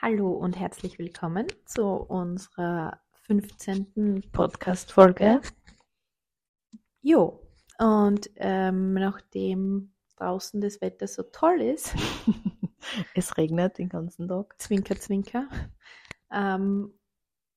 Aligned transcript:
Hallo 0.00 0.30
und 0.30 0.56
herzlich 0.56 1.00
willkommen 1.00 1.48
zu 1.64 1.84
unserer 1.84 3.00
15. 3.22 4.30
Podcast-Folge. 4.30 5.40
Jo, 7.02 7.40
und 7.80 8.30
ähm, 8.36 8.94
nachdem 8.94 9.92
draußen 10.16 10.60
das 10.60 10.80
Wetter 10.80 11.08
so 11.08 11.24
toll 11.24 11.60
ist, 11.62 11.96
es 13.16 13.36
regnet 13.36 13.78
den 13.78 13.88
ganzen 13.88 14.28
Tag. 14.28 14.54
Zwinker, 14.60 14.94
Zwinker, 14.94 15.48
ähm, 16.30 16.96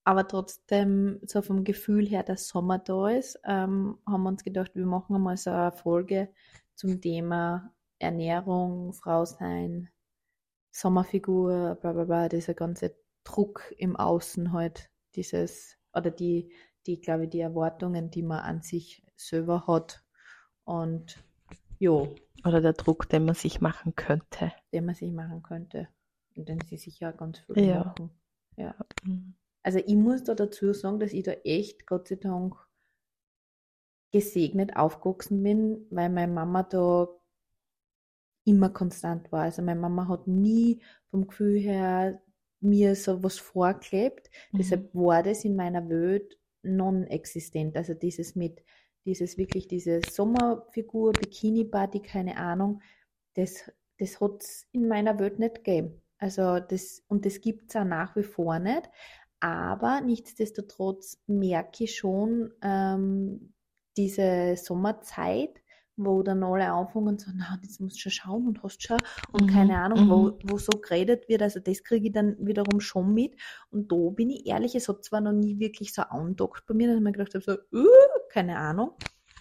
aber 0.04 0.28
trotzdem 0.28 1.20
so 1.22 1.44
vom 1.44 1.64
Gefühl 1.64 2.08
her, 2.08 2.24
dass 2.24 2.48
Sommer 2.48 2.80
da 2.80 3.10
ist, 3.10 3.40
ähm, 3.44 4.00
haben 4.08 4.24
wir 4.24 4.30
uns 4.30 4.44
gedacht, 4.44 4.72
wir 4.74 4.88
machen 4.88 5.16
einmal 5.16 5.38
so 5.38 5.52
eine 5.52 5.74
Folge 5.74 6.34
zum 6.74 7.02
Thema 7.02 7.72
Ernährung, 8.00 8.94
Frau 8.94 9.26
sein, 9.26 9.92
Sommerfigur, 10.72 11.76
bla 11.82 11.94
bla 11.94 12.06
bla, 12.06 12.30
dieser 12.30 12.54
ganze 12.54 12.96
Druck 13.24 13.74
im 13.78 13.96
Außen 13.96 14.54
halt, 14.54 14.90
dieses, 15.16 15.78
oder 15.94 16.12
die, 16.12 16.52
die, 16.88 17.02
glaube 17.02 17.26
ich, 17.26 17.30
die 17.30 17.42
Erwartungen, 17.42 18.10
die 18.10 18.24
man 18.24 18.40
an 18.40 18.62
sich 18.62 19.06
selber 19.16 19.68
hat. 19.68 20.04
Und 20.64 21.24
jo. 21.80 22.16
Oder 22.46 22.62
der 22.62 22.74
Druck, 22.74 23.10
den 23.10 23.26
man 23.26 23.36
sich 23.36 23.62
machen 23.62 23.96
könnte. 23.96 24.52
Den 24.74 24.86
man 24.86 24.96
sich 24.96 25.12
machen 25.12 25.44
könnte. 25.44 25.90
Und 26.36 26.48
den 26.48 26.62
sie 26.62 26.78
sich 26.78 27.00
ja 27.00 27.12
ganz 27.12 27.40
viel 27.40 27.66
ja. 27.66 27.84
machen. 27.84 28.10
Ja. 28.56 28.76
Mhm. 29.04 29.36
Also 29.64 29.80
ich 29.80 29.96
muss 29.96 30.24
da 30.24 30.34
dazu 30.34 30.74
sagen, 30.74 31.00
dass 31.00 31.14
ich 31.14 31.24
da 31.24 31.32
echt, 31.32 31.86
Gott 31.86 32.08
sei 32.08 32.16
Dank, 32.16 32.56
gesegnet 34.12 34.76
aufgewachsen 34.76 35.42
bin, 35.44 35.86
weil 35.90 36.10
meine 36.10 36.32
Mama 36.32 36.64
da 36.64 37.08
immer 38.44 38.70
konstant 38.70 39.32
war. 39.32 39.44
Also 39.44 39.62
meine 39.62 39.80
Mama 39.80 40.08
hat 40.08 40.28
nie 40.28 40.82
vom 41.10 41.28
Gefühl 41.28 41.60
her 41.60 42.22
mir 42.60 42.96
so 42.96 43.24
was 43.24 43.40
vorklebt. 43.40 44.30
Mhm. 44.52 44.58
Deshalb 44.58 44.96
war 44.96 45.24
das 45.24 45.46
in 45.46 45.56
meiner 45.56 45.88
Welt 45.90 46.38
non-existent. 46.64 47.76
Also 47.76 47.94
dieses 47.94 48.36
mit, 48.36 48.64
dieses 49.06 49.38
wirklich, 49.38 49.68
diese 49.68 50.02
Sommerfigur, 50.10 51.14
Bikini-Party, 51.14 52.02
keine 52.02 52.38
Ahnung, 52.38 52.82
das, 53.34 53.72
das 53.98 54.22
hat 54.22 54.42
es 54.44 54.68
in 54.72 54.88
meiner 54.88 55.20
Welt 55.20 55.40
nicht 55.40 55.64
gegeben. 55.64 56.02
Also 56.18 56.60
das, 56.60 57.04
und 57.08 57.26
das 57.26 57.42
gibt 57.42 57.70
es 57.70 57.76
auch 57.76 57.86
nach 57.86 58.16
wie 58.16 58.24
vor 58.24 58.60
nicht. 58.60 58.90
Aber 59.40 60.02
nichtsdestotrotz 60.02 61.20
merke 61.26 61.86
ich 61.86 61.96
schon 61.96 62.54
ähm, 62.62 63.54
diese 63.98 64.56
Sommerzeit, 64.56 65.61
wo 65.98 66.24
dann 66.24 66.44
alle 66.44 66.72
anfangen 66.72 67.18
so, 67.18 67.32
na, 67.34 67.60
jetzt 67.62 67.80
musst 67.80 67.98
du 67.98 68.00
schon 68.00 68.12
schauen 68.12 68.48
und 68.48 68.64
hast 68.64 68.82
schon 68.82 68.98
und 69.32 69.44
mhm. 69.44 69.54
keine 69.54 69.78
Ahnung, 69.78 70.10
wo, 70.10 70.18
mhm. 70.24 70.40
wo 70.44 70.58
so 70.58 70.72
geredet 70.80 71.28
wird. 71.30 71.42
Also 71.42 71.60
das 71.60 71.84
kriege 71.84 72.08
ich 72.08 72.14
dann 72.14 72.36
wiederum 72.40 72.80
schon 72.80 73.14
mit. 73.14 73.36
Und 73.70 73.92
da 73.92 74.10
bin 74.10 74.30
ich 74.30 74.46
ehrlich, 74.46 74.76
es 74.76 74.88
hat 74.88 75.04
zwar 75.04 75.22
noch 75.22 75.34
nie 75.34 75.60
wirklich 75.60 75.94
so 75.94 76.04
andockt 76.04 76.66
bei 76.66 76.74
mir, 76.74 76.88
dass 76.88 76.98
ich 76.98 77.04
mir 77.04 77.12
gedacht 77.12 77.36
habe, 77.36 77.44
so, 77.44 77.78
uh, 77.78 77.88
keine 78.30 78.58
Ahnung, 78.58 78.92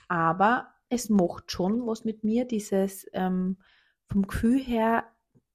aber 0.09 0.69
es 0.89 1.09
macht 1.09 1.53
schon 1.53 1.87
was 1.87 2.05
mit 2.05 2.25
mir, 2.25 2.45
dieses 2.45 3.07
ähm, 3.13 3.57
vom 4.09 4.27
Gefühl 4.27 4.59
her, 4.59 5.05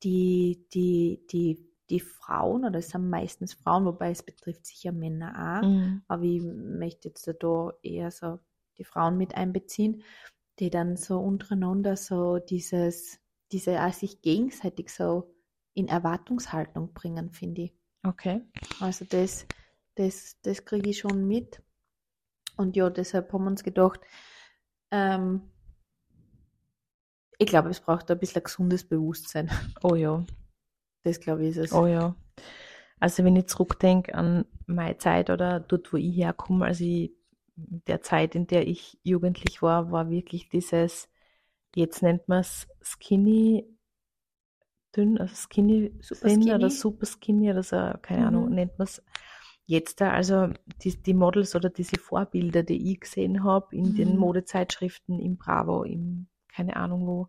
die, 0.01 0.65
die, 0.73 1.25
die, 1.29 1.69
die 1.89 1.99
Frauen, 1.99 2.63
oder 2.63 2.79
es 2.79 2.89
sind 2.89 3.09
meistens 3.09 3.53
Frauen, 3.53 3.85
wobei 3.85 4.11
es 4.11 4.23
betrifft 4.23 4.65
sicher 4.65 4.93
Männer 4.93 5.59
auch, 5.59 5.67
mhm. 5.67 6.03
aber 6.07 6.23
ich 6.23 6.41
möchte 6.41 7.09
jetzt 7.09 7.29
da 7.39 7.73
eher 7.83 8.11
so 8.11 8.39
die 8.77 8.85
Frauen 8.85 9.17
mit 9.17 9.35
einbeziehen, 9.35 10.03
die 10.59 10.69
dann 10.69 10.95
so 10.95 11.19
untereinander 11.19 11.97
so 11.97 12.39
dieses, 12.39 13.19
diese 13.51 13.77
sich 13.91 14.21
gegenseitig 14.21 14.89
so 14.89 15.35
in 15.73 15.87
Erwartungshaltung 15.87 16.93
bringen, 16.93 17.31
finde 17.31 17.63
ich. 17.63 17.73
Okay. 18.03 18.41
Also 18.79 19.05
das, 19.05 19.45
das, 19.95 20.37
das 20.41 20.63
kriege 20.65 20.89
ich 20.89 20.99
schon 20.99 21.27
mit. 21.27 21.61
Und 22.57 22.75
ja, 22.75 22.89
deshalb 22.89 23.33
haben 23.33 23.43
wir 23.43 23.51
uns 23.51 23.63
gedacht, 23.63 23.99
ähm, 24.91 25.51
ich 27.37 27.47
glaube, 27.47 27.69
es 27.69 27.81
braucht 27.81 28.09
ein 28.09 28.19
bisschen 28.19 28.41
ein 28.41 28.45
gesundes 28.45 28.87
Bewusstsein. 28.87 29.51
Oh 29.83 29.95
ja. 29.95 30.25
Das 31.03 31.19
glaube 31.19 31.43
ich 31.43 31.49
ist 31.49 31.57
es. 31.57 31.73
Oh 31.73 31.85
ja. 31.85 32.15
Also 32.99 33.23
wenn 33.23 33.35
ich 33.35 33.47
zurückdenke 33.47 34.15
an 34.15 34.45
meine 34.65 34.97
Zeit 34.97 35.29
oder 35.29 35.59
dort, 35.59 35.91
wo 35.91 35.97
ich 35.97 36.15
herkomme, 36.15 36.65
also 36.65 36.83
ich 36.83 37.13
der 37.55 38.01
Zeit, 38.01 38.35
in 38.35 38.47
der 38.47 38.67
ich 38.67 38.99
jugendlich 39.03 39.61
war, 39.61 39.91
war 39.91 40.09
wirklich 40.09 40.49
dieses, 40.49 41.09
jetzt 41.75 42.01
nennt 42.01 42.27
man 42.27 42.41
es 42.41 42.67
Skinny, 42.81 43.65
dünn, 44.95 45.17
also 45.17 45.35
Skinny 45.35 45.93
super 46.01 46.29
skinny. 46.29 46.53
oder 46.53 46.69
Super 46.69 47.05
Skinny 47.05 47.51
oder 47.51 47.63
so, 47.63 47.75
keine 48.01 48.21
mhm. 48.21 48.27
Ahnung, 48.27 48.49
nennt 48.49 48.77
man 48.77 48.85
es 48.85 49.03
jetzt 49.65 50.01
da. 50.01 50.11
Also 50.11 50.49
die, 50.83 51.01
die, 51.01 51.13
Models 51.13 51.55
oder 51.55 51.69
diese 51.69 51.99
Vorbilder, 51.99 52.63
die 52.63 52.91
ich 52.91 53.01
gesehen 53.01 53.43
habe 53.43 53.75
in 53.75 53.91
mhm. 53.91 53.95
den 53.95 54.17
Modezeitschriften, 54.17 55.19
im 55.19 55.37
Bravo, 55.37 55.83
im 55.83 56.27
keine 56.47 56.77
Ahnung 56.77 57.05
wo, 57.05 57.27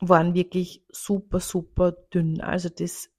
waren 0.00 0.34
wirklich 0.34 0.84
super, 0.90 1.38
super 1.40 1.92
dünn. 1.92 2.40
Also 2.40 2.68
das 2.68 3.10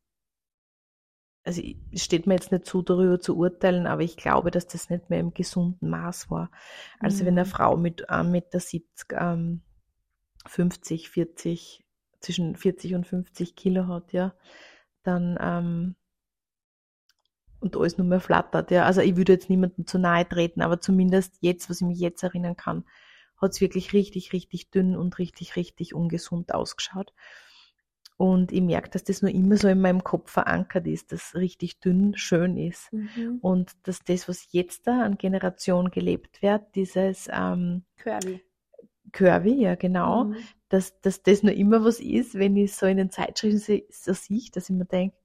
also 1.44 1.62
es 1.92 2.04
steht 2.04 2.26
mir 2.26 2.36
jetzt 2.36 2.52
nicht 2.52 2.66
zu, 2.66 2.82
darüber 2.82 3.20
zu 3.20 3.38
urteilen, 3.38 3.86
aber 3.86 4.02
ich 4.02 4.16
glaube, 4.16 4.50
dass 4.50 4.68
das 4.68 4.90
nicht 4.90 5.10
mehr 5.10 5.20
im 5.20 5.34
gesunden 5.34 5.90
Maß 5.90 6.30
war. 6.32 6.50
Also 7.00 7.24
mhm. 7.24 7.28
wenn 7.28 7.38
eine 7.40 7.46
mhm. 7.46 7.52
Frau 7.52 7.78
mit 7.78 8.10
1,70 8.10 8.24
Meter, 8.32 9.34
ähm, 9.34 9.62
50, 10.46 11.10
40, 11.10 11.86
zwischen 12.20 12.56
40 12.56 12.96
und 12.96 13.08
50 13.08 13.56
Kilo 13.56 13.88
hat, 13.88 14.14
ja, 14.14 14.34
dann 15.04 15.38
ähm, 15.42 15.96
und 17.60 17.78
alles 17.78 17.98
nur 17.98 18.08
mehr 18.08 18.20
flattert, 18.20 18.72
ja. 18.72 18.84
Also 18.84 19.02
ich 19.02 19.16
würde 19.16 19.34
jetzt 19.34 19.50
niemandem 19.50 19.88
zu 19.88 19.98
nahe 19.98 20.28
treten, 20.28 20.62
aber 20.62 20.82
zumindest 20.82 21.38
jetzt, 21.40 21.70
was 21.70 21.82
ich 21.82 21.88
mich 21.88 22.00
jetzt 22.00 22.24
erinnern 22.24 22.58
kann, 22.58 22.86
hat 23.38 23.52
es 23.52 23.62
wirklich 23.62 23.94
richtig, 23.94 24.34
richtig 24.34 24.72
dünn 24.72 24.96
und 24.98 25.18
richtig, 25.18 25.56
richtig 25.56 25.94
ungesund 25.94 26.54
ausgeschaut. 26.54 27.14
Und 28.18 28.52
ich 28.52 28.62
merke, 28.62 28.90
dass 28.90 29.04
das 29.04 29.22
nur 29.22 29.32
immer 29.32 29.58
so 29.58 29.68
in 29.68 29.82
meinem 29.82 30.04
Kopf 30.04 30.32
verankert 30.32 30.88
ist, 30.88 31.12
dass 31.12 31.36
richtig 31.36 31.80
dünn 31.80 32.16
schön 32.16 32.58
ist. 32.58 32.94
Mhm. 32.94 33.40
Und 33.42 33.72
dass 33.84 34.04
das, 34.04 34.30
was 34.30 34.48
jetzt 34.52 34.88
da 34.88 35.04
an 35.04 35.18
Generation 35.18 35.90
gelebt 35.90 36.42
wird, 36.42 36.64
dieses 36.76 37.28
ähm, 37.32 37.84
Curvy. 37.98 38.42
Curvy, 39.12 39.62
ja 39.62 39.76
genau, 39.76 40.26
mhm. 40.26 40.36
dass, 40.70 41.00
dass 41.02 41.24
das 41.24 41.44
nur 41.44 41.54
immer 41.54 41.84
was 41.84 42.00
ist, 42.00 42.36
wenn 42.36 42.56
ich 42.56 42.76
so 42.76 42.86
in 42.86 42.98
den 42.98 43.10
Zeitschriften 43.12 43.60
so, 43.60 43.80
so 43.90 44.14
sehe, 44.14 44.50
dass 44.52 44.70
ich 44.70 44.76
mir 44.76 44.86
denke, 44.86 45.16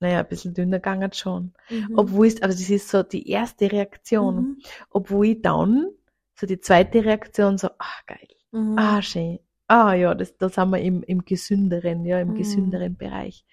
naja, 0.00 0.20
ein 0.20 0.28
bisschen 0.28 0.54
dünner 0.54 0.78
gegangen 0.78 1.12
schon. 1.12 1.52
Mhm. 1.68 1.92
Obwohl 1.96 2.26
es, 2.26 2.42
aber 2.42 2.52
das 2.52 2.70
ist 2.70 2.88
so 2.88 3.02
die 3.02 3.28
erste 3.28 3.70
Reaktion. 3.70 4.36
Mhm. 4.36 4.58
Obwohl 4.90 5.26
ich 5.26 5.42
dann, 5.42 5.88
so 6.34 6.46
die 6.46 6.60
zweite 6.60 7.04
Reaktion 7.04 7.58
so, 7.58 7.68
ah, 7.78 8.00
geil, 8.06 8.28
mhm. 8.50 8.78
ah, 8.78 9.02
schön, 9.02 9.38
ah 9.70 9.94
ja, 9.94 10.14
das, 10.14 10.36
da 10.36 10.48
sind 10.48 10.70
wir 10.70 10.80
im, 10.80 11.02
im 11.02 11.24
gesünderen, 11.24 12.04
ja, 12.04 12.20
im 12.20 12.30
mhm. 12.30 12.34
gesünderen 12.34 12.96
Bereich. 12.96 13.44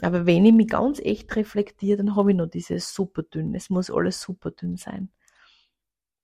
Aber 0.00 0.26
wenn 0.26 0.44
ich 0.44 0.52
mich 0.52 0.68
ganz 0.68 1.00
echt 1.00 1.34
reflektiere, 1.34 1.98
dann 1.98 2.16
habe 2.16 2.30
ich 2.30 2.36
noch 2.36 2.46
dieses 2.46 2.94
super 2.94 3.22
dünn. 3.22 3.54
Es 3.54 3.70
muss 3.70 3.90
alles 3.90 4.20
super 4.20 4.50
dünn 4.50 4.76
sein. 4.76 5.10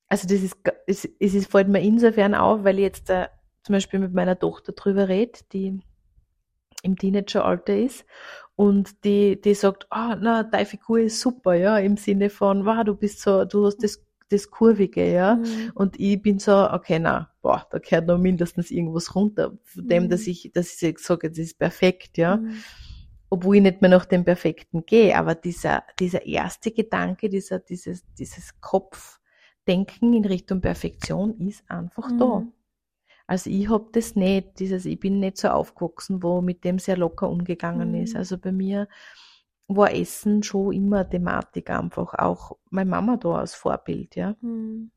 Also 0.09 0.29
das 0.29 0.43
ist, 0.43 0.57
es, 0.87 1.09
es 1.19 1.35
ist, 1.35 1.51
fällt 1.51 1.69
mir 1.69 1.81
insofern 1.81 2.35
auf, 2.35 2.63
weil 2.63 2.79
ich 2.79 2.85
jetzt 2.85 3.11
äh, 3.11 3.29
zum 3.63 3.73
Beispiel 3.73 3.99
mit 4.01 4.13
meiner 4.13 4.39
Tochter 4.39 4.73
drüber 4.73 5.09
rede, 5.09 5.41
die 5.53 5.81
im 6.83 6.97
Teenageralter 6.97 7.77
ist 7.77 8.05
und 8.57 9.05
die, 9.05 9.41
die 9.41 9.55
sagt, 9.55 9.87
ah, 9.91 10.13
oh, 10.13 10.19
na, 10.21 10.43
deine 10.43 10.67
Figur 10.67 11.01
ist 11.01 11.21
super, 11.21 11.55
ja, 11.55 11.79
im 11.79 11.97
Sinne 11.97 12.31
von, 12.31 12.67
wow, 12.67 12.85
du 12.85 12.95
bist 12.95 13.21
so, 13.21 13.45
du 13.45 13.67
hast 13.67 13.83
das 13.83 14.05
das 14.31 14.51
Kurvige, 14.51 15.11
ja. 15.11 15.37
Mhm. 15.37 15.73
Und 15.75 16.01
ich 16.01 16.21
bin 16.21 16.39
so, 16.39 16.71
okay, 16.71 16.99
na, 16.99 17.31
boah, 17.45 17.67
da 17.71 17.79
gehört 17.79 18.07
noch 18.07 18.17
mindestens 18.17 18.71
irgendwas 18.71 19.15
runter, 19.15 19.59
von 19.65 19.87
dem, 19.87 20.05
mhm. 20.05 20.09
dass 20.09 20.27
ich, 20.27 20.51
dass 20.55 20.83
ich 20.83 20.99
sage, 20.99 21.29
das 21.29 21.39
ist 21.39 21.59
perfekt, 21.59 22.17
ja. 22.17 22.39
Mhm. 22.39 22.57
Obwohl 23.29 23.57
ich 23.57 23.63
nicht 23.63 23.83
mehr 23.83 23.91
nach 23.91 24.07
dem 24.07 24.25
Perfekten 24.25 24.87
gehe, 24.87 25.15
aber 25.15 25.35
dieser, 25.35 25.85
dieser 25.99 26.25
erste 26.25 26.71
Gedanke, 26.71 27.29
dieser, 27.29 27.59
dieses, 27.59 28.03
dieses 28.15 28.59
Kopfdenken 28.63 30.15
in 30.15 30.25
Richtung 30.25 30.63
Perfektion 30.63 31.39
ist 31.39 31.71
einfach 31.71 32.09
da. 32.19 32.41
Mhm. 32.41 32.53
Also 33.27 33.51
ich 33.51 33.69
hab 33.69 33.93
das 33.93 34.17
nicht, 34.17 34.59
dieses, 34.59 34.87
ich 34.87 34.99
bin 34.99 35.21
nicht 35.21 35.37
so 35.37 35.49
aufgewachsen, 35.49 36.23
wo 36.23 36.41
mit 36.41 36.65
dem 36.65 36.79
sehr 36.79 36.97
locker 36.97 37.29
umgegangen 37.29 37.95
ist. 37.95 38.15
Mhm. 38.15 38.19
Also 38.19 38.39
bei 38.39 38.53
mir, 38.53 38.89
war 39.69 39.93
Essen 39.93 40.43
schon 40.43 40.73
immer 40.73 41.09
Thematik 41.09 41.71
einfach, 41.71 42.15
auch 42.15 42.57
meine 42.71 42.91
Mama 42.91 43.17
da 43.17 43.37
als 43.37 43.55
Vorbild, 43.55 44.17
ja. 44.17 44.35
Mhm. 44.41 44.91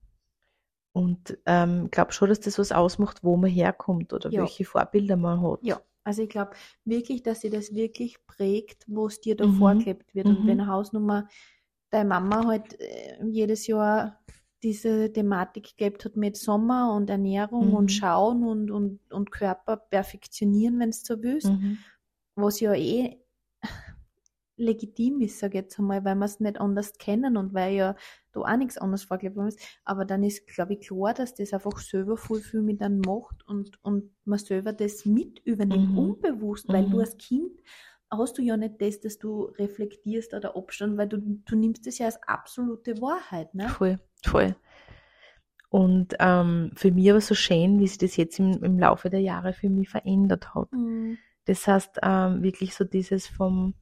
Und 0.97 1.37
ähm, 1.45 1.91
glaube 1.91 2.11
schon, 2.11 2.29
dass 2.29 2.39
das 2.39 2.57
was 2.57 2.71
ausmacht, 2.71 3.23
wo 3.23 3.37
man 3.37 3.51
herkommt 3.51 4.13
oder 4.13 4.31
ja. 4.31 4.41
welche 4.41 4.65
Vorbilder 4.65 5.15
man 5.15 5.43
hat. 5.43 5.59
Ja, 5.61 5.79
also 6.03 6.23
ich 6.23 6.29
glaube 6.29 6.53
wirklich, 6.85 7.21
dass 7.21 7.41
sie 7.41 7.51
das 7.51 7.75
wirklich 7.75 8.25
prägt, 8.25 8.83
wo 8.87 9.05
es 9.05 9.21
dir 9.21 9.35
da 9.35 9.45
mhm. 9.45 9.59
vorgelebt 9.59 10.15
wird. 10.15 10.25
Und 10.25 10.43
mhm. 10.43 10.47
wenn 10.47 10.67
Hausnummer 10.67 11.27
deine 11.91 12.09
Mama 12.09 12.47
halt 12.47 12.79
äh, 12.79 13.23
jedes 13.25 13.67
Jahr 13.67 14.19
diese 14.63 15.13
Thematik 15.13 15.77
gehabt 15.77 16.03
hat 16.03 16.17
mit 16.17 16.35
Sommer 16.35 16.95
und 16.95 17.11
Ernährung 17.11 17.67
mhm. 17.67 17.73
und 17.75 17.91
Schauen 17.91 18.43
und, 18.43 18.71
und, 18.71 18.99
und 19.11 19.31
Körper 19.31 19.77
perfektionieren, 19.77 20.79
wenn 20.79 20.89
es 20.89 21.03
so 21.03 21.21
willst, 21.21 21.51
mhm. 21.51 21.77
was 22.33 22.59
ja 22.59 22.73
eh 22.73 23.19
legitim 24.57 25.21
ist, 25.21 25.37
sage 25.37 25.59
ich 25.59 25.63
jetzt 25.65 25.77
einmal, 25.77 26.03
weil 26.03 26.15
wir 26.15 26.25
es 26.25 26.39
nicht 26.39 26.59
anders 26.59 26.97
kennen 26.97 27.37
und 27.37 27.53
weil 27.53 27.75
ja 27.75 27.95
da 28.43 28.53
auch 28.53 28.57
nichts 28.57 28.77
anderes 28.77 29.03
vorgelebt 29.03 29.37
ist. 29.47 29.59
Aber 29.83 30.05
dann 30.05 30.23
ist, 30.23 30.47
glaube 30.47 30.73
ich, 30.73 30.87
klar, 30.87 31.13
dass 31.13 31.35
das 31.35 31.53
einfach 31.53 31.77
selber 31.79 32.17
voll 32.17 32.39
viel 32.39 32.61
mit 32.61 32.81
einem 32.81 33.01
macht 33.01 33.47
und, 33.47 33.79
und 33.83 34.11
man 34.25 34.39
selber 34.39 34.73
das 34.73 35.05
mit 35.05 35.39
übernimmt, 35.45 35.91
mhm. 35.91 35.97
unbewusst, 35.97 36.67
weil 36.67 36.87
mhm. 36.87 36.91
du 36.91 36.99
als 36.99 37.17
Kind 37.17 37.61
hast 38.09 38.37
du 38.37 38.41
ja 38.41 38.55
nicht 38.55 38.81
das, 38.81 38.99
dass 38.99 39.19
du 39.19 39.43
reflektierst 39.57 40.33
oder 40.33 40.55
Abstand, 40.55 40.97
weil 40.97 41.07
du, 41.07 41.17
du 41.17 41.55
nimmst 41.55 41.85
das 41.85 41.97
ja 41.97 42.05
als 42.05 42.21
absolute 42.23 43.01
Wahrheit. 43.01 43.53
Ne? 43.53 43.67
Voll, 43.69 43.99
voll. 44.25 44.55
Und 45.69 46.15
ähm, 46.19 46.71
für 46.75 46.91
mich 46.91 47.07
war 47.09 47.17
es 47.17 47.27
so 47.27 47.35
schön, 47.35 47.79
wie 47.79 47.87
sich 47.87 47.97
das 47.97 48.15
jetzt 48.15 48.39
im, 48.39 48.63
im 48.63 48.79
Laufe 48.79 49.09
der 49.09 49.19
Jahre 49.19 49.51
für 49.51 49.69
mich 49.69 49.89
verändert 49.89 50.55
hat. 50.55 50.71
Mhm. 50.71 51.17
Das 51.45 51.67
heißt, 51.67 51.99
ähm, 52.03 52.43
wirklich 52.43 52.73
so 52.75 52.83
dieses 52.83 53.27
vom 53.27 53.73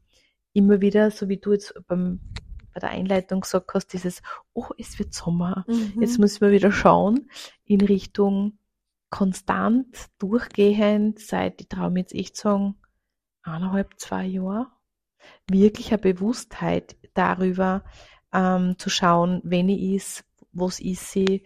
immer 0.53 0.81
wieder, 0.81 1.11
so 1.11 1.27
wie 1.29 1.37
du 1.37 1.51
jetzt 1.51 1.73
beim, 1.87 2.21
bei 2.75 2.81
der 2.81 2.89
Einleitung 2.89 3.39
gesagt 3.39 3.73
hast, 3.73 3.87
dieses, 3.93 4.21
oh, 4.53 4.67
es 4.77 4.99
wird 4.99 5.13
Sommer. 5.13 5.63
Mhm. 5.67 5.93
Jetzt 6.01 6.19
müssen 6.19 6.41
wir 6.41 6.51
wieder 6.51 6.73
schauen 6.73 7.31
in 7.63 7.79
Richtung 7.79 8.59
konstant, 9.09 10.09
durchgehend, 10.19 11.19
seit, 11.19 11.61
ich 11.61 11.69
traue 11.69 11.89
mir 11.89 12.01
jetzt 12.01 12.13
echt 12.13 12.35
sagen, 12.35 12.75
eineinhalb, 13.43 13.97
zwei 13.97 14.25
Jahre, 14.25 14.67
wirklich 15.49 15.91
eine 15.91 15.99
Bewusstheit 15.99 16.97
darüber 17.13 17.85
ähm, 18.33 18.77
zu 18.77 18.89
schauen, 18.89 19.39
wenn 19.45 19.69
ich 19.69 19.95
ist, 19.95 20.25
was 20.51 20.81
ist 20.81 21.11
sie, 21.11 21.43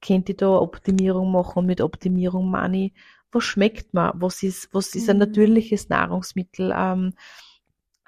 könnte 0.00 0.32
ich 0.32 0.38
da 0.38 0.48
Optimierung 0.48 1.30
machen 1.30 1.58
und 1.58 1.66
mit 1.66 1.82
Optimierung 1.82 2.50
meine 2.50 2.86
ich, 2.86 2.94
was 3.32 3.44
schmeckt 3.44 3.92
mir, 3.92 4.14
was 4.16 4.42
ist, 4.42 4.72
was 4.72 4.94
ist 4.94 5.10
ein 5.10 5.16
mhm. 5.16 5.24
natürliches 5.24 5.90
Nahrungsmittel, 5.90 6.72
ähm, 6.74 7.12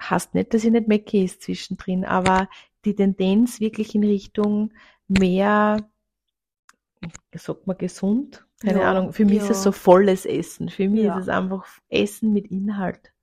heißt 0.01 0.35
nicht, 0.35 0.53
dass 0.53 0.63
ich 0.63 0.71
nicht 0.71 0.87
Mecke 0.87 1.23
ist 1.23 1.41
zwischendrin, 1.41 2.05
aber 2.05 2.49
die 2.85 2.95
Tendenz 2.95 3.59
wirklich 3.59 3.95
in 3.95 4.03
Richtung 4.03 4.73
mehr, 5.07 5.89
sagt 7.33 7.67
man 7.67 7.77
gesund, 7.77 8.45
keine 8.61 8.79
ja, 8.81 8.91
Ahnung, 8.91 9.13
für 9.13 9.25
mich 9.25 9.37
ja. 9.37 9.43
ist 9.43 9.49
es 9.51 9.63
so 9.63 9.71
volles 9.71 10.25
Essen, 10.25 10.69
für 10.69 10.89
mich 10.89 11.03
ja. 11.03 11.15
ist 11.15 11.23
es 11.23 11.29
einfach 11.29 11.67
Essen 11.89 12.33
mit 12.33 12.47
Inhalt. 12.47 13.13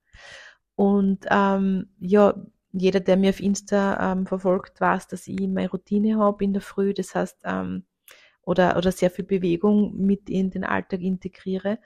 Und 0.77 1.27
ähm, 1.31 1.89
ja, 1.99 2.35
jeder, 2.73 3.01
der 3.01 3.17
mir 3.17 3.31
auf 3.31 3.41
Insta 3.41 4.13
ähm, 4.13 4.27
verfolgt, 4.27 4.81
weiß, 4.81 5.09
dass 5.09 5.29
ich 5.29 5.41
meine 5.41 5.71
Routine 5.71 6.19
habe 6.19 6.45
in 6.45 6.53
der 6.53 6.63
Früh, 6.63 6.93
das 6.93 7.15
heißt, 7.15 7.39
ähm, 7.45 7.85
oder, 8.43 8.77
oder 8.77 8.93
sehr 8.93 9.11
viel 9.11 9.25
Bewegung 9.25 9.97
mit 9.97 10.29
in 10.29 10.51
den 10.51 10.65
Alltag 10.65 11.01
integriere. 11.01 11.79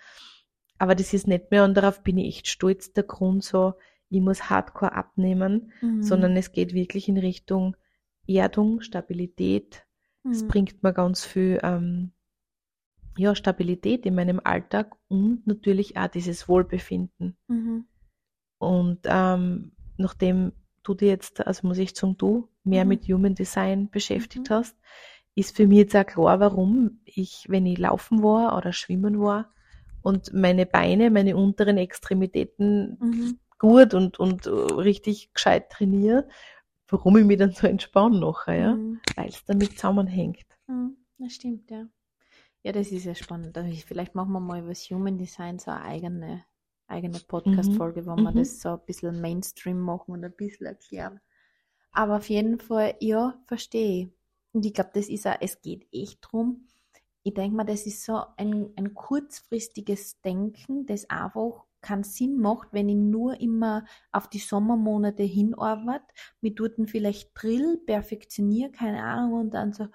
Aber 0.79 0.94
das 0.94 1.12
ist 1.12 1.26
nicht 1.26 1.50
mehr 1.50 1.64
und 1.64 1.75
darauf 1.75 2.02
bin 2.02 2.19
ich 2.19 2.29
echt 2.29 2.49
stolz. 2.49 2.93
Der 2.93 3.05
Grund 3.05 3.44
so, 3.44 3.75
ich 4.11 4.21
muss 4.21 4.49
hardcore 4.49 4.93
abnehmen, 4.93 5.73
mhm. 5.81 6.03
sondern 6.03 6.37
es 6.37 6.53
geht 6.53 6.73
wirklich 6.73 7.09
in 7.09 7.19
Richtung 7.19 7.77
Erdung, 8.27 8.81
Stabilität. 8.81 9.87
Es 10.31 10.43
mhm. 10.43 10.49
bringt 10.49 10.83
mir 10.83 10.93
ganz 10.93 11.25
viel 11.25 11.59
ähm, 11.63 12.13
ja, 13.17 13.35
Stabilität 13.35 14.07
in 14.07 14.15
meinem 14.15 14.41
Alltag 14.43 14.95
und 15.09 15.47
natürlich 15.47 15.97
auch 15.97 16.09
dieses 16.09 16.49
Wohlbefinden. 16.49 17.37
Mhm. 17.49 17.87
Und 18.59 19.01
ähm, 19.05 19.73
nachdem 19.97 20.53
du 20.83 20.95
dir 20.95 21.09
jetzt, 21.09 21.47
also 21.47 21.67
muss 21.67 21.79
ich 21.79 21.95
sagen, 21.95 22.17
du 22.17 22.49
mehr 22.65 22.85
mhm. 22.85 22.89
mit 22.89 23.09
Human 23.09 23.35
Design 23.35 23.91
beschäftigt 23.91 24.51
mhm. 24.51 24.55
hast, 24.55 24.77
ist 25.35 25.57
für 25.57 25.67
mich 25.67 25.79
jetzt 25.79 25.97
auch 25.97 26.07
klar, 26.07 26.41
warum 26.41 27.01
ich, 27.05 27.47
wenn 27.49 27.67
ich 27.67 27.79
laufen 27.79 28.23
war 28.23 28.57
oder 28.57 28.73
schwimmen 28.73 29.21
war 29.21 29.53
und 30.03 30.33
meine 30.33 30.67
Beine, 30.67 31.11
meine 31.11 31.37
unteren 31.37 31.77
Extremitäten 31.77 32.97
gut 33.59 33.95
und, 33.95 34.19
und 34.19 34.47
äh, 34.47 34.51
richtig 34.51 35.33
gescheit 35.35 35.71
trainiere, 35.71 36.29
warum 36.89 37.17
ich 37.17 37.25
mich 37.25 37.39
dann 37.39 37.53
so 37.53 37.67
entspanne 37.67 38.21
nachher, 38.21 38.57
ja? 38.57 38.75
Mhm. 38.75 39.01
Weil 39.17 39.29
es 39.29 39.45
damit 39.45 39.73
zusammenhängt. 39.73 40.47
Mhm, 40.67 40.97
das 41.19 41.35
stimmt, 41.35 41.71
ja. 41.71 41.87
Ja, 42.63 42.73
das 42.73 42.91
ist 42.91 43.05
ja 43.05 43.15
spannend. 43.15 43.57
Also 43.57 43.73
vielleicht 43.87 44.15
machen 44.15 44.33
wir 44.33 44.41
mal 44.41 44.61
über 44.61 44.69
das 44.69 44.91
Human 44.91 45.17
Design 45.17 45.59
so 45.59 45.71
eine 45.71 45.83
eigene, 45.83 46.45
eigene 46.87 47.19
Podcast-Folge, 47.21 48.07
wo 48.07 48.17
mhm. 48.17 48.25
wir 48.25 48.33
das 48.33 48.61
so 48.61 48.71
ein 48.71 48.85
bisschen 48.85 49.21
Mainstream 49.21 49.81
machen 49.81 50.13
und 50.13 50.25
ein 50.25 50.35
bisschen 50.35 50.67
erklären. 50.67 51.21
Aber 51.93 52.17
auf 52.17 52.29
jeden 52.29 52.59
Fall, 52.59 52.97
ja, 53.01 53.41
verstehe. 53.47 54.11
Und 54.53 54.67
ich 54.67 54.75
glaube, 54.75 54.91
das 54.95 55.09
ist 55.09 55.27
auch, 55.27 55.37
es 55.41 55.61
geht 55.63 55.87
echt 55.93 56.19
drum. 56.23 56.67
Ich 57.23 57.35
denke 57.35 57.57
mal, 57.57 57.65
das 57.65 57.87
ist 57.87 58.05
so 58.05 58.23
ein, 58.37 58.71
ein 58.77 58.95
kurzfristiges 58.95 60.21
Denken, 60.21 60.87
das 60.87 61.09
einfach 61.11 61.65
keinen 61.81 62.05
Sinn 62.05 62.39
macht, 62.39 62.69
wenn 62.73 62.89
ich 62.89 62.97
nur 62.97 63.41
immer 63.41 63.85
auf 64.13 64.29
die 64.29 64.39
Sommermonate 64.39 65.23
hinarbeite, 65.23 66.07
mit 66.41 66.59
dort 66.59 66.75
vielleicht 66.87 67.31
drill, 67.35 67.79
perfektioniere, 67.87 68.71
keine 68.71 69.03
Ahnung, 69.03 69.41
und 69.41 69.55
dann 69.55 69.73
so 69.73 69.89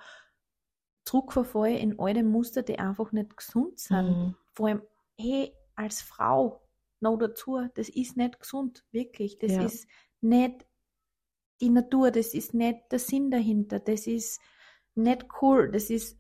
zurückverfalle 1.05 1.77
in 1.77 1.99
alte 1.99 2.23
Muster, 2.23 2.63
die 2.63 2.79
einfach 2.79 3.11
nicht 3.11 3.35
gesund 3.35 3.79
sind. 3.79 4.09
Mhm. 4.09 4.35
Vor 4.53 4.67
allem, 4.67 4.81
hey, 5.17 5.53
als 5.75 6.01
Frau, 6.01 6.61
noch 6.99 7.17
dazu, 7.17 7.59
das 7.75 7.89
ist 7.89 8.17
nicht 8.17 8.39
gesund, 8.39 8.85
wirklich. 8.91 9.37
Das 9.37 9.51
ja. 9.51 9.63
ist 9.63 9.87
nicht 10.21 10.65
die 11.61 11.69
Natur, 11.69 12.11
das 12.11 12.33
ist 12.33 12.53
nicht 12.53 12.91
der 12.91 12.99
Sinn 12.99 13.29
dahinter, 13.29 13.79
das 13.79 14.07
ist 14.07 14.39
nicht 14.95 15.27
cool, 15.41 15.71
das 15.71 15.89
ist 15.89 16.17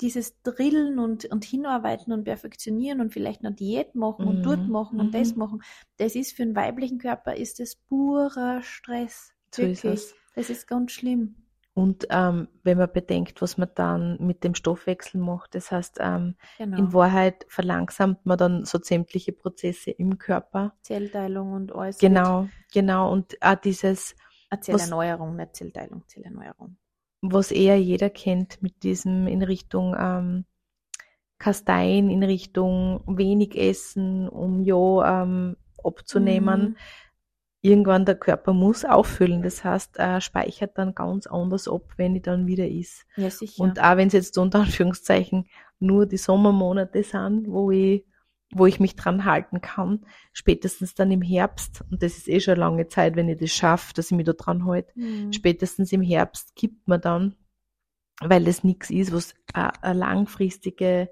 dieses 0.00 0.40
Drillen 0.42 0.98
und, 0.98 1.26
und 1.26 1.44
Hinarbeiten 1.44 2.12
und 2.12 2.24
Perfektionieren 2.24 3.00
und 3.00 3.12
vielleicht 3.12 3.42
noch 3.42 3.54
Diät 3.54 3.94
machen 3.94 4.26
und 4.26 4.38
mhm. 4.38 4.42
dort 4.42 4.68
machen 4.68 5.00
und 5.00 5.08
mhm. 5.08 5.12
das 5.12 5.36
machen, 5.36 5.62
das 5.96 6.14
ist 6.14 6.32
für 6.32 6.42
einen 6.42 6.56
weiblichen 6.56 6.98
Körper 6.98 7.36
ist 7.36 7.60
das 7.60 7.76
purer 7.76 8.62
Stress. 8.62 9.32
So 9.54 9.62
Wirklich. 9.62 9.84
Ist 9.84 10.14
das 10.34 10.50
ist 10.50 10.66
ganz 10.66 10.92
schlimm. 10.92 11.36
Und 11.74 12.06
ähm, 12.10 12.48
wenn 12.62 12.78
man 12.78 12.92
bedenkt, 12.92 13.42
was 13.42 13.58
man 13.58 13.68
dann 13.74 14.16
mit 14.24 14.44
dem 14.44 14.54
Stoffwechsel 14.54 15.20
macht, 15.20 15.56
das 15.56 15.72
heißt, 15.72 15.98
ähm, 16.00 16.36
genau. 16.56 16.78
in 16.78 16.92
Wahrheit 16.92 17.46
verlangsamt 17.48 18.24
man 18.26 18.38
dann 18.38 18.64
so 18.64 18.78
sämtliche 18.80 19.32
Prozesse 19.32 19.90
im 19.90 20.18
Körper. 20.18 20.76
Zellteilung 20.82 21.52
und 21.52 21.74
alles. 21.74 21.98
Genau, 21.98 22.48
genau. 22.72 23.12
Und 23.12 23.36
auch 23.42 23.56
dieses. 23.56 24.14
Zellerneuerung, 24.60 25.34
nicht 25.34 25.56
Zellteilung, 25.56 26.06
Zellerneuerung 26.06 26.76
was 27.32 27.50
eher 27.50 27.80
jeder 27.80 28.10
kennt 28.10 28.62
mit 28.62 28.82
diesem 28.82 29.26
in 29.26 29.42
Richtung 29.42 29.94
ähm, 29.98 30.44
Kasteien, 31.38 32.10
in 32.10 32.22
Richtung 32.22 33.02
wenig 33.06 33.56
essen, 33.56 34.28
um 34.28 34.62
ja 34.62 35.22
ähm, 35.22 35.56
abzunehmen. 35.82 36.60
Mhm. 36.60 36.76
Irgendwann 37.60 38.04
der 38.04 38.16
Körper 38.16 38.52
muss 38.52 38.84
auffüllen. 38.84 39.42
Das 39.42 39.64
heißt, 39.64 39.96
er 39.96 40.20
speichert 40.20 40.76
dann 40.76 40.94
ganz 40.94 41.26
anders 41.26 41.66
ab, 41.66 41.94
wenn 41.96 42.14
ich 42.14 42.22
dann 42.22 42.46
wieder 42.46 42.68
ist. 42.68 43.06
Ja, 43.16 43.30
sicher. 43.30 43.62
Und 43.62 43.80
auch 43.82 43.96
wenn 43.96 44.08
es 44.08 44.12
jetzt 44.12 44.36
unter 44.36 44.60
Anführungszeichen 44.60 45.48
nur 45.80 46.06
die 46.06 46.18
Sommermonate 46.18 47.02
sind, 47.02 47.48
wo 47.48 47.70
ich 47.70 48.04
wo 48.54 48.66
ich 48.66 48.80
mich 48.80 48.96
dran 48.96 49.24
halten 49.24 49.60
kann, 49.60 50.06
spätestens 50.32 50.94
dann 50.94 51.10
im 51.10 51.22
Herbst, 51.22 51.84
und 51.90 52.02
das 52.02 52.16
ist 52.16 52.28
eh 52.28 52.40
schon 52.40 52.58
lange 52.58 52.88
Zeit, 52.88 53.16
wenn 53.16 53.28
ich 53.28 53.38
das 53.38 53.50
schaffe, 53.50 53.92
dass 53.94 54.10
ich 54.10 54.16
mich 54.16 54.26
da 54.26 54.32
dran 54.32 54.64
halte, 54.64 54.92
mhm. 54.98 55.32
spätestens 55.32 55.92
im 55.92 56.02
Herbst 56.02 56.54
kippt 56.56 56.86
man 56.88 57.00
dann, 57.00 57.34
weil 58.20 58.44
das 58.44 58.64
nichts 58.64 58.90
ist, 58.90 59.12
was 59.12 59.34
eine 59.52 59.98
langfristige, 59.98 61.10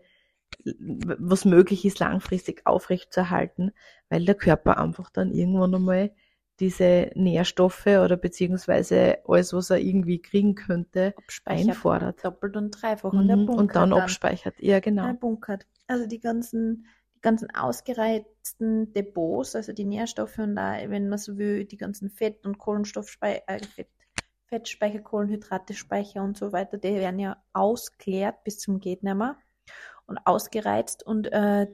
was 0.64 1.44
möglich 1.44 1.84
ist, 1.84 1.98
langfristig 1.98 2.62
aufrechtzuerhalten, 2.64 3.72
weil 4.08 4.24
der 4.24 4.34
Körper 4.34 4.78
einfach 4.78 5.10
dann 5.10 5.32
irgendwann 5.32 5.74
einmal 5.74 6.12
diese 6.60 7.10
Nährstoffe 7.14 7.86
oder 7.86 8.16
beziehungsweise 8.16 9.18
alles, 9.26 9.52
was 9.52 9.70
er 9.70 9.78
irgendwie 9.78 10.20
kriegen 10.20 10.54
könnte, 10.54 11.14
einfordert. 11.44 12.24
Doppelt 12.24 12.56
und 12.56 12.70
dreifach. 12.70 13.12
Und, 13.12 13.26
mhm, 13.26 13.48
und 13.48 13.74
dann, 13.74 13.90
dann 13.90 14.00
abspeichert. 14.00 14.54
Ja, 14.60 14.78
genau. 14.78 15.12
Bunkert. 15.14 15.66
Also 15.88 16.06
die 16.06 16.20
ganzen 16.20 16.86
ganzen 17.22 17.54
ausgereizten 17.54 18.92
Depots, 18.92 19.56
also 19.56 19.72
die 19.72 19.84
Nährstoffe 19.84 20.38
und 20.38 20.56
da, 20.56 20.78
wenn 20.88 21.08
man 21.08 21.18
so 21.18 21.38
will, 21.38 21.64
die 21.64 21.76
ganzen 21.76 22.10
Fett- 22.10 22.44
und 22.44 22.58
Kohlenstoffspeicher, 22.58 23.42
äh, 23.46 23.60
Fett, 23.64 23.88
Fettspeicher, 24.46 25.00
Kohlenhydrate, 25.00 25.72
Speicher 25.72 26.22
und 26.22 26.36
so 26.36 26.52
weiter, 26.52 26.76
die 26.76 26.94
werden 26.94 27.18
ja 27.18 27.42
ausklärt 27.52 28.44
bis 28.44 28.58
zum 28.58 28.80
Gehtnimmer 28.80 29.36
und 30.06 30.18
ausgereizt 30.26 31.06
und 31.06 31.32
äh, 31.32 31.68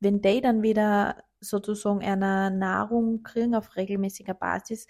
wenn 0.00 0.20
die 0.20 0.40
dann 0.40 0.62
wieder 0.62 1.22
sozusagen 1.40 2.02
einer 2.02 2.50
Nahrung 2.50 3.22
kriegen 3.22 3.54
auf 3.54 3.76
regelmäßiger 3.76 4.34
Basis, 4.34 4.86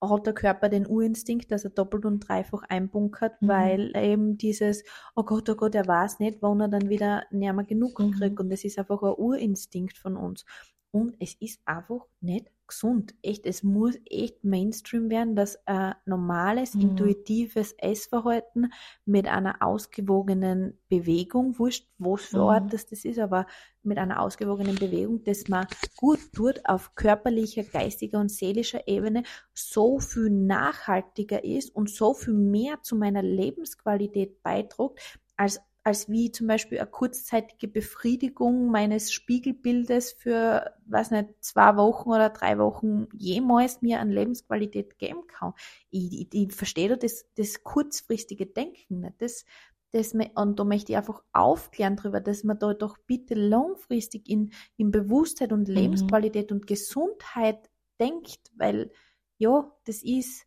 hat 0.00 0.26
der 0.26 0.34
Körper 0.34 0.68
den 0.68 0.86
Urinstinkt, 0.86 1.50
dass 1.50 1.64
er 1.64 1.70
doppelt 1.70 2.04
und 2.04 2.20
dreifach 2.20 2.62
einbunkert, 2.68 3.40
mhm. 3.42 3.48
weil 3.48 3.96
eben 3.96 4.38
dieses, 4.38 4.84
oh 5.16 5.24
Gott, 5.24 5.48
oh 5.50 5.56
Gott, 5.56 5.74
er 5.74 5.86
weiß 5.86 6.20
nicht, 6.20 6.38
wann 6.40 6.60
er 6.60 6.68
dann 6.68 6.88
wieder 6.88 7.24
näher 7.30 7.54
genug 7.64 7.98
mhm. 7.98 8.12
kriegt. 8.12 8.40
Und 8.40 8.50
das 8.50 8.64
ist 8.64 8.78
einfach 8.78 9.02
ein 9.02 9.14
Urinstinkt 9.16 9.98
von 9.98 10.16
uns. 10.16 10.44
Und 10.90 11.16
es 11.20 11.34
ist 11.34 11.60
einfach 11.66 12.06
nicht 12.20 12.50
gesund. 12.68 13.14
Echt, 13.22 13.46
es 13.46 13.62
muss 13.62 13.96
echt 14.08 14.44
Mainstream 14.44 15.10
werden, 15.10 15.34
dass 15.34 15.58
ein 15.66 15.94
normales, 16.04 16.74
mhm. 16.74 16.82
intuitives 16.82 17.72
Essverhalten 17.78 18.72
mit 19.04 19.26
einer 19.26 19.62
ausgewogenen 19.62 20.78
Bewegung, 20.88 21.58
wurscht, 21.58 21.88
wo 21.98 22.14
es 22.14 22.26
für 22.26 22.42
Ort 22.42 22.64
mhm. 22.64 22.68
das, 22.68 22.86
das 22.86 23.04
ist, 23.04 23.18
aber 23.18 23.46
mit 23.82 23.98
einer 23.98 24.20
ausgewogenen 24.20 24.76
Bewegung, 24.76 25.24
dass 25.24 25.48
man 25.48 25.66
gut 25.96 26.20
tut 26.32 26.60
auf 26.64 26.94
körperlicher, 26.94 27.64
geistiger 27.64 28.20
und 28.20 28.30
seelischer 28.30 28.86
Ebene, 28.86 29.24
so 29.54 29.98
viel 29.98 30.30
nachhaltiger 30.30 31.42
ist 31.42 31.74
und 31.74 31.90
so 31.90 32.14
viel 32.14 32.34
mehr 32.34 32.82
zu 32.82 32.96
meiner 32.96 33.22
Lebensqualität 33.22 34.42
beiträgt, 34.42 35.18
als 35.36 35.60
als 35.84 36.08
wie 36.08 36.30
zum 36.30 36.46
Beispiel 36.46 36.78
eine 36.78 36.90
kurzzeitige 36.90 37.68
Befriedigung 37.68 38.70
meines 38.70 39.12
Spiegelbildes 39.12 40.12
für, 40.12 40.74
weiß 40.86 41.12
nicht, 41.12 41.28
zwei 41.40 41.76
Wochen 41.76 42.10
oder 42.10 42.30
drei 42.30 42.58
Wochen 42.58 43.06
jemals 43.16 43.80
mir 43.80 44.00
an 44.00 44.10
Lebensqualität 44.10 44.98
geben 44.98 45.26
kann. 45.26 45.54
Ich, 45.90 46.20
ich, 46.20 46.28
ich 46.34 46.52
verstehe 46.52 46.96
das, 46.96 47.26
das 47.36 47.62
kurzfristige 47.62 48.46
Denken 48.46 49.00
nicht. 49.00 49.14
Das, 49.18 49.44
das, 49.92 50.12
und 50.12 50.58
da 50.58 50.64
möchte 50.64 50.92
ich 50.92 50.98
einfach 50.98 51.22
aufklären 51.32 51.96
darüber, 51.96 52.20
dass 52.20 52.44
man 52.44 52.58
da 52.58 52.74
doch 52.74 52.98
bitte 53.06 53.34
langfristig 53.34 54.28
in, 54.28 54.52
in 54.76 54.90
Bewusstheit 54.90 55.52
und 55.52 55.68
mhm. 55.68 55.74
Lebensqualität 55.74 56.50
mhm. 56.50 56.58
und 56.58 56.66
Gesundheit 56.66 57.70
denkt, 57.98 58.40
weil 58.56 58.90
ja, 59.38 59.72
das 59.84 60.02
ist, 60.02 60.44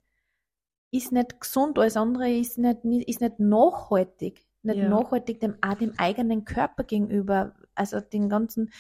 ist 0.91 1.11
nicht 1.11 1.39
gesund, 1.39 1.79
alles 1.79 1.97
andere 1.97 2.29
ist 2.29 2.57
nicht, 2.57 2.83
ist 3.07 3.21
nicht 3.21 3.39
nachhaltig 3.39 4.45
nicht 4.63 4.77
ja. 4.77 4.89
nachhaltig 4.89 5.39
dem, 5.39 5.55
auch 5.61 5.73
dem 5.75 5.93
eigenen 5.97 6.45
Körper 6.45 6.83
gegenüber, 6.83 7.55
also 7.75 7.99
den 7.99 8.29
ganzen 8.29 8.71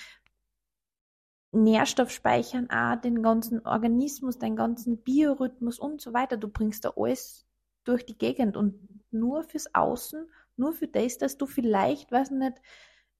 Nährstoffspeichern, 1.51 2.69
auch 2.69 2.95
den 3.01 3.21
ganzen 3.21 3.65
Organismus, 3.65 4.39
den 4.39 4.55
ganzen 4.55 4.97
Biorhythmus 4.97 5.79
und 5.79 6.01
so 6.01 6.13
weiter. 6.13 6.37
Du 6.37 6.47
bringst 6.47 6.85
da 6.85 6.93
alles 6.95 7.45
durch 7.83 8.05
die 8.05 8.17
Gegend 8.17 8.55
und 8.55 8.75
nur 9.11 9.43
fürs 9.43 9.73
Außen, 9.75 10.29
nur 10.55 10.73
für 10.73 10.87
das, 10.87 11.17
dass 11.17 11.37
du 11.37 11.45
vielleicht, 11.45 12.11
weiß 12.11 12.31
nicht, 12.31 12.61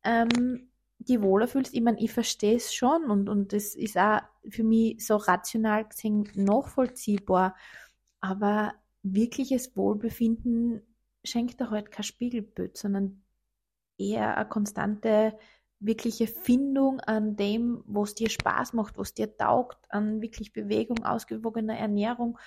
ähm, 0.03 0.69
die 0.99 1.21
wohler 1.21 1.47
fühlst. 1.47 1.73
Ich 1.73 1.81
meine, 1.81 1.99
ich 1.99 2.11
verstehe 2.11 2.55
es 2.55 2.73
schon 2.73 3.09
und, 3.09 3.27
und 3.27 3.53
das 3.53 3.75
ist 3.75 3.97
auch 3.97 4.21
für 4.49 4.63
mich 4.63 5.05
so 5.05 5.15
rational 5.15 5.85
gesehen 5.85 6.29
nachvollziehbar. 6.35 7.55
Aber 8.21 8.73
wirkliches 9.03 9.75
Wohlbefinden 9.75 10.83
schenkt 11.23 11.59
er 11.61 11.69
halt 11.69 11.91
kein 11.91 12.03
Spiegelbild, 12.03 12.77
sondern 12.77 13.21
eher 13.97 14.37
eine 14.37 14.49
konstante, 14.49 15.37
wirkliche 15.79 16.27
Findung 16.27 16.99
an 16.99 17.35
dem, 17.35 17.83
was 17.87 18.15
dir 18.15 18.29
Spaß 18.29 18.73
macht, 18.73 18.97
was 18.97 19.13
dir 19.13 19.35
taugt, 19.35 19.77
an 19.89 20.21
wirklich 20.21 20.53
Bewegung, 20.53 21.03
ausgewogener 21.03 21.77
Ernährung. 21.77 22.37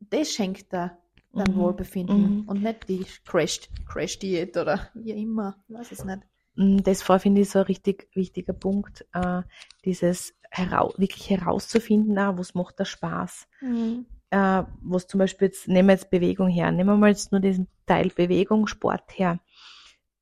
Das 0.00 0.30
schenkt 0.30 0.72
er 0.72 0.98
dann 1.32 1.54
mhm. 1.54 1.58
Wohlbefinden 1.58 2.38
mhm. 2.38 2.48
und 2.48 2.62
nicht 2.62 2.88
die 2.88 3.06
Crash-Diät 3.24 3.86
Crash 3.86 4.18
oder 4.56 4.90
wie 4.94 5.12
immer, 5.12 5.56
ich 5.68 5.74
weiß 5.76 5.92
es 5.92 6.04
nicht. 6.04 6.22
Mm, 6.56 6.78
das 6.78 7.08
war, 7.08 7.20
finde 7.20 7.42
ich, 7.42 7.50
so 7.50 7.60
ein 7.60 7.66
richtig 7.66 8.08
wichtiger 8.14 8.52
Punkt, 8.52 9.06
äh, 9.12 9.42
dieses 9.84 10.34
hera 10.50 10.88
wirklich 10.96 11.30
herauszufinden, 11.30 12.18
ah, 12.18 12.36
was 12.36 12.54
macht 12.54 12.80
der 12.80 12.84
Spaß. 12.86 13.46
Mhm 13.60 14.06
äh, 14.30 14.62
was 14.82 15.06
zum 15.06 15.18
Beispiel 15.18 15.48
jetzt, 15.48 15.68
nehmen 15.68 15.88
wir 15.88 15.94
jetzt 15.94 16.10
Bewegung 16.10 16.48
her, 16.48 16.70
nehmen 16.70 16.88
wir 16.88 16.96
mal 16.96 17.10
jetzt 17.10 17.32
nur 17.32 17.40
diesen 17.40 17.66
Teil 17.90 18.10
Bewegung, 18.14 18.68
Sport 18.68 19.18
her. 19.18 19.40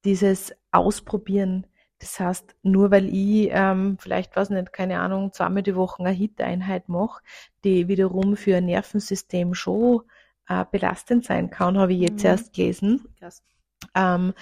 Dieses 0.07 0.55
Ausprobieren, 0.71 1.67
das 1.99 2.19
heißt, 2.19 2.57
nur 2.63 2.91
weil 2.91 3.09
ich 3.09 3.51
ähm, 3.53 3.99
vielleicht, 4.01 4.35
weiß 4.37 4.49
nicht, 4.51 4.73
keine 4.73 5.01
Ahnung, 5.01 5.35
zweimal 5.35 5.63
die 5.63 5.77
Woche 5.77 6.03
eine 6.03 6.13
Hit-Einheit 6.13 6.89
mache, 6.89 7.23
die 7.65 7.89
wiederum 7.89 8.37
für 8.37 8.57
ein 8.57 8.65
Nervensystem 8.65 9.53
schon 9.53 10.03
äh, 10.49 10.65
belastend 10.71 11.27
sein 11.27 11.51
kann, 11.51 11.77
habe 11.77 11.93
ich 11.93 12.01
jetzt 12.01 12.23
mhm. 12.23 12.31
erst 12.31 12.55
gelesen. 12.55 13.07
Ähm, 13.95 14.33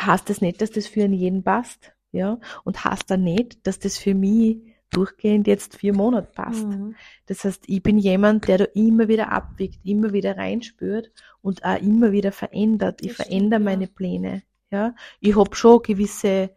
heißt 0.00 0.28
das 0.28 0.40
nicht, 0.40 0.60
dass 0.60 0.72
das 0.72 0.88
für 0.88 1.06
jeden 1.06 1.44
passt, 1.44 1.92
ja, 2.10 2.40
und 2.64 2.84
heißt 2.84 3.08
dann 3.12 3.22
nicht, 3.22 3.64
dass 3.64 3.78
das 3.78 3.96
für 3.96 4.14
mich 4.14 4.69
durchgehend 4.90 5.46
jetzt 5.46 5.76
vier 5.76 5.94
Monate 5.94 6.30
passt. 6.32 6.66
Mhm. 6.66 6.94
Das 7.26 7.44
heißt, 7.44 7.64
ich 7.66 7.82
bin 7.82 7.98
jemand, 7.98 8.48
der 8.48 8.58
da 8.58 8.64
immer 8.74 9.08
wieder 9.08 9.32
abwiegt, 9.32 9.78
immer 9.84 10.12
wieder 10.12 10.36
reinspürt 10.36 11.10
und 11.42 11.64
auch 11.64 11.80
immer 11.80 12.12
wieder 12.12 12.32
verändert. 12.32 13.00
Ich 13.02 13.14
verändere 13.14 13.60
meine 13.60 13.86
Pläne. 13.86 14.42
Ja, 14.70 14.94
ich 15.20 15.36
habe 15.36 15.54
schon 15.56 15.82
gewisse 15.82 16.50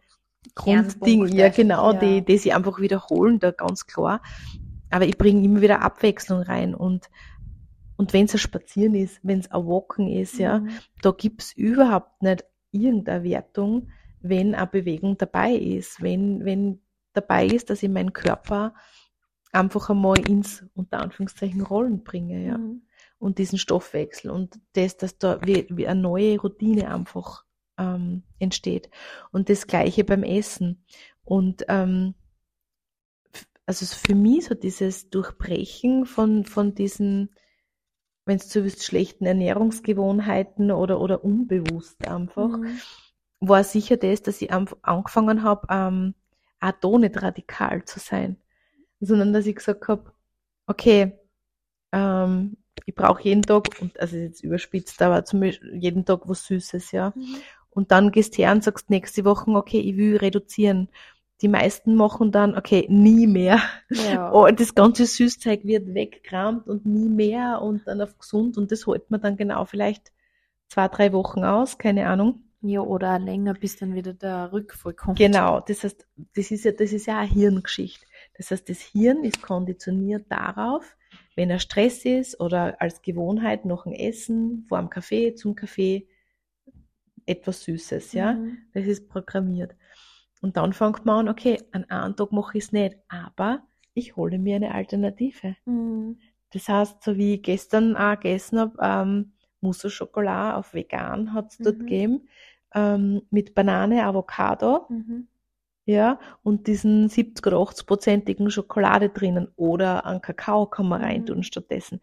Grunddinge, 0.54 1.34
ja 1.34 1.48
genau, 1.48 1.92
ja. 1.92 1.98
die, 1.98 2.24
die 2.24 2.38
sich 2.38 2.54
einfach 2.54 2.80
wiederholen, 2.80 3.40
da 3.40 3.50
ganz 3.50 3.86
klar. 3.86 4.20
Aber 4.90 5.06
ich 5.06 5.18
bringe 5.18 5.42
immer 5.42 5.60
wieder 5.60 5.82
Abwechslung 5.82 6.42
rein 6.42 6.74
und 6.74 7.08
und 7.96 8.12
wenn 8.12 8.24
es 8.24 8.34
ein 8.34 8.38
Spazieren 8.38 8.94
ist, 8.94 9.20
wenn 9.22 9.38
es 9.38 9.50
ein 9.50 9.66
Walken 9.66 10.08
ist, 10.08 10.38
ja, 10.38 10.60
mhm. 10.60 10.70
da 11.00 11.12
gibt's 11.12 11.52
überhaupt 11.52 12.22
nicht 12.22 12.44
irgendeine 12.72 13.22
Wertung, 13.22 13.90
wenn 14.20 14.54
eine 14.54 14.66
Bewegung 14.66 15.16
dabei 15.16 15.52
ist, 15.52 16.02
wenn, 16.02 16.44
wenn 16.44 16.80
dabei 17.14 17.46
ist, 17.46 17.70
dass 17.70 17.82
ich 17.82 17.88
meinen 17.88 18.12
Körper 18.12 18.74
einfach 19.52 19.90
einmal 19.90 20.18
ins, 20.28 20.64
unter 20.74 21.00
Anführungszeichen, 21.00 21.62
Rollen 21.62 22.04
bringe, 22.04 22.46
ja. 22.46 22.58
Mhm. 22.58 22.82
Und 23.18 23.38
diesen 23.38 23.58
Stoffwechsel 23.58 24.30
und 24.30 24.58
das, 24.74 24.98
dass 24.98 25.16
da 25.16 25.40
wie, 25.42 25.66
wie 25.70 25.86
eine 25.86 26.00
neue 26.00 26.38
Routine 26.38 26.92
einfach 26.92 27.44
ähm, 27.78 28.24
entsteht. 28.38 28.90
Und 29.30 29.48
das 29.48 29.66
Gleiche 29.66 30.04
beim 30.04 30.24
Essen. 30.24 30.84
Und 31.24 31.64
ähm, 31.68 32.14
also 33.66 33.86
für 33.86 34.14
mich 34.14 34.46
so 34.46 34.54
dieses 34.54 35.08
Durchbrechen 35.10 36.04
von, 36.04 36.44
von 36.44 36.74
diesen, 36.74 37.30
wenn 38.26 38.36
es 38.36 38.50
so 38.50 38.62
willst, 38.62 38.84
schlechten 38.84 39.24
Ernährungsgewohnheiten 39.24 40.70
oder, 40.70 41.00
oder 41.00 41.24
unbewusst 41.24 42.06
einfach, 42.06 42.58
mhm. 42.58 42.78
war 43.40 43.64
sicher 43.64 43.96
das, 43.96 44.22
dass 44.22 44.42
ich 44.42 44.52
angefangen 44.52 45.42
habe, 45.42 45.66
ähm, 45.70 46.14
auch 46.64 46.72
da 46.80 46.98
nicht 46.98 47.20
radikal 47.22 47.84
zu 47.84 47.98
sein, 47.98 48.36
sondern 49.00 49.32
dass 49.32 49.46
ich 49.46 49.56
gesagt 49.56 49.88
habe, 49.88 50.12
okay, 50.66 51.12
ähm, 51.92 52.56
ich 52.86 52.94
brauche 52.94 53.22
jeden 53.22 53.42
Tag, 53.42 53.68
und 53.80 53.98
also 54.00 54.16
jetzt 54.16 54.42
überspitzt, 54.42 55.00
aber 55.02 55.24
zum 55.24 55.40
Beispiel 55.40 55.76
jeden 55.76 56.04
Tag 56.04 56.28
was 56.28 56.44
Süßes, 56.46 56.92
ja. 56.92 57.12
Mhm. 57.14 57.36
Und 57.70 57.90
dann 57.90 58.12
gehst 58.12 58.34
du 58.34 58.42
her 58.42 58.52
und 58.52 58.62
sagst 58.62 58.90
nächste 58.90 59.24
Woche, 59.24 59.50
okay, 59.50 59.80
ich 59.80 59.96
will 59.96 60.16
reduzieren. 60.16 60.88
Die 61.40 61.48
meisten 61.48 61.96
machen 61.96 62.30
dann, 62.30 62.56
okay, 62.56 62.86
nie 62.88 63.26
mehr. 63.26 63.60
Ja. 63.90 64.32
Oh, 64.32 64.48
das 64.48 64.74
ganze 64.74 65.06
Süßzeug 65.06 65.64
wird 65.64 65.92
weggekramt 65.92 66.68
und 66.68 66.86
nie 66.86 67.08
mehr 67.08 67.60
und 67.62 67.86
dann 67.86 68.00
auf 68.00 68.16
gesund 68.18 68.56
und 68.56 68.70
das 68.70 68.86
holt 68.86 69.10
man 69.10 69.20
dann 69.20 69.36
genau 69.36 69.64
vielleicht 69.64 70.12
zwei, 70.68 70.88
drei 70.88 71.12
Wochen 71.12 71.44
aus, 71.44 71.78
keine 71.78 72.06
Ahnung. 72.08 72.44
Ja, 72.66 72.80
oder 72.80 73.18
länger, 73.18 73.52
bis 73.52 73.76
dann 73.76 73.94
wieder 73.94 74.14
der 74.14 74.50
Rückfall 74.50 74.94
kommt. 74.94 75.18
Genau, 75.18 75.60
das 75.60 75.84
heißt, 75.84 76.08
das 76.34 76.50
ist 76.50 76.64
ja, 76.64 76.72
das 76.72 76.92
ist 76.92 77.04
ja 77.04 77.18
eine 77.18 77.28
Hirngeschichte. 77.28 78.06
Das 78.38 78.50
heißt, 78.50 78.66
das 78.70 78.80
Hirn 78.80 79.22
ist 79.22 79.42
konditioniert 79.42 80.24
darauf, 80.30 80.96
wenn 81.36 81.50
er 81.50 81.58
Stress 81.58 82.06
ist 82.06 82.40
oder 82.40 82.80
als 82.80 83.02
Gewohnheit 83.02 83.66
noch 83.66 83.84
ein 83.84 83.92
Essen 83.92 84.64
vor 84.66 84.78
dem 84.78 84.88
Kaffee, 84.88 85.34
zum 85.34 85.54
Kaffee, 85.54 86.08
etwas 87.26 87.64
Süßes, 87.64 88.14
ja. 88.14 88.32
Mhm. 88.32 88.56
Das 88.72 88.86
ist 88.86 89.10
programmiert. 89.10 89.76
Und 90.40 90.56
dann 90.56 90.72
fängt 90.72 91.04
man 91.04 91.26
an, 91.26 91.28
okay, 91.28 91.58
an 91.72 91.84
einem 91.90 92.16
Tag 92.16 92.32
mache 92.32 92.56
ich 92.56 92.64
es 92.64 92.72
nicht, 92.72 92.96
aber 93.08 93.62
ich 93.92 94.16
hole 94.16 94.38
mir 94.38 94.56
eine 94.56 94.74
Alternative. 94.74 95.54
Mhm. 95.66 96.18
Das 96.50 96.66
heißt, 96.66 97.02
so 97.02 97.18
wie 97.18 97.34
ich 97.34 97.42
gestern 97.42 97.94
auch 97.94 98.14
gegessen 98.14 98.58
habe, 98.58 98.78
ähm, 98.80 99.32
Mousse 99.60 99.90
Schokolade 99.90 100.56
auf 100.56 100.72
vegan 100.72 101.34
hat 101.34 101.52
es 101.52 101.58
dort 101.58 101.76
mhm. 101.76 101.86
gegeben 101.86 102.28
ähm, 102.74 103.22
mit 103.30 103.54
Banane, 103.54 104.04
Avocado, 104.04 104.86
mhm. 104.88 105.28
ja, 105.86 106.18
und 106.42 106.66
diesen 106.66 107.08
70 107.08 107.46
oder 107.46 107.58
80-prozentigen 107.58 108.50
Schokolade 108.50 109.08
drinnen 109.10 109.48
oder 109.56 110.04
an 110.04 110.20
Kakao 110.20 110.66
kann 110.66 110.88
man 110.88 111.00
mhm. 111.00 111.06
reintun 111.06 111.42
stattdessen. 111.42 112.00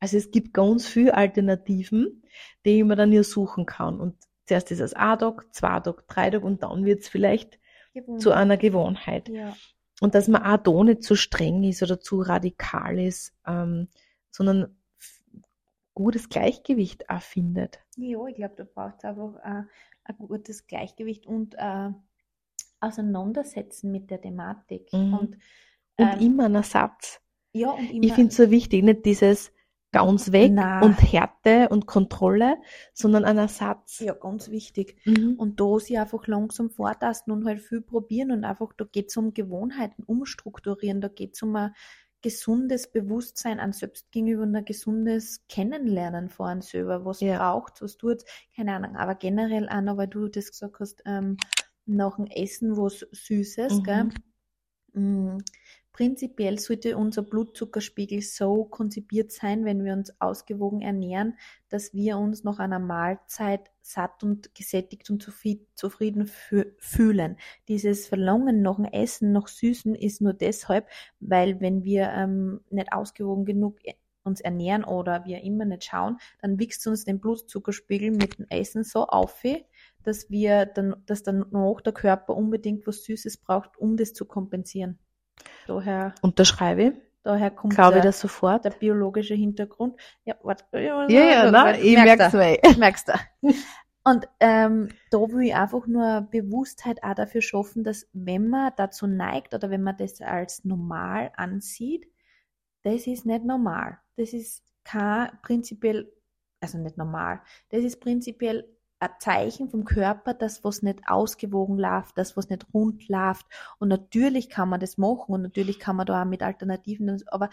Also 0.00 0.16
es 0.16 0.30
gibt 0.30 0.52
ganz 0.52 0.86
viele 0.86 1.14
Alternativen, 1.14 2.22
die 2.64 2.82
man 2.84 2.98
dann 2.98 3.10
hier 3.10 3.24
suchen 3.24 3.64
kann. 3.64 4.00
Und 4.00 4.16
zuerst 4.46 4.70
ist 4.70 4.80
es 4.80 4.92
Tag, 4.92 5.46
drei 5.54 6.30
Tag 6.30 6.42
und 6.42 6.62
dann 6.62 6.84
wird 6.84 7.00
es 7.00 7.08
vielleicht 7.08 7.58
Gewohnheit. 7.94 8.20
zu 8.20 8.32
einer 8.32 8.56
Gewohnheit. 8.56 9.28
Ja. 9.28 9.56
Und 10.00 10.14
dass 10.14 10.28
man 10.28 10.42
auch 10.42 10.58
da 10.58 10.84
nicht 10.84 11.02
zu 11.02 11.14
streng 11.14 11.62
ist 11.62 11.82
oder 11.82 12.00
zu 12.00 12.20
radikal 12.20 12.98
ist, 12.98 13.32
ähm, 13.46 13.88
sondern 14.30 14.76
gutes 15.94 16.28
Gleichgewicht 16.28 17.08
auch 17.08 17.22
findet. 17.22 17.78
Ja, 17.96 18.26
ich 18.26 18.34
glaube, 18.34 18.54
da 18.56 18.64
braucht 18.64 18.96
es 18.98 19.04
einfach 19.04 19.36
äh, 19.44 19.62
ein 20.04 20.16
gutes 20.16 20.66
Gleichgewicht 20.66 21.26
und 21.26 21.54
äh, 21.56 21.90
Auseinandersetzen 22.80 23.90
mit 23.90 24.10
der 24.10 24.20
Thematik. 24.20 24.92
Mhm. 24.92 25.14
Und, 25.14 25.38
und 25.96 26.12
ähm, 26.12 26.20
immer 26.20 26.44
ein 26.46 26.54
Ersatz. 26.54 27.20
Ja, 27.52 27.70
und 27.70 27.90
immer. 27.90 28.04
Ich 28.04 28.12
finde 28.12 28.28
es 28.28 28.36
so 28.36 28.50
wichtig, 28.50 28.82
nicht 28.82 29.06
dieses, 29.06 29.52
ganz 29.94 30.32
weg 30.32 30.52
Nein. 30.52 30.82
und 30.82 30.94
Härte 30.94 31.68
und 31.68 31.86
Kontrolle, 31.86 32.56
sondern 32.92 33.24
ein 33.24 33.38
Ersatz. 33.38 34.00
Ja, 34.00 34.12
ganz 34.14 34.50
wichtig. 34.50 34.96
Mhm. 35.04 35.34
Und 35.38 35.60
da 35.60 35.78
sich 35.78 35.98
einfach 35.98 36.26
langsam 36.26 36.68
vortasten 36.68 37.32
und 37.32 37.46
halt 37.46 37.60
viel 37.60 37.80
probieren 37.80 38.32
und 38.32 38.44
einfach, 38.44 38.72
da 38.76 38.84
geht 38.84 39.10
es 39.10 39.16
um 39.16 39.32
Gewohnheiten 39.32 40.02
umstrukturieren, 40.02 41.00
da 41.00 41.06
geht 41.06 41.36
es 41.36 41.42
um 41.42 41.54
ein 41.54 41.74
gesundes 42.24 42.90
Bewusstsein 42.90 43.60
an 43.60 43.74
selbst 43.74 44.10
gegenüber 44.10 44.44
und 44.44 44.56
ein 44.56 44.64
gesundes 44.64 45.46
Kennenlernen 45.46 46.30
vor 46.30 46.46
einem 46.46 46.62
selber, 46.62 47.04
was 47.04 47.20
ja. 47.20 47.36
braucht, 47.36 47.82
was 47.82 47.98
tut, 47.98 48.24
keine 48.56 48.74
Ahnung, 48.74 48.96
aber 48.96 49.14
generell 49.14 49.68
auch 49.68 49.82
noch, 49.82 49.98
weil 49.98 50.08
du 50.08 50.28
das 50.28 50.50
gesagt 50.50 50.80
hast, 50.80 51.02
ähm, 51.04 51.36
nach 51.84 52.16
dem 52.16 52.26
Essen 52.26 52.78
was 52.78 53.06
Süßes, 53.12 53.74
mhm. 53.74 53.82
gell? 53.82 54.08
Mm, 54.94 55.38
Prinzipiell 55.94 56.58
sollte 56.58 56.96
unser 56.96 57.22
Blutzuckerspiegel 57.22 58.20
so 58.20 58.64
konzipiert 58.64 59.30
sein, 59.30 59.64
wenn 59.64 59.84
wir 59.84 59.92
uns 59.92 60.12
ausgewogen 60.20 60.80
ernähren, 60.80 61.38
dass 61.68 61.94
wir 61.94 62.18
uns 62.18 62.42
nach 62.42 62.58
einer 62.58 62.80
Mahlzeit 62.80 63.70
satt 63.80 64.24
und 64.24 64.52
gesättigt 64.56 65.08
und 65.08 65.22
zufrieden 65.22 66.26
fühlen. 66.78 67.36
Dieses 67.68 68.08
Verlangen 68.08 68.60
nach 68.60 68.74
dem 68.74 68.86
Essen, 68.86 69.30
nach 69.30 69.46
Süßen 69.46 69.94
ist 69.94 70.20
nur 70.20 70.32
deshalb, 70.32 70.88
weil 71.20 71.60
wenn 71.60 71.84
wir 71.84 72.08
ähm, 72.08 72.60
nicht 72.70 72.92
ausgewogen 72.92 73.44
genug 73.44 73.78
e-, 73.84 73.94
uns 74.24 74.40
ernähren 74.40 74.82
oder 74.82 75.24
wir 75.26 75.44
immer 75.44 75.64
nicht 75.64 75.84
schauen, 75.84 76.16
dann 76.42 76.58
wächst 76.58 76.84
uns 76.88 77.04
den 77.04 77.20
Blutzuckerspiegel 77.20 78.10
mit 78.10 78.40
dem 78.40 78.46
Essen 78.48 78.82
so 78.82 79.06
auf, 79.06 79.44
dass 80.02 80.28
wir 80.28 80.66
dann, 80.66 80.96
dass 81.06 81.22
dann 81.22 81.46
noch 81.52 81.80
der 81.80 81.92
Körper 81.92 82.34
unbedingt 82.34 82.84
was 82.84 83.04
Süßes 83.04 83.36
braucht, 83.36 83.78
um 83.78 83.96
das 83.96 84.12
zu 84.12 84.24
kompensieren. 84.24 84.98
Daher 85.66 86.14
unterschreibe 86.22 86.82
ich. 86.82 86.92
Daher 87.22 87.50
kommt 87.50 87.74
Glaube 87.74 87.94
der, 87.94 88.02
das 88.02 88.20
sofort. 88.20 88.66
der 88.66 88.70
biologische 88.70 89.34
Hintergrund. 89.34 89.98
Ja, 90.24 90.34
warte. 90.42 90.64
Ja, 90.72 91.08
ja, 91.08 91.24
ja 91.24 91.50
nein, 91.50 91.80
ich 91.82 91.96
merk's 91.96 92.32
mir. 92.34 92.58
Merkst 92.78 93.08
du. 93.08 93.12
Und 94.04 94.28
ähm, 94.38 94.90
da 95.10 95.18
will 95.18 95.46
ich 95.46 95.54
einfach 95.54 95.86
nur 95.86 96.28
Bewusstheit 96.30 97.02
auch 97.02 97.14
dafür 97.14 97.40
schaffen, 97.40 97.82
dass 97.82 98.06
wenn 98.12 98.48
man 98.48 98.72
dazu 98.76 99.06
neigt 99.06 99.54
oder 99.54 99.70
wenn 99.70 99.82
man 99.82 99.96
das 99.96 100.20
als 100.20 100.64
normal 100.66 101.32
ansieht, 101.36 102.06
das 102.82 103.06
ist 103.06 103.24
nicht 103.24 103.44
normal. 103.44 103.98
Das 104.16 104.34
ist 104.34 104.62
kein 104.84 105.30
prinzipiell, 105.40 106.12
also 106.60 106.76
nicht 106.76 106.98
normal, 106.98 107.40
das 107.70 107.82
ist 107.82 108.00
prinzipiell 108.00 108.68
Zeichen 109.18 109.68
vom 109.68 109.84
Körper, 109.84 110.34
dass 110.34 110.64
was 110.64 110.82
nicht 110.82 111.00
ausgewogen 111.06 111.78
läuft, 111.78 112.18
dass 112.18 112.36
was 112.36 112.48
nicht 112.48 112.66
rund 112.72 113.08
läuft. 113.08 113.46
Und 113.78 113.88
natürlich 113.88 114.48
kann 114.48 114.68
man 114.68 114.80
das 114.80 114.98
machen 114.98 115.34
und 115.34 115.42
natürlich 115.42 115.78
kann 115.78 115.96
man 115.96 116.06
da 116.06 116.22
auch 116.22 116.26
mit 116.26 116.42
Alternativen, 116.42 117.22
aber 117.28 117.50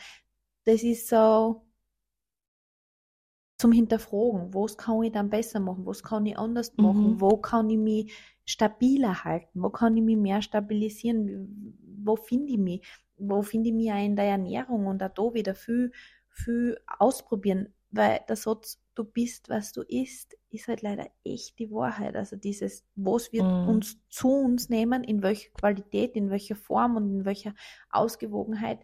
das 0.66 0.84
ist 0.84 1.08
so 1.08 1.64
zum 3.58 3.72
Hinterfragen, 3.72 4.54
was 4.56 4.76
kann 4.76 5.04
ich 5.04 5.12
dann 5.12 5.30
besser 5.30 5.60
machen, 5.60 5.86
was 5.86 6.02
kann 6.02 6.26
ich 6.26 6.36
anders 6.36 6.76
machen, 6.78 7.14
mhm. 7.14 7.22
wo 7.22 7.38
kann 7.38 7.70
ich 7.70 7.78
mich 7.78 8.12
stabiler 8.44 9.24
halten, 9.24 9.62
wo 9.62 9.70
kann 9.70 9.96
ich 9.96 10.04
mich 10.04 10.18
mehr 10.18 10.42
stabilisieren, 10.42 11.78
wo 12.04 12.16
finde 12.16 12.54
ich 12.54 12.58
mich, 12.58 12.88
wo 13.18 13.44
finde 13.44 13.70
ich 13.70 13.76
mich 13.76 13.92
auch 13.92 14.04
in 14.04 14.16
der 14.16 14.26
Ernährung 14.26 14.88
und 14.88 15.04
auch 15.04 15.14
da 15.14 15.34
wieder 15.36 15.54
viel, 15.54 15.92
viel 16.30 16.80
ausprobieren, 16.88 17.72
weil 17.92 18.22
der 18.28 18.36
Satz, 18.36 18.82
du 18.96 19.04
bist, 19.04 19.48
was 19.50 19.74
du 19.74 19.82
isst, 19.84 20.36
ist 20.54 20.68
halt 20.68 20.82
leider 20.82 21.08
echt 21.24 21.60
die 21.60 21.72
Wahrheit. 21.72 22.16
Also 22.16 22.36
dieses, 22.36 22.86
was 22.96 23.32
wir 23.32 23.44
mm. 23.44 23.70
uns 23.70 23.98
zu 24.10 24.30
uns 24.30 24.70
nehmen, 24.70 25.04
in 25.04 25.24
welcher 25.24 25.50
Qualität, 25.52 26.16
in 26.16 26.30
welcher 26.30 26.56
Form 26.56 26.96
und 26.96 27.12
in 27.12 27.26
welcher 27.26 27.54
Ausgewogenheit 27.90 28.80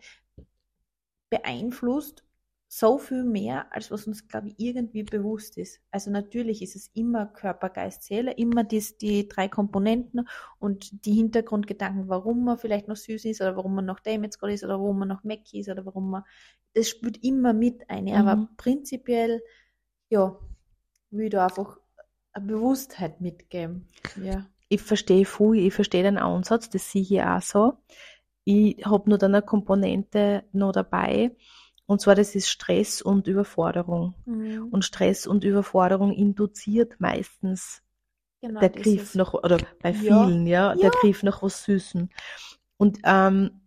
beeinflusst 1.29 2.24
so 2.69 2.97
viel 2.97 3.24
mehr, 3.24 3.74
als 3.74 3.91
was 3.91 4.07
uns, 4.07 4.27
glaube 4.27 4.50
ich, 4.50 4.55
irgendwie 4.57 5.03
bewusst 5.03 5.57
ist. 5.57 5.79
Also 5.89 6.12
natürlich 6.12 6.62
ist 6.62 6.75
es 6.75 6.91
immer 6.93 7.25
Körper, 7.25 7.69
Geist, 7.69 8.03
Seele, 8.03 8.33
immer 8.33 8.65
dies, 8.65 8.97
die 8.97 9.27
drei 9.27 9.47
Komponenten 9.47 10.27
und 10.59 11.05
die 11.05 11.13
Hintergrundgedanken, 11.13 12.09
warum 12.09 12.43
man 12.43 12.57
vielleicht 12.57 12.89
noch 12.89 12.97
süß 12.97 13.24
ist 13.25 13.41
oder 13.41 13.55
warum 13.55 13.75
man 13.75 13.86
noch 13.86 14.00
jetzt 14.05 14.39
gerade 14.39 14.53
ist 14.53 14.65
oder 14.65 14.79
warum 14.79 15.00
man 15.00 15.07
noch 15.07 15.24
Mac 15.24 15.53
ist 15.53 15.69
oder 15.69 15.86
warum 15.86 16.09
man, 16.09 16.24
das 16.74 16.89
spielt 16.89 17.24
immer 17.24 17.53
mit 17.53 17.89
ein. 17.89 18.05
Mhm. 18.05 18.13
Aber 18.13 18.50
prinzipiell, 18.57 19.41
ja, 20.09 20.38
will 21.17 21.29
da 21.29 21.47
einfach 21.47 21.77
eine 22.33 22.45
Bewusstheit 22.45 23.21
mitgeben. 23.21 23.88
Ja. 24.21 24.45
Ich 24.69 24.81
verstehe 24.81 25.25
voll, 25.25 25.57
ich 25.57 25.74
verstehe 25.74 26.03
den 26.03 26.17
Ansatz, 26.17 26.69
das 26.69 26.91
sehe 26.91 27.01
ich 27.01 27.21
auch 27.21 27.41
so. 27.41 27.74
Ich 28.43 28.86
habe 28.86 29.09
nur 29.09 29.17
dann 29.17 29.36
eine 29.36 29.41
Komponente 29.41 30.43
noch 30.51 30.71
dabei, 30.71 31.36
und 31.88 32.01
zwar 32.01 32.15
das 32.15 32.36
ist 32.36 32.50
Stress 32.50 33.01
und 33.01 33.27
Überforderung. 33.27 34.13
Mhm. 34.25 34.67
Und 34.69 34.83
Stress 34.83 35.25
und 35.25 35.45
Überforderung 35.45 36.12
induziert 36.12 36.99
meistens 36.99 37.82
genau, 38.41 38.60
der 38.60 38.69
Griff 38.69 39.15
nach, 39.15 39.34
oder 39.34 39.58
bei 39.82 39.93
vielen, 39.93 40.45
ja, 40.45 40.73
ja 40.73 40.75
der 40.75 40.91
Griff 40.91 41.23
nach 41.23 41.41
was 41.41 41.63
Süßen. 41.63 42.10
Und 42.75 42.99
ähm, 43.06 43.62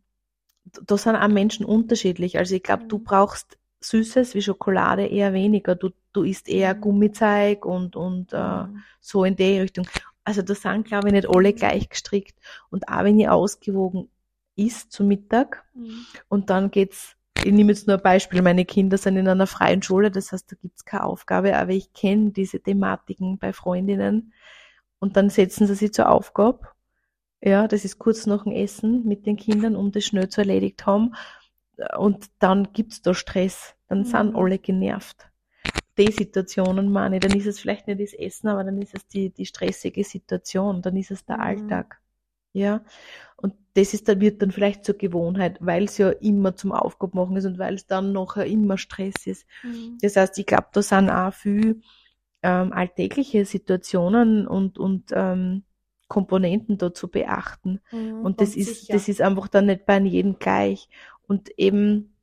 da 0.64 0.98
sind 0.98 1.16
auch 1.16 1.28
Menschen 1.28 1.64
unterschiedlich. 1.64 2.38
Also 2.38 2.54
ich 2.54 2.62
glaube, 2.62 2.84
mhm. 2.84 2.88
du 2.88 2.98
brauchst 2.98 3.58
Süßes 3.80 4.34
wie 4.34 4.42
Schokolade 4.42 5.06
eher 5.06 5.32
weniger. 5.32 5.74
Du, 5.74 5.90
du 6.12 6.22
isst 6.22 6.48
eher 6.48 6.74
mhm. 6.74 6.80
Gummizeig 6.80 7.64
und, 7.64 7.96
und 7.96 8.32
äh, 8.32 8.64
mhm. 8.64 8.82
so 9.00 9.24
in 9.24 9.36
die 9.36 9.60
Richtung. 9.60 9.86
Also 10.24 10.42
da 10.42 10.54
sind, 10.54 10.86
glaube 10.86 11.08
ich, 11.08 11.14
nicht 11.14 11.28
alle 11.28 11.52
gleich 11.52 11.88
gestrickt. 11.88 12.38
Und 12.70 12.88
auch 12.88 13.04
wenn 13.04 13.18
ihr 13.18 13.32
ausgewogen 13.32 14.08
isst 14.56 14.92
zu 14.92 15.04
Mittag 15.04 15.64
mhm. 15.74 16.06
und 16.28 16.50
dann 16.50 16.70
geht's 16.70 17.16
ich 17.44 17.52
nehme 17.52 17.72
jetzt 17.72 17.86
nur 17.86 17.96
ein 17.96 18.02
Beispiel, 18.02 18.42
meine 18.42 18.66
Kinder 18.66 18.98
sind 18.98 19.16
in 19.16 19.26
einer 19.26 19.46
freien 19.46 19.82
Schule, 19.82 20.10
das 20.10 20.30
heißt, 20.30 20.52
da 20.52 20.56
gibt's 20.60 20.84
keine 20.84 21.04
Aufgabe, 21.04 21.56
aber 21.56 21.70
ich 21.70 21.92
kenne 21.94 22.32
diese 22.32 22.60
Thematiken 22.60 23.38
bei 23.38 23.54
Freundinnen 23.54 24.34
und 24.98 25.16
dann 25.16 25.30
setzen 25.30 25.66
sie 25.66 25.74
sich 25.74 25.94
zur 25.94 26.10
Aufgabe. 26.10 26.68
Ja, 27.40 27.66
das 27.66 27.86
ist 27.86 27.98
kurz 27.98 28.26
nach 28.26 28.44
dem 28.44 28.52
Essen 28.52 29.06
mit 29.06 29.24
den 29.24 29.36
Kindern, 29.36 29.74
um 29.74 29.90
das 29.90 30.04
schnell 30.04 30.28
zu 30.28 30.42
erledigt 30.42 30.84
haben 30.84 31.14
und 31.96 32.26
dann 32.38 32.72
gibt's 32.72 33.00
da 33.00 33.14
Stress, 33.14 33.74
dann 33.88 34.00
mhm. 34.00 34.04
sind 34.04 34.36
alle 34.36 34.58
genervt. 34.58 35.29
Die 35.98 36.10
Situationen 36.10 36.90
meine 36.92 37.20
dann 37.20 37.36
ist 37.36 37.46
es 37.46 37.60
vielleicht 37.60 37.86
nicht 37.86 38.00
das 38.00 38.14
Essen, 38.14 38.48
aber 38.48 38.64
dann 38.64 38.80
ist 38.80 38.94
es 38.94 39.06
die, 39.06 39.30
die 39.30 39.46
stressige 39.46 40.04
Situation, 40.04 40.82
dann 40.82 40.96
ist 40.96 41.10
es 41.10 41.24
der 41.24 41.36
mhm. 41.36 41.42
Alltag. 41.42 42.00
Ja, 42.52 42.82
und 43.36 43.54
das 43.74 43.94
ist 43.94 44.08
dann, 44.08 44.20
wird 44.20 44.42
dann 44.42 44.50
vielleicht 44.50 44.84
zur 44.84 44.96
Gewohnheit, 44.96 45.58
weil 45.60 45.84
es 45.84 45.98
ja 45.98 46.10
immer 46.10 46.56
zum 46.56 46.72
Aufgabe 46.72 47.16
machen 47.16 47.36
ist 47.36 47.44
und 47.44 47.58
weil 47.58 47.74
es 47.74 47.86
dann 47.86 48.12
nachher 48.12 48.44
immer 48.46 48.76
Stress 48.76 49.26
ist. 49.26 49.46
Mhm. 49.62 49.98
Das 50.02 50.16
heißt, 50.16 50.36
ich 50.38 50.46
glaube, 50.46 50.66
da 50.72 50.82
sind 50.82 51.10
auch 51.10 51.32
viel 51.32 51.80
ähm, 52.42 52.72
alltägliche 52.72 53.44
Situationen 53.44 54.48
und, 54.48 54.78
und 54.78 55.10
ähm, 55.12 55.62
Komponenten 56.08 56.76
da 56.76 56.92
zu 56.92 57.08
beachten. 57.08 57.80
Mhm, 57.92 58.22
und 58.22 58.40
das 58.40 58.56
ist, 58.56 58.92
das 58.92 59.08
ist 59.08 59.22
einfach 59.22 59.46
dann 59.46 59.66
nicht 59.66 59.86
bei 59.86 59.98
jedem 60.00 60.38
gleich. 60.38 60.88
Und 61.28 61.50
eben 61.56 62.16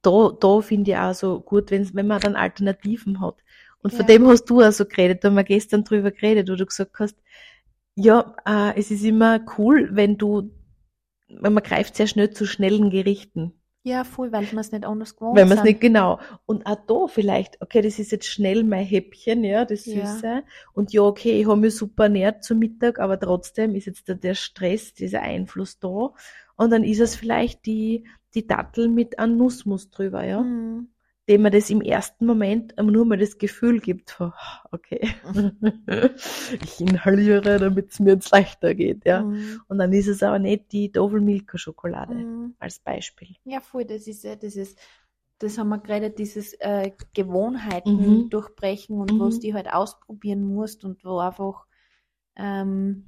da, 0.00 0.30
da 0.38 0.60
finde 0.60 0.92
ich 0.92 0.96
auch 0.96 1.14
so 1.14 1.40
gut, 1.40 1.70
wenn, 1.70 1.92
wenn 1.94 2.06
man 2.06 2.20
dann 2.20 2.36
Alternativen 2.36 3.20
hat. 3.20 3.36
Und 3.82 3.92
ja. 3.92 3.98
von 3.98 4.06
dem 4.06 4.26
hast 4.26 4.44
du 4.44 4.60
also 4.60 4.86
geredet, 4.86 5.22
da 5.22 5.28
haben 5.28 5.36
wir 5.36 5.44
gestern 5.44 5.84
drüber 5.84 6.10
geredet, 6.10 6.48
wo 6.48 6.54
du 6.54 6.66
gesagt 6.66 6.98
hast, 6.98 7.16
ja, 7.94 8.34
äh, 8.46 8.78
es 8.78 8.90
ist 8.90 9.04
immer 9.04 9.40
cool, 9.58 9.90
wenn 9.92 10.16
du, 10.16 10.50
wenn 11.28 11.52
man 11.52 11.62
greift 11.62 11.96
sehr 11.96 12.06
schnell 12.06 12.30
zu 12.30 12.46
schnellen 12.46 12.90
Gerichten. 12.90 13.52
Ja, 13.84 14.04
voll, 14.04 14.30
weil 14.30 14.42
man 14.52 14.58
es 14.58 14.70
nicht 14.70 14.84
anders 14.84 15.16
gewohnt 15.16 15.36
Weil 15.36 15.46
man 15.46 15.58
es 15.58 15.64
nicht, 15.64 15.80
genau. 15.80 16.20
Und 16.46 16.66
auch 16.66 16.78
da 16.86 17.08
vielleicht, 17.08 17.60
okay, 17.60 17.82
das 17.82 17.98
ist 17.98 18.12
jetzt 18.12 18.26
schnell 18.26 18.62
mein 18.62 18.84
Häppchen, 18.84 19.42
ja, 19.42 19.64
das 19.64 19.82
Süße. 19.84 20.24
Ja. 20.24 20.42
Und 20.72 20.92
ja, 20.92 21.02
okay, 21.02 21.40
ich 21.40 21.48
habe 21.48 21.60
mich 21.60 21.74
super 21.74 22.04
ernährt 22.04 22.44
zum 22.44 22.60
Mittag, 22.60 23.00
aber 23.00 23.18
trotzdem 23.18 23.74
ist 23.74 23.86
jetzt 23.86 24.06
der, 24.06 24.14
der 24.14 24.34
Stress, 24.34 24.94
dieser 24.94 25.22
Einfluss 25.22 25.80
da. 25.80 26.12
Und 26.54 26.70
dann 26.70 26.84
ist 26.84 27.00
es 27.00 27.16
vielleicht 27.16 27.66
die, 27.66 28.06
die 28.34 28.46
Dattel 28.46 28.88
mit 28.88 29.18
einem 29.18 29.36
Nussmus 29.36 29.90
drüber, 29.90 30.24
ja. 30.24 30.42
Mhm 30.42 30.88
dem 31.28 31.42
man 31.42 31.52
das 31.52 31.70
im 31.70 31.80
ersten 31.80 32.26
Moment 32.26 32.74
nur 32.82 33.04
mal 33.04 33.16
das 33.16 33.38
Gefühl 33.38 33.80
gibt, 33.80 34.10
von, 34.10 34.32
okay, 34.72 35.08
ich 36.64 36.80
inhaliere, 36.80 37.58
damit 37.58 37.90
es 37.90 38.00
mir 38.00 38.14
jetzt 38.14 38.30
leichter 38.30 38.74
geht, 38.74 39.04
ja. 39.04 39.22
Mhm. 39.22 39.60
Und 39.68 39.78
dann 39.78 39.92
ist 39.92 40.08
es 40.08 40.22
aber 40.22 40.38
nicht 40.38 40.72
die 40.72 40.90
Doppelmilka-Schokolade 40.90 42.14
mhm. 42.14 42.54
als 42.58 42.80
Beispiel. 42.80 43.36
Ja, 43.44 43.60
voll, 43.60 43.84
das 43.84 44.06
ist 44.06 44.24
ja, 44.24 44.34
das 44.34 44.56
ist, 44.56 44.78
das 45.38 45.58
haben 45.58 45.68
wir 45.68 45.78
gerade, 45.78 46.10
dieses 46.10 46.54
äh, 46.54 46.90
Gewohnheiten 47.14 48.24
mhm. 48.24 48.30
durchbrechen 48.30 49.00
und 49.00 49.18
was 49.20 49.36
mhm. 49.36 49.40
die 49.40 49.54
halt 49.54 49.72
ausprobieren 49.72 50.42
musst 50.42 50.84
und 50.84 51.04
wo 51.04 51.18
einfach 51.18 51.66
ähm, 52.36 53.04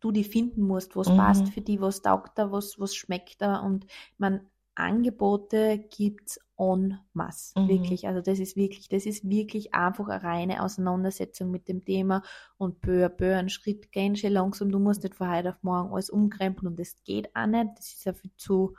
du 0.00 0.12
die 0.12 0.24
finden 0.24 0.62
musst, 0.62 0.96
was 0.96 1.08
passt 1.08 1.46
mhm. 1.46 1.48
für 1.48 1.60
die, 1.60 1.80
was 1.80 2.02
taugt 2.02 2.38
da, 2.38 2.52
was, 2.52 2.78
was 2.78 2.94
schmeckt 2.94 3.40
da 3.42 3.58
und 3.58 3.86
man 4.16 4.40
Angebote 4.78 5.78
gibt's 5.90 6.38
en 6.56 6.98
masse, 7.12 7.58
mhm. 7.58 7.68
wirklich. 7.68 8.06
Also 8.06 8.20
das 8.20 8.38
ist 8.38 8.56
wirklich, 8.56 8.88
das 8.88 9.06
ist 9.06 9.28
wirklich 9.28 9.74
einfach 9.74 10.08
eine 10.08 10.22
reine 10.22 10.62
Auseinandersetzung 10.62 11.50
mit 11.50 11.68
dem 11.68 11.84
Thema 11.84 12.22
und 12.56 12.80
peu 12.80 13.04
à 13.04 13.08
peu 13.08 13.36
einen 13.36 13.48
Schritt 13.48 13.92
gehen, 13.92 14.16
schon 14.16 14.32
langsam. 14.32 14.70
Du 14.70 14.78
musst 14.78 15.02
nicht 15.02 15.14
von 15.14 15.30
heute 15.30 15.50
auf 15.50 15.62
morgen 15.62 15.92
alles 15.92 16.10
umkrempeln 16.10 16.68
und 16.68 16.78
das 16.78 16.96
geht 17.04 17.34
auch 17.34 17.46
nicht. 17.46 17.70
Das 17.76 17.92
ist 17.92 18.04
ja 18.04 18.12
viel 18.12 18.32
zu, 18.36 18.74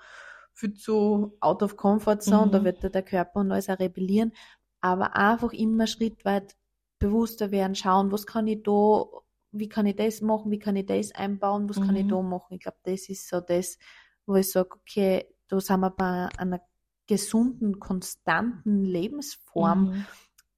viel 0.54 0.74
zu 0.74 1.38
out 1.40 1.64
of 1.64 1.78
comfort 1.78 2.22
zone, 2.22 2.48
Mhm. 2.48 2.52
da 2.52 2.64
wird 2.64 2.96
der 2.96 3.04
Körper 3.04 3.40
und 3.40 3.52
alles 3.52 3.70
auch 3.70 3.80
rebellieren, 3.80 4.34
aber 4.82 5.16
einfach 5.16 5.54
immer 5.54 5.88
schrittweit 5.88 6.56
bewusster 7.00 7.52
werden, 7.52 7.76
schauen, 7.76 8.12
was 8.12 8.26
kann 8.26 8.48
ich 8.48 8.64
da, 8.64 9.06
wie 9.52 9.68
kann 9.70 9.86
ich 9.86 9.96
das 9.96 10.22
machen, 10.22 10.52
wie 10.52 10.60
kann 10.60 10.76
ich 10.76 10.86
das 10.86 11.12
einbauen, 11.14 11.70
was 11.70 11.82
kann 11.82 11.96
ich 11.96 12.06
Mhm. 12.06 12.10
da 12.10 12.22
machen. 12.22 12.54
Ich 12.56 12.62
glaube, 12.62 12.78
das 12.84 13.10
ist 13.10 13.28
so 13.28 13.42
das, 13.42 13.78
wo 14.26 14.36
ich 14.36 14.50
sage, 14.50 14.70
okay, 14.72 15.26
da 15.48 15.60
sind 15.60 15.80
wir 15.80 15.90
bei 15.90 16.30
einer 16.38 16.62
gesunden, 17.08 17.80
konstanten 17.80 18.84
Lebensform, 18.86 19.82
Mhm. 19.86 20.06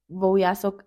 wo 0.08 0.36
ich 0.36 0.46
auch 0.46 0.54
sage, 0.54 0.84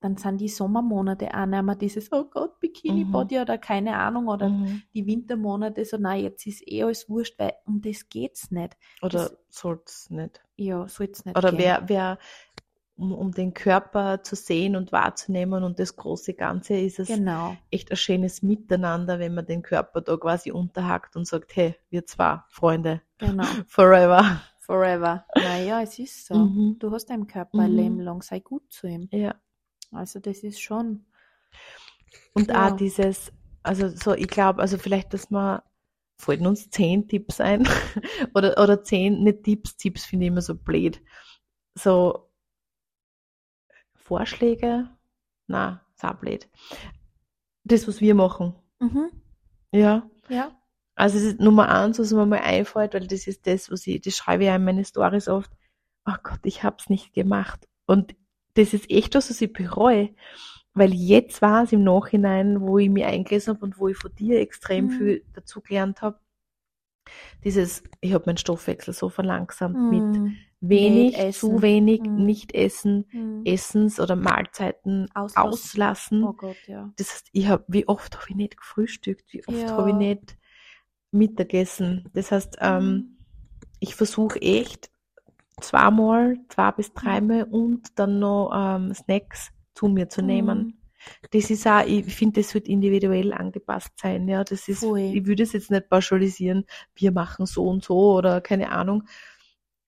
dann 0.00 0.16
sind 0.18 0.38
die 0.38 0.48
Sommermonate 0.50 1.34
auch 1.34 1.46
nicht 1.46 1.62
mehr 1.62 1.74
dieses, 1.76 2.12
oh 2.12 2.24
Gott, 2.26 2.60
Bikini-Body 2.60 3.40
oder 3.40 3.56
keine 3.58 3.96
Ahnung, 3.96 4.28
oder 4.28 4.50
Mhm. 4.50 4.82
die 4.92 5.06
Wintermonate 5.06 5.84
so, 5.84 5.96
nein, 5.96 6.22
jetzt 6.24 6.46
ist 6.46 6.62
eh 6.68 6.82
alles 6.84 7.08
wurscht, 7.08 7.38
weil 7.38 7.54
um 7.64 7.80
das 7.80 8.08
geht's 8.10 8.50
nicht. 8.50 8.76
Oder 9.02 9.10
Das- 9.18 9.36
soll's 9.48 10.10
nicht. 10.10 10.44
Ja, 10.56 10.86
soll's 10.88 11.24
nicht 11.24 11.36
Oder 11.38 11.50
gehen. 11.50 11.58
wer, 11.58 11.82
wer 11.88 12.18
um, 12.96 13.12
um 13.12 13.32
den 13.32 13.54
Körper 13.54 14.22
zu 14.22 14.36
sehen 14.36 14.76
und 14.76 14.92
wahrzunehmen 14.92 15.64
und 15.64 15.78
das 15.78 15.96
große 15.96 16.34
Ganze 16.34 16.76
ist 16.76 16.98
es 17.00 17.08
Genau. 17.08 17.56
echt 17.70 17.90
ein 17.90 17.96
schönes 17.96 18.42
Miteinander, 18.42 19.18
wenn 19.18 19.34
man 19.34 19.46
den 19.46 19.62
Körper 19.62 20.00
da 20.00 20.16
quasi 20.16 20.52
unterhackt 20.52 21.16
und 21.16 21.26
sagt, 21.26 21.56
hey, 21.56 21.74
wir 21.90 22.06
zwei 22.06 22.40
Freunde, 22.50 23.02
Genau. 23.18 23.44
forever. 23.68 24.40
Forever. 24.60 25.26
Naja, 25.36 25.82
es 25.82 25.98
ist 25.98 26.26
so. 26.26 26.34
Mhm. 26.34 26.76
Du 26.78 26.90
hast 26.92 27.06
deinen 27.10 27.26
Körper 27.26 27.58
ein 27.58 27.70
Mhm. 27.72 27.76
Leben 27.76 28.00
lang, 28.00 28.22
sei 28.22 28.40
gut 28.40 28.62
zu 28.72 28.86
ihm. 28.86 29.08
Ja. 29.12 29.34
Also 29.92 30.20
das 30.20 30.38
ist 30.38 30.60
schon. 30.60 31.04
Und 32.32 32.48
Ja. 32.48 32.68
auch 32.68 32.76
dieses, 32.76 33.32
also 33.62 33.88
so, 33.88 34.14
ich 34.14 34.28
glaube, 34.28 34.60
also 34.62 34.78
vielleicht, 34.78 35.12
dass 35.12 35.30
man, 35.30 35.60
fallen 36.16 36.46
uns 36.46 36.70
zehn 36.70 37.08
Tipps 37.08 37.40
ein, 37.40 37.64
oder, 38.34 38.56
oder 38.62 38.82
zehn, 38.82 39.22
nicht 39.22 39.42
Tipps, 39.42 39.76
Tipps 39.76 40.04
finde 40.04 40.26
ich 40.26 40.28
immer 40.32 40.42
so 40.42 40.54
blöd. 40.54 41.00
So, 41.74 42.30
Vorschläge, 44.04 44.88
na, 45.46 45.80
ist 45.96 46.04
auch 46.04 46.14
blöd. 46.14 46.48
Das, 47.64 47.88
was 47.88 48.00
wir 48.00 48.14
machen. 48.14 48.54
Mhm. 48.80 49.10
Ja. 49.72 50.08
Ja. 50.28 50.52
Also, 50.94 51.18
es 51.18 51.24
ist 51.24 51.40
Nummer 51.40 51.68
eins, 51.68 51.98
was 51.98 52.12
mir 52.12 52.24
mal 52.26 52.38
einfällt, 52.40 52.94
weil 52.94 53.06
das 53.06 53.26
ist 53.26 53.46
das, 53.46 53.70
was 53.70 53.86
ich, 53.86 54.00
das 54.00 54.16
schreibe 54.16 54.44
ich 54.44 54.48
ja 54.48 54.56
in 54.56 54.64
meine 54.64 54.84
Stories 54.84 55.28
oft. 55.28 55.50
Oh 56.06 56.14
Gott, 56.22 56.40
ich 56.44 56.62
hab's 56.62 56.88
nicht 56.88 57.14
gemacht. 57.14 57.66
Und 57.86 58.14
das 58.54 58.74
ist 58.74 58.90
echt 58.90 59.14
was, 59.14 59.30
was 59.30 59.40
ich 59.40 59.52
bereue. 59.52 60.10
Weil 60.74 60.92
jetzt 60.92 61.40
war 61.40 61.64
es 61.64 61.72
im 61.72 61.82
Nachhinein, 61.84 62.60
wo 62.60 62.78
ich 62.78 62.90
mich 62.90 63.04
eingelesen 63.04 63.54
habe 63.54 63.64
und 63.64 63.78
wo 63.78 63.88
ich 63.88 63.96
von 63.96 64.14
dir 64.14 64.40
extrem 64.40 64.86
Mhm. 64.86 64.90
viel 64.90 65.24
dazu 65.32 65.60
gelernt 65.62 66.02
habe. 66.02 66.18
Dieses, 67.44 67.82
ich 68.00 68.12
habe 68.14 68.24
meinen 68.26 68.36
Stoffwechsel 68.38 68.94
so 68.94 69.08
verlangsamt 69.08 69.90
mit 69.90 70.02
Mhm. 70.02 70.36
wenig, 70.60 71.12
Nicht 71.12 71.18
essen. 71.18 71.38
zu 71.40 71.62
wenig, 71.62 72.00
Mhm. 72.02 72.24
nicht 72.24 72.54
essen, 72.54 73.06
Mhm. 73.12 73.42
Essens 73.44 74.00
oder 74.00 74.16
Mahlzeiten 74.16 75.08
Auslassen. 75.14 75.48
auslassen. 75.52 76.24
Oh 76.24 76.32
Gott, 76.32 76.56
ja. 76.66 76.90
Das 76.96 77.12
heißt, 77.12 77.28
ich 77.32 77.48
habe, 77.48 77.64
wie 77.68 77.86
oft 77.88 78.14
habe 78.16 78.26
ich 78.30 78.36
nicht 78.36 78.56
gefrühstückt, 78.56 79.32
wie 79.32 79.46
oft 79.46 79.58
Ja. 79.58 79.76
habe 79.76 79.90
ich 79.90 79.96
nicht 79.96 80.36
Mittagessen. 81.10 82.08
Das 82.14 82.32
heißt, 82.32 82.56
ähm, 82.60 83.18
ich 83.80 83.94
versuche 83.94 84.40
echt 84.40 84.90
zweimal, 85.60 86.36
zwei 86.48 86.72
bis 86.72 86.92
dreimal 86.92 87.44
und 87.44 87.98
dann 87.98 88.18
noch 88.18 88.50
ähm, 88.54 88.92
Snacks 88.94 89.50
zu 89.74 89.88
mir 89.88 90.08
zu 90.08 90.22
nehmen. 90.22 90.80
Das 91.30 91.50
ist 91.50 91.66
auch, 91.66 91.84
ich 91.86 92.14
finde, 92.14 92.40
das 92.40 92.54
wird 92.54 92.68
individuell 92.68 93.32
angepasst 93.32 93.92
sein. 94.00 94.28
Ja, 94.28 94.44
das 94.44 94.68
ist, 94.68 94.82
Voll. 94.82 95.00
ich 95.12 95.26
würde 95.26 95.42
es 95.42 95.52
jetzt 95.52 95.70
nicht 95.70 95.88
pauschalisieren, 95.88 96.64
wir 96.94 97.12
machen 97.12 97.46
so 97.46 97.64
und 97.68 97.84
so 97.84 98.14
oder 98.14 98.40
keine 98.40 98.70
Ahnung. 98.70 99.04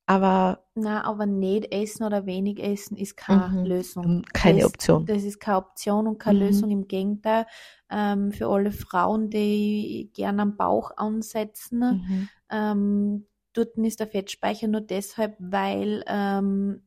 Aber 0.06 0.64
Na, 0.74 1.04
aber 1.04 1.26
nicht 1.26 1.72
essen 1.72 2.04
oder 2.04 2.26
wenig 2.26 2.62
essen 2.62 2.96
ist 2.96 3.16
keine 3.16 3.48
Mhm. 3.48 3.64
Lösung. 3.64 4.22
keine 4.32 4.58
das, 4.60 4.66
Option. 4.66 5.06
Das 5.06 5.24
ist 5.24 5.40
keine 5.40 5.58
Option 5.58 6.06
und 6.06 6.18
keine 6.18 6.38
Mhm. 6.40 6.44
Lösung. 6.46 6.70
Im 6.70 6.86
Gegenteil, 6.86 7.46
ähm, 7.90 8.30
für 8.30 8.48
alle 8.48 8.72
Frauen, 8.72 9.30
die 9.30 10.10
gerne 10.14 10.42
am 10.42 10.56
Bauch 10.56 10.90
ansetzen, 10.96 11.80
Mhm. 11.92 12.28
ähm, 12.50 13.26
dort 13.54 13.76
ist 13.78 14.00
der 14.00 14.06
Fettspeicher 14.06 14.68
nur 14.68 14.82
deshalb, 14.82 15.34
weil 15.38 16.04
ähm, 16.06 16.82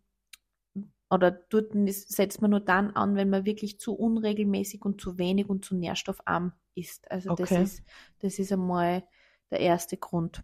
oder 1.10 1.32
dort 1.32 1.74
setzt 1.90 2.42
man 2.42 2.52
nur 2.52 2.60
dann 2.60 2.92
an, 2.92 3.16
wenn 3.16 3.30
man 3.30 3.46
wirklich 3.46 3.80
zu 3.80 3.94
unregelmäßig 3.96 4.84
und 4.86 5.02
zu 5.02 5.18
wenig 5.18 5.50
und 5.50 5.66
zu 5.66 5.76
nährstoffarm 5.76 6.54
ist. 6.76 7.10
Also 7.12 7.32
das 7.32 7.56
Okay. 7.56 7.58
ist 7.58 7.84
das 8.20 8.40
ist 8.40 8.52
einmal 8.52 9.04
der 9.52 9.60
erste 9.60 9.98
Grund. 9.98 10.44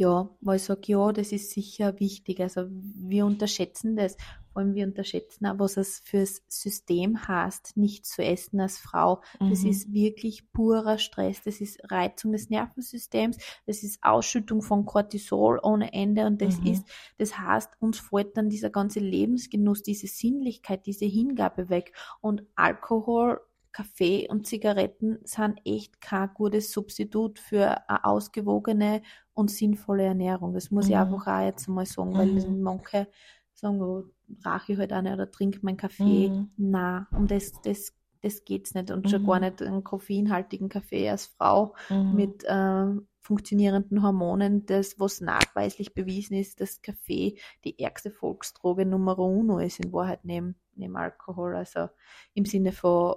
Ja, 0.00 0.30
weil 0.40 0.56
ich 0.56 0.62
sage, 0.62 0.80
ja, 0.86 1.12
das 1.12 1.30
ist 1.30 1.50
sicher 1.50 2.00
wichtig. 2.00 2.40
Also 2.40 2.62
wir 2.70 3.26
unterschätzen 3.26 3.96
das. 3.96 4.16
Vor 4.50 4.62
allem 4.62 4.74
wir 4.74 4.86
unterschätzen 4.86 5.44
auch, 5.44 5.58
was 5.58 5.76
es 5.76 6.00
fürs 6.00 6.42
System 6.48 7.28
heißt, 7.28 7.76
nicht 7.76 8.06
zu 8.06 8.22
essen 8.24 8.60
als 8.60 8.78
Frau. 8.78 9.20
Das 9.46 9.62
Mhm. 9.62 9.70
ist 9.70 9.92
wirklich 9.92 10.50
purer 10.52 10.96
Stress. 10.96 11.42
Das 11.44 11.60
ist 11.60 11.80
Reizung 11.90 12.32
des 12.32 12.48
Nervensystems. 12.48 13.36
Das 13.66 13.82
ist 13.82 14.02
Ausschüttung 14.02 14.62
von 14.62 14.86
Cortisol 14.86 15.60
ohne 15.62 15.92
Ende. 15.92 16.24
Und 16.24 16.40
das 16.40 16.58
Mhm. 16.60 16.66
ist, 16.66 16.88
das 17.18 17.38
heißt, 17.38 17.70
uns 17.78 18.00
fällt 18.00 18.38
dann 18.38 18.48
dieser 18.48 18.70
ganze 18.70 19.00
Lebensgenuss, 19.00 19.82
diese 19.82 20.06
Sinnlichkeit, 20.06 20.86
diese 20.86 21.04
Hingabe 21.04 21.68
weg. 21.68 21.92
Und 22.22 22.42
Alkohol, 22.56 23.40
Kaffee 23.72 24.28
und 24.28 24.46
Zigaretten 24.46 25.18
sind 25.24 25.60
echt 25.64 26.00
kein 26.00 26.30
gutes 26.34 26.72
Substitut 26.72 27.38
für 27.38 27.88
eine 27.88 28.04
ausgewogene 28.04 29.02
und 29.34 29.50
sinnvolle 29.50 30.04
Ernährung. 30.04 30.52
Das 30.54 30.70
muss 30.70 30.88
ich 30.88 30.96
Mhm. 30.96 31.00
einfach 31.02 31.26
auch 31.26 31.44
jetzt 31.44 31.68
mal 31.68 31.86
sagen, 31.86 32.16
weil 32.16 32.28
Mhm. 32.34 32.62
manche 32.62 33.08
sagen, 33.54 33.80
oh, 33.82 34.04
rauche 34.44 34.72
ich 34.72 34.78
halt 34.78 34.92
auch 34.92 35.02
nicht 35.02 35.12
oder 35.12 35.30
trinke 35.30 35.60
meinen 35.62 35.76
Kaffee. 35.76 36.32
Mhm. 36.32 36.50
Na, 36.56 37.08
um 37.12 37.26
das, 37.26 37.60
das, 37.62 37.94
das 38.22 38.44
geht's 38.44 38.74
nicht. 38.74 38.90
Und 38.90 39.08
schon 39.08 39.22
Mhm. 39.22 39.26
gar 39.26 39.40
nicht 39.40 39.62
einen 39.62 39.84
koffeinhaltigen 39.84 40.68
Kaffee 40.68 41.08
als 41.08 41.26
Frau 41.26 41.74
Mhm. 41.88 42.16
mit 42.16 42.44
ähm, 42.48 43.06
funktionierenden 43.20 44.02
Hormonen, 44.02 44.66
das, 44.66 44.98
was 44.98 45.20
nachweislich 45.20 45.94
bewiesen 45.94 46.34
ist, 46.36 46.60
dass 46.60 46.82
Kaffee 46.82 47.38
die 47.64 47.78
ärgste 47.78 48.10
Volksdroge 48.10 48.86
Nummer 48.86 49.18
uno 49.18 49.58
ist, 49.58 49.78
in 49.78 49.92
Wahrheit 49.92 50.24
neben, 50.24 50.56
neben 50.74 50.96
Alkohol. 50.96 51.54
Also 51.54 51.88
im 52.34 52.44
Sinne 52.46 52.72
von 52.72 53.16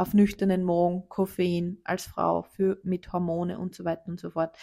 auf 0.00 0.14
nüchternen 0.14 0.64
Magen 0.64 1.08
Koffein 1.08 1.78
als 1.84 2.06
Frau 2.06 2.42
für, 2.42 2.78
mit 2.82 3.12
Hormone 3.12 3.58
und 3.58 3.74
so 3.74 3.84
weiter 3.84 4.08
und 4.08 4.20
so 4.20 4.30
fort. 4.30 4.56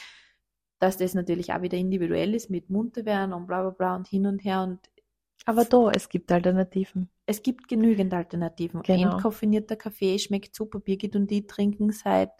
Dass 0.79 0.97
das 0.97 1.13
natürlich 1.15 1.53
auch 1.53 1.61
wieder 1.61 1.77
individuell 1.77 2.35
ist 2.35 2.49
mit 2.49 2.69
munter 2.69 3.05
werden 3.05 3.33
und 3.33 3.47
bla 3.47 3.61
bla 3.61 3.71
bla 3.71 3.95
und 3.95 4.07
hin 4.07 4.25
und 4.27 4.43
her 4.43 4.63
und 4.63 4.79
Aber 5.45 5.65
da, 5.65 5.91
es 5.91 6.09
gibt 6.09 6.31
Alternativen. 6.31 7.09
es 7.25 7.41
gibt 7.43 7.67
genügend 7.67 8.13
Alternativen. 8.13 8.81
Genau. 8.83 9.11
Entkoffinierter 9.13 9.75
Kaffee 9.75 10.17
schmeckt 10.19 10.55
super. 10.55 10.79
Birgit 10.79 11.15
und 11.15 11.29
die 11.31 11.47
trinken 11.47 11.91
seit 11.91 12.31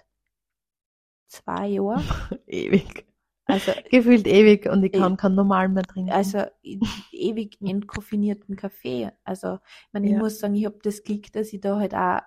zwei 1.27 1.67
Jahren. 1.67 2.03
ewig. 2.47 3.05
Also, 3.45 3.71
Gefühlt 3.89 4.27
ewig 4.27 4.67
und 4.69 4.83
ich 4.83 4.91
kann 4.91 5.15
kein 5.15 5.35
normal 5.35 5.69
mehr 5.69 5.83
trinken. 5.83 6.11
also 6.11 6.43
ewig 7.11 7.57
entkoffinierten 7.61 8.55
Kaffee. 8.57 9.11
Also, 9.23 9.55
ich, 9.55 9.93
meine, 9.93 10.07
ich 10.07 10.13
Ja. 10.13 10.19
muss 10.19 10.39
sagen, 10.39 10.55
ich 10.55 10.65
habe 10.65 10.79
das 10.83 11.03
Glück, 11.03 11.31
dass 11.31 11.53
ich 11.53 11.61
da 11.61 11.77
halt 11.79 11.95
auch 11.95 12.21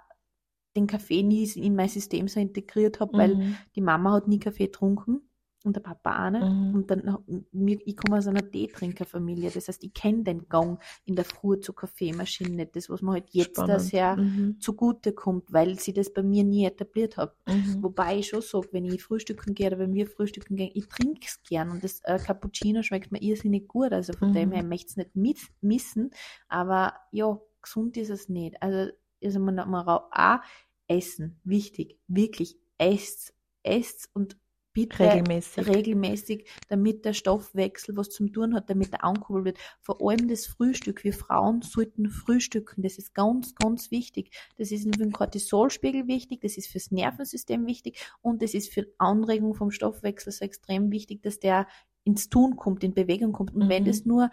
den 0.76 0.86
Kaffee 0.86 1.22
nie 1.22 1.44
in 1.56 1.74
mein 1.76 1.88
System 1.88 2.28
so 2.28 2.40
integriert 2.40 3.00
habe, 3.00 3.16
weil 3.16 3.36
Mhm. 3.36 3.56
die 3.74 3.80
Mama 3.80 4.12
hat 4.12 4.28
nie 4.28 4.38
Kaffee 4.38 4.66
getrunken 4.66 5.22
und 5.64 5.76
der 5.76 5.80
Papa 5.80 6.26
auch 6.26 6.30
nicht. 6.30 6.46
Mhm. 6.46 6.74
Und 6.74 6.90
dann, 6.90 7.18
mir, 7.52 7.78
ich 7.84 7.96
komme 7.96 8.16
aus 8.16 8.26
einer 8.26 8.50
Teetrinkerfamilie. 8.50 9.50
Das 9.50 9.68
heißt, 9.68 9.84
ich 9.84 9.92
kenne 9.92 10.22
den 10.22 10.48
Gang 10.48 10.80
in 11.04 11.16
der 11.16 11.24
Früh 11.26 11.60
zur 11.60 11.74
Kaffeemaschine 11.74 12.54
nicht. 12.54 12.76
Das, 12.76 12.88
was 12.88 13.02
man 13.02 13.14
halt 13.14 13.30
jetzt 13.32 13.56
Spannend. 13.56 13.80
sehr 13.80 14.16
Mhm. 14.16 14.56
zugute 14.60 15.12
kommt, 15.12 15.52
weil 15.52 15.78
sie 15.78 15.92
das 15.92 16.12
bei 16.14 16.22
mir 16.22 16.44
nie 16.44 16.64
etabliert 16.64 17.16
hat. 17.18 17.36
Mhm. 17.46 17.82
Wobei 17.82 18.18
ich 18.18 18.28
schon 18.28 18.40
sage, 18.40 18.68
wenn 18.72 18.84
ich 18.86 19.02
frühstücken 19.02 19.54
gehe 19.54 19.66
oder 19.66 19.78
wenn 19.80 19.92
wir 19.92 20.06
frühstücken 20.06 20.56
gehen, 20.56 20.70
ich 20.72 20.88
trinke 20.88 21.26
es 21.26 21.42
gern 21.42 21.70
und 21.70 21.84
das 21.84 22.00
äh, 22.04 22.18
Cappuccino 22.22 22.82
schmeckt 22.82 23.12
mir 23.12 23.20
irrsinnig 23.20 23.68
gut. 23.68 23.92
Also 23.92 24.14
von 24.14 24.28
Mhm. 24.28 24.32
dem 24.32 24.52
her 24.52 24.62
möchte 24.62 24.86
ich 24.86 24.90
es 24.92 24.96
nicht 24.96 25.16
miss 25.16 25.48
missen. 25.60 26.10
Aber 26.48 26.94
ja, 27.12 27.38
gesund 27.60 27.96
ist 27.98 28.10
es 28.10 28.28
nicht. 28.30 28.62
Also, 28.62 28.92
also 29.22 29.40
man, 29.40 29.56
man 29.56 29.86
auch 29.88 30.40
essen, 30.88 31.40
wichtig, 31.44 31.98
wirklich, 32.08 32.56
esst, 32.78 33.34
esst 33.62 34.10
und 34.14 34.36
bitte 34.72 35.00
Regelmäßig. 35.04 35.66
regelmäßig, 35.66 36.48
damit 36.68 37.04
der 37.04 37.12
Stoffwechsel 37.12 37.96
was 37.96 38.10
zum 38.10 38.32
tun 38.32 38.54
hat, 38.54 38.70
damit 38.70 38.92
er 38.92 39.02
ankurbelt 39.04 39.44
wird. 39.44 39.58
Vor 39.80 40.00
allem 40.00 40.28
das 40.28 40.46
Frühstück. 40.46 41.02
Wir 41.02 41.12
Frauen 41.12 41.62
sollten 41.62 42.08
frühstücken. 42.08 42.82
Das 42.82 42.96
ist 42.96 43.12
ganz, 43.12 43.54
ganz 43.56 43.90
wichtig. 43.90 44.30
Das 44.56 44.70
ist 44.70 44.84
für 44.84 44.90
den 44.90 45.12
Cortisolspiegel 45.12 46.06
wichtig, 46.06 46.40
das 46.42 46.56
ist 46.56 46.68
fürs 46.68 46.92
Nervensystem 46.92 47.66
wichtig 47.66 48.00
und 48.22 48.42
das 48.42 48.54
ist 48.54 48.72
für 48.72 48.82
die 48.82 48.94
Anregung 48.98 49.54
vom 49.54 49.72
Stoffwechsel 49.72 50.32
so 50.32 50.44
extrem 50.44 50.92
wichtig, 50.92 51.22
dass 51.22 51.40
der 51.40 51.66
ins 52.04 52.28
Tun 52.28 52.56
kommt, 52.56 52.84
in 52.84 52.94
Bewegung 52.94 53.32
kommt. 53.32 53.54
Und 53.54 53.68
wenn 53.68 53.84
Mhm. 53.84 53.84
das 53.84 54.04
nur 54.04 54.30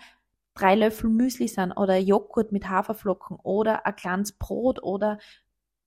drei 0.57 0.75
Löffel 0.75 1.09
Müsli 1.09 1.47
sind 1.47 1.71
oder 1.73 1.97
Joghurt 1.97 2.51
mit 2.51 2.69
Haferflocken 2.69 3.37
oder 3.43 3.85
ein 3.85 3.95
kleines 3.95 4.33
Brot 4.33 4.81
oder 4.81 5.19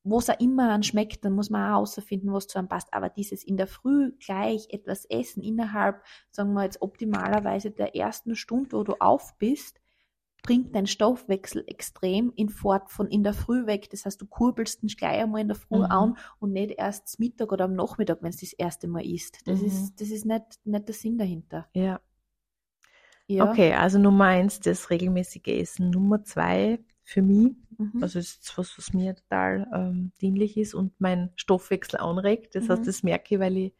was 0.02 0.30
auch 0.30 0.40
immer 0.40 0.70
an 0.70 0.82
schmeckt, 0.82 1.24
dann 1.24 1.34
muss 1.34 1.50
man 1.50 1.62
auch 1.62 1.74
herausfinden, 1.74 2.32
was 2.32 2.46
zu 2.46 2.58
einem 2.58 2.68
passt. 2.68 2.92
Aber 2.94 3.10
dieses 3.10 3.44
in 3.44 3.56
der 3.56 3.66
Früh 3.66 4.12
gleich 4.18 4.68
etwas 4.70 5.04
essen 5.04 5.42
innerhalb, 5.42 6.02
sagen 6.30 6.54
wir 6.54 6.64
jetzt 6.64 6.80
optimalerweise 6.80 7.70
der 7.70 7.94
ersten 7.94 8.34
Stunde, 8.34 8.72
wo 8.72 8.82
du 8.82 8.94
auf 8.98 9.36
bist, 9.38 9.78
bringt 10.42 10.74
dein 10.74 10.86
Stoffwechsel 10.86 11.64
extrem 11.66 12.32
in 12.34 12.48
Fort 12.48 12.90
von 12.90 13.08
in 13.08 13.22
der 13.22 13.34
Früh 13.34 13.66
weg. 13.66 13.90
Das 13.90 14.06
heißt, 14.06 14.20
du 14.22 14.26
kurbelst 14.26 14.82
ihn 14.82 14.88
gleich 14.88 15.20
einmal 15.20 15.42
in 15.42 15.48
der 15.48 15.56
Früh 15.56 15.78
mhm. 15.78 15.84
an 15.84 16.16
und 16.38 16.52
nicht 16.52 16.72
erst 16.78 17.20
Mittag 17.20 17.52
oder 17.52 17.66
am 17.66 17.74
Nachmittag, 17.74 18.22
wenn 18.22 18.30
es 18.30 18.38
das 18.38 18.54
erste 18.54 18.88
Mal 18.88 19.04
isst. 19.04 19.46
Das 19.46 19.60
mhm. 19.60 19.66
ist, 19.66 20.00
das 20.00 20.08
ist 20.08 20.24
nicht, 20.24 20.44
nicht 20.64 20.88
der 20.88 20.94
Sinn 20.94 21.18
dahinter. 21.18 21.68
Ja. 21.74 22.00
Ja. 23.36 23.50
Okay, 23.50 23.74
also 23.74 23.98
Nummer 23.98 24.24
eins, 24.24 24.60
das 24.60 24.90
regelmäßige 24.90 25.46
Essen. 25.46 25.90
Nummer 25.90 26.24
zwei, 26.24 26.80
für 27.02 27.22
mich, 27.22 27.52
mhm. 27.78 28.02
also 28.02 28.18
ist 28.18 28.56
was, 28.56 28.76
was 28.78 28.92
mir 28.92 29.14
total 29.16 29.68
ähm, 29.74 30.12
dienlich 30.20 30.56
ist 30.56 30.74
und 30.74 30.92
mein 31.00 31.30
Stoffwechsel 31.36 31.98
anregt. 31.98 32.54
Das 32.54 32.64
mhm. 32.64 32.68
heißt, 32.70 32.86
das 32.86 33.02
merke 33.02 33.34
ich, 33.34 33.40
weil 33.40 33.56
ich 33.56 33.74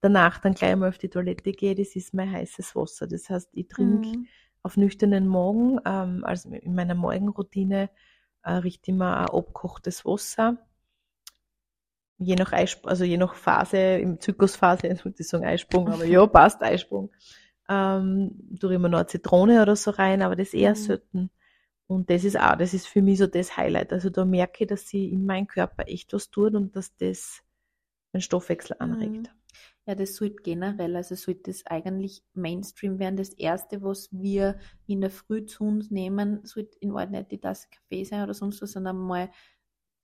danach 0.00 0.38
dann 0.38 0.54
gleich 0.54 0.76
mal 0.76 0.88
auf 0.88 0.98
die 0.98 1.08
Toilette 1.08 1.52
gehe, 1.52 1.74
das 1.74 1.96
ist 1.96 2.14
mein 2.14 2.30
heißes 2.30 2.76
Wasser. 2.76 3.06
Das 3.06 3.28
heißt, 3.30 3.50
ich 3.52 3.68
trinke 3.68 4.18
mhm. 4.18 4.26
auf 4.62 4.76
nüchternen 4.76 5.26
Morgen, 5.26 5.80
ähm, 5.84 6.24
also 6.24 6.50
in 6.50 6.74
meiner 6.74 6.94
Morgenroutine, 6.94 7.90
äh, 8.42 8.52
richte 8.52 8.90
ich 8.90 8.96
mir 8.96 9.16
ein 9.16 9.28
abkochtes 9.28 10.04
Wasser. 10.04 10.58
Je 12.18 12.34
nach 12.34 12.52
Eisprung, 12.52 12.88
also 12.88 13.04
je 13.04 13.16
nach 13.16 13.34
Phase, 13.34 13.78
im 13.78 14.20
Zyklusphase, 14.20 14.86
ich 14.88 15.04
würde 15.04 15.22
sagen 15.22 15.44
Eisprung, 15.44 15.88
aber 15.88 16.04
ja, 16.04 16.26
passt 16.26 16.62
Eisprung. 16.62 17.10
Ähm, 17.68 18.56
tue 18.60 18.74
immer 18.74 18.88
noch 18.88 18.98
eine 18.98 19.06
Zitrone 19.06 19.62
oder 19.62 19.76
so 19.76 19.90
rein, 19.90 20.22
aber 20.22 20.36
das 20.36 20.54
eher 20.54 20.70
mhm. 20.70 20.76
selten. 20.76 21.30
Und 21.88 22.10
das 22.10 22.24
ist 22.24 22.38
auch, 22.38 22.56
das 22.56 22.74
ist 22.74 22.86
für 22.88 23.02
mich 23.02 23.18
so 23.18 23.26
das 23.26 23.56
Highlight. 23.56 23.92
Also 23.92 24.10
da 24.10 24.24
merke 24.24 24.64
ich, 24.64 24.68
dass 24.68 24.88
sie 24.88 25.08
in 25.10 25.24
meinem 25.24 25.46
Körper 25.46 25.84
echt 25.86 26.12
was 26.12 26.30
tut 26.30 26.54
und 26.54 26.74
dass 26.74 26.96
das 26.96 27.42
den 28.12 28.20
Stoffwechsel 28.20 28.76
anregt. 28.78 29.28
Mhm. 29.28 29.28
Ja, 29.86 29.94
das 29.94 30.16
sollte 30.16 30.42
generell, 30.42 30.96
also 30.96 31.14
sollte 31.14 31.50
das 31.50 31.64
eigentlich 31.66 32.24
Mainstream 32.34 32.98
werden. 32.98 33.16
Das 33.16 33.30
erste, 33.30 33.82
was 33.82 34.08
wir 34.10 34.58
in 34.86 35.00
der 35.00 35.10
Früh 35.10 35.46
zu 35.46 35.64
uns 35.64 35.90
nehmen, 35.90 36.44
sollte 36.44 36.76
in 36.80 36.92
Wahrheit 36.92 37.12
nicht 37.12 37.30
die 37.30 37.38
Tasse 37.38 37.68
Kaffee 37.70 38.02
sein 38.02 38.24
oder 38.24 38.34
sonst 38.34 38.60
was, 38.60 38.72
sondern 38.72 38.98
mal 38.98 39.30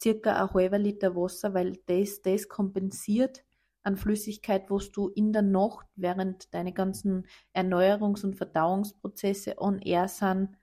circa 0.00 0.40
ein 0.40 0.54
halber 0.54 0.78
Liter 0.78 1.16
Wasser, 1.16 1.52
weil 1.52 1.78
das, 1.86 2.22
das 2.22 2.48
kompensiert 2.48 3.44
an 3.84 3.96
Flüssigkeit, 3.96 4.70
was 4.70 4.92
du 4.92 5.08
in 5.08 5.32
der 5.32 5.42
Nacht, 5.42 5.86
während 5.96 6.52
deine 6.54 6.72
ganzen 6.72 7.26
Erneuerungs- 7.54 8.24
und 8.24 8.36
Verdauungsprozesse 8.36 9.56
on 9.58 9.80
air 9.80 10.08
sind, 10.08 10.56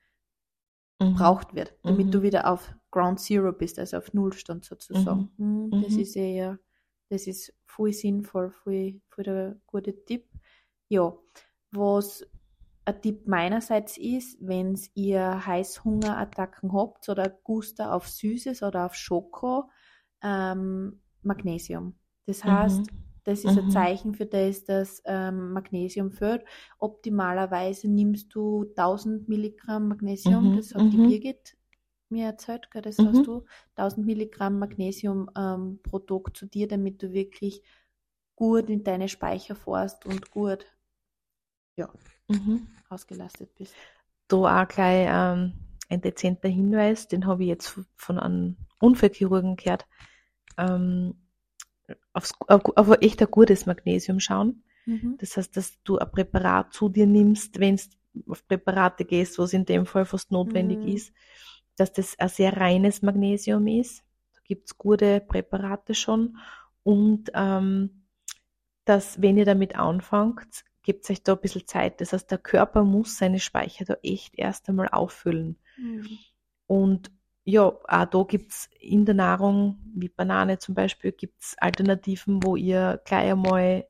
mhm. 0.99 1.15
braucht 1.15 1.53
wird, 1.55 1.75
damit 1.83 2.07
mhm. 2.07 2.11
du 2.11 2.21
wieder 2.21 2.51
auf 2.51 2.73
Ground 2.91 3.19
Zero 3.19 3.51
bist, 3.51 3.79
also 3.79 3.97
auf 3.97 4.13
Nullstand 4.13 4.65
sozusagen. 4.65 5.31
Mhm. 5.37 5.69
mhm. 5.71 5.83
Das 5.83 5.93
mhm. 5.93 5.99
ist 5.99 6.15
ja, 6.15 6.57
das 7.09 7.27
ist 7.27 7.53
voll 7.65 7.93
sinnvoll, 7.93 8.51
voll, 8.51 9.01
voll 9.09 9.23
der 9.23 9.59
gute 9.65 10.05
Tipp. 10.05 10.29
Ja, 10.87 11.13
was 11.71 12.25
ein 12.85 13.01
Tipp 13.01 13.27
meinerseits 13.27 13.97
ist, 13.97 14.37
wenn 14.41 14.79
ihr 14.95 15.45
Heißhungerattacken 15.45 16.73
habt 16.73 17.07
oder 17.09 17.29
Guster 17.29 17.93
auf 17.93 18.07
Süßes 18.07 18.63
oder 18.63 18.85
auf 18.85 18.95
Schoko, 18.95 19.69
ähm, 20.23 21.01
Magnesium. 21.21 21.95
Das 22.25 22.43
heißt, 22.43 22.91
mhm. 22.91 23.08
Das 23.23 23.43
ist 23.43 23.55
mhm. 23.55 23.65
ein 23.65 23.71
Zeichen 23.71 24.15
für 24.15 24.25
das, 24.25 24.63
dass 24.63 25.01
ähm, 25.05 25.53
Magnesium 25.53 26.11
fehlt. 26.11 26.43
Optimalerweise 26.77 27.89
nimmst 27.89 28.33
du 28.33 28.65
1000 28.75 29.27
Milligramm 29.27 29.87
Magnesium, 29.87 30.51
mhm. 30.51 30.57
das 30.57 30.73
hat 30.73 30.91
die 30.91 30.97
mhm. 30.97 31.09
Birgit 31.09 31.57
mir 32.09 32.25
erzählt, 32.25 32.71
gell, 32.71 32.81
das 32.81 32.97
mhm. 32.97 33.09
hast 33.09 33.27
du, 33.27 33.45
1000 33.75 34.05
Milligramm 34.05 34.59
Magnesium 34.59 35.29
ähm, 35.37 35.79
pro 35.83 35.99
Tag 35.99 36.35
zu 36.35 36.45
dir, 36.47 36.67
damit 36.67 37.03
du 37.03 37.13
wirklich 37.13 37.63
gut 38.35 38.69
in 38.69 38.83
deine 38.83 39.09
Speicher 39.09 39.55
fährst 39.55 40.05
und 40.05 40.31
gut 40.31 40.65
ja, 41.75 41.89
mhm. 42.27 42.67
ausgelastet 42.89 43.53
bist. 43.55 43.75
Da 44.27 44.63
auch 44.63 44.67
gleich 44.67 45.07
ähm, 45.09 45.53
ein 45.89 46.01
dezenter 46.01 46.49
Hinweis, 46.49 47.07
den 47.07 47.25
habe 47.25 47.43
ich 47.43 47.49
jetzt 47.49 47.79
von 47.95 48.19
einem 48.19 48.57
Unfallchirurgen 48.79 49.55
gehört. 49.55 49.87
Ähm, 50.57 51.15
aufs, 52.13 52.33
auf, 52.47 52.61
auf 52.75 52.97
echt 53.01 53.21
ein 53.21 53.31
gutes 53.31 53.65
Magnesium 53.65 54.19
schauen. 54.19 54.63
Mhm. 54.85 55.15
Das 55.19 55.37
heißt, 55.37 55.55
dass 55.55 55.81
du 55.83 55.97
ein 55.97 56.11
Präparat 56.11 56.73
zu 56.73 56.89
dir 56.89 57.05
nimmst, 57.05 57.59
wenn 57.59 57.79
du 58.13 58.31
auf 58.31 58.47
Präparate 58.47 59.05
gehst, 59.05 59.37
was 59.39 59.53
in 59.53 59.65
dem 59.65 59.85
Fall 59.85 60.05
fast 60.05 60.31
notwendig 60.31 60.79
mhm. 60.79 60.87
ist, 60.87 61.13
dass 61.75 61.93
das 61.93 62.17
ein 62.19 62.29
sehr 62.29 62.57
reines 62.57 63.01
Magnesium 63.01 63.67
ist. 63.67 64.03
Da 64.33 64.41
gibt's 64.43 64.77
gute 64.77 65.21
Präparate 65.21 65.93
schon. 65.93 66.37
Und 66.83 67.31
ähm, 67.33 68.05
dass, 68.85 69.21
wenn 69.21 69.37
ihr 69.37 69.45
damit 69.45 69.75
anfangt, 69.75 70.63
gebt 70.81 71.09
euch 71.09 71.21
da 71.21 71.33
ein 71.33 71.41
bisschen 71.41 71.67
Zeit. 71.67 72.01
Das 72.01 72.13
heißt, 72.13 72.31
der 72.31 72.39
Körper 72.39 72.83
muss 72.83 73.17
seine 73.17 73.39
Speicher 73.39 73.85
da 73.85 73.95
echt 74.01 74.33
erst 74.37 74.67
einmal 74.69 74.89
auffüllen. 74.89 75.57
Mhm. 75.77 76.07
Und 76.65 77.11
ja, 77.43 77.63
auch 77.63 78.05
da 78.05 78.23
gibt's 78.27 78.69
in 78.79 79.05
der 79.05 79.15
Nahrung, 79.15 79.79
wie 79.95 80.09
Banane 80.09 80.59
zum 80.59 80.75
Beispiel, 80.75 81.11
gibt's 81.11 81.55
Alternativen, 81.57 82.43
wo 82.43 82.55
ihr 82.55 83.01
gleich 83.05 83.31
einmal 83.31 83.87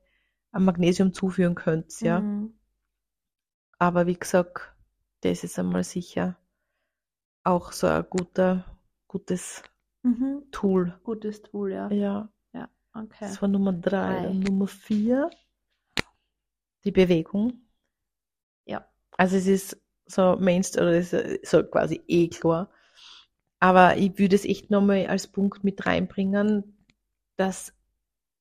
ein 0.52 0.64
Magnesium 0.64 1.12
zuführen 1.12 1.54
könnt, 1.54 2.00
ja. 2.00 2.20
Mhm. 2.20 2.54
Aber 3.78 4.06
wie 4.06 4.18
gesagt, 4.18 4.74
das 5.20 5.44
ist 5.44 5.58
einmal 5.58 5.84
sicher 5.84 6.36
auch 7.44 7.72
so 7.72 7.86
ein 7.86 8.04
guter, 8.08 8.64
gutes 9.08 9.62
mhm. 10.02 10.44
Tool. 10.50 10.98
Gutes 11.04 11.42
Tool, 11.42 11.72
ja. 11.72 11.90
Ja. 11.90 12.28
Ja, 12.52 12.68
okay. 12.94 13.16
Das 13.20 13.40
war 13.40 13.48
Nummer 13.48 13.72
drei. 13.72 14.22
drei. 14.22 14.32
Nummer 14.32 14.66
vier, 14.66 15.30
die 16.84 16.92
Bewegung. 16.92 17.66
Ja. 18.66 18.86
Also 19.16 19.36
es 19.36 19.46
ist 19.46 19.82
so 20.06 20.36
Mainstream, 20.36 20.84
oder 20.84 20.96
es 20.96 21.12
ist 21.12 21.50
so 21.50 21.62
quasi 21.62 22.02
eh 22.06 22.28
klar 22.28 22.70
aber 23.60 23.98
ich 23.98 24.18
würde 24.18 24.34
es 24.34 24.46
echt 24.46 24.70
nochmal 24.70 25.06
als 25.06 25.28
Punkt 25.28 25.62
mit 25.62 25.86
reinbringen, 25.86 26.86
dass 27.36 27.74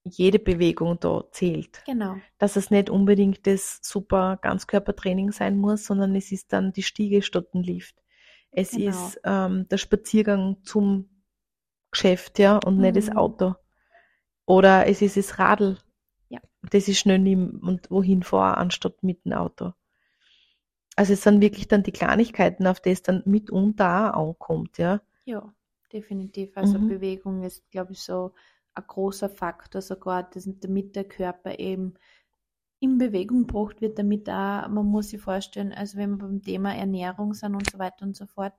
jede 0.04 0.40
Bewegung 0.40 1.00
da 1.00 1.26
zählt. 1.32 1.84
Genau. 1.86 2.16
Dass 2.38 2.56
es 2.56 2.72
nicht 2.72 2.90
unbedingt 2.90 3.46
das 3.46 3.80
super 3.84 4.40
Ganzkörpertraining 4.42 5.32
sein 5.32 5.58
muss, 5.58 5.86
sondern 5.86 6.16
es 6.16 6.32
ist 6.32 6.54
dann 6.54 6.72
die 6.72 6.84
Stiege 6.84 7.22
statt 7.22 7.54
ein 7.54 7.64
Lift. 7.64 7.96
Es 8.52 8.72
genau. 8.72 8.90
ist 8.90 9.20
ähm, 9.26 9.68
der 9.68 9.78
Spaziergang 9.78 10.64
zum 10.64 11.10
Geschäft, 11.92 12.40
ja, 12.40 12.58
und 12.58 12.78
mhm. 12.78 12.82
nicht 12.82 12.96
das 12.96 13.10
mhm. 13.10 13.18
Auto. 13.18 13.56
Oder 14.46 14.88
es 14.88 15.02
ist 15.02 15.18
das 15.18 15.38
Radl, 15.38 15.78
ja. 16.30 16.40
das 16.64 16.88
ich 16.88 16.98
schnell 16.98 17.20
nehme 17.20 17.60
und 17.62 17.92
wohin 17.92 18.24
fahre, 18.24 18.58
anstatt 18.58 19.04
mit 19.04 19.26
dem 19.26 19.34
Auto. 19.34 19.74
Also 20.96 21.14
es 21.14 21.24
sind 21.24 21.42
wirklich 21.42 21.68
dann 21.68 21.84
die 21.84 21.92
Kleinigkeiten, 21.92 22.68
auf 22.68 22.80
die 22.80 22.90
es 22.90 23.04
dann 23.04 23.22
mitunter 23.26 24.18
auch 24.18 24.30
ankommt, 24.30 24.78
ja. 24.78 25.02
Ja, 25.30 25.54
definitiv. 25.94 26.58
Also 26.58 26.80
mhm. 26.80 26.88
Bewegung 26.88 27.44
ist, 27.44 27.70
glaube 27.70 27.92
ich, 27.92 28.02
so 28.02 28.34
ein 28.74 28.84
großer 28.88 29.30
Faktor 29.30 29.84
sogar, 29.84 30.24
das, 30.24 30.50
damit 30.60 30.96
der 30.96 31.04
Körper 31.04 31.60
eben 31.60 31.94
in 32.80 32.98
Bewegung 32.98 33.46
gebracht 33.46 33.80
wird, 33.80 34.00
damit 34.00 34.28
da, 34.28 34.68
man 34.68 34.88
muss 34.88 35.10
sich 35.10 35.22
vorstellen, 35.22 35.72
also 35.72 36.00
wenn 36.00 36.12
wir 36.12 36.18
beim 36.18 36.42
Thema 36.42 36.74
Ernährung 36.74 37.36
sind 37.36 37.54
und 37.54 37.70
so 37.70 37.78
weiter 37.78 38.06
und 38.08 38.16
so 38.16 38.26
fort, 38.26 38.54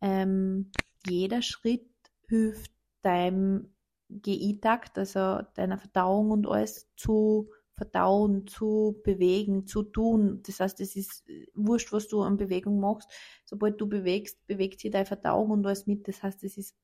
ähm, 0.00 0.70
jeder 1.06 1.42
Schritt 1.42 1.90
hilft 2.26 2.72
deinem 3.02 3.74
GI-Takt, 4.08 4.96
also 4.96 5.42
deiner 5.56 5.76
Verdauung 5.76 6.30
und 6.30 6.46
alles 6.46 6.90
zu 6.96 7.50
verdauen, 7.78 8.46
zu 8.46 9.00
bewegen, 9.04 9.66
zu 9.66 9.82
tun. 9.82 10.42
Das 10.46 10.60
heißt, 10.60 10.80
es 10.80 10.96
ist 10.96 11.24
wurscht, 11.54 11.92
was 11.92 12.08
du 12.08 12.20
an 12.20 12.36
Bewegung 12.36 12.80
machst. 12.80 13.10
Sobald 13.44 13.80
du 13.80 13.88
bewegst, 13.88 14.46
bewegt 14.46 14.80
sich 14.80 14.90
deine 14.90 15.06
Verdauung 15.06 15.50
und 15.50 15.66
alles 15.66 15.86
mit. 15.86 16.06
Das 16.06 16.22
heißt, 16.22 16.44
es 16.44 16.58
ist, 16.58 16.76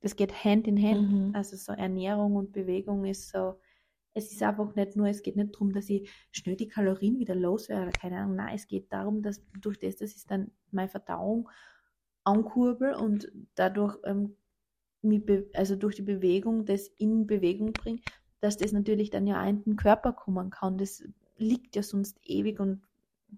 das 0.00 0.16
geht 0.16 0.44
Hand 0.44 0.66
in 0.66 0.82
Hand. 0.82 1.10
Mhm. 1.10 1.30
Also 1.34 1.56
so 1.56 1.72
Ernährung 1.72 2.36
und 2.36 2.52
Bewegung 2.52 3.04
ist 3.04 3.30
so, 3.30 3.58
es 4.14 4.30
ist 4.32 4.42
einfach 4.42 4.74
nicht 4.74 4.96
nur, 4.96 5.08
es 5.08 5.22
geht 5.22 5.36
nicht 5.36 5.54
darum, 5.54 5.72
dass 5.72 5.88
ich 5.88 6.10
schnell 6.30 6.56
die 6.56 6.68
Kalorien 6.68 7.18
wieder 7.18 7.34
loswerde 7.34 7.92
keine 7.92 8.18
Ahnung. 8.18 8.36
Nein, 8.36 8.54
es 8.54 8.66
geht 8.66 8.92
darum, 8.92 9.22
dass 9.22 9.42
durch 9.60 9.78
das, 9.78 9.96
dass 9.96 10.14
ich 10.14 10.26
dann 10.26 10.50
meine 10.70 10.88
Verdauung 10.88 11.48
ankurbel 12.24 12.94
und 12.94 13.30
dadurch 13.54 13.98
ähm, 14.04 14.36
also 15.54 15.76
durch 15.76 15.96
die 15.96 16.02
Bewegung 16.02 16.64
das 16.64 16.86
in 16.98 17.26
Bewegung 17.26 17.72
bringe, 17.72 18.00
dass 18.42 18.56
das 18.56 18.72
natürlich 18.72 19.10
dann 19.10 19.26
ja 19.26 19.42
in 19.46 19.62
den 19.62 19.76
Körper 19.76 20.12
kommen 20.12 20.50
kann. 20.50 20.76
Das 20.76 21.04
liegt 21.36 21.76
ja 21.76 21.82
sonst 21.82 22.18
ewig 22.24 22.58
und 22.58 22.82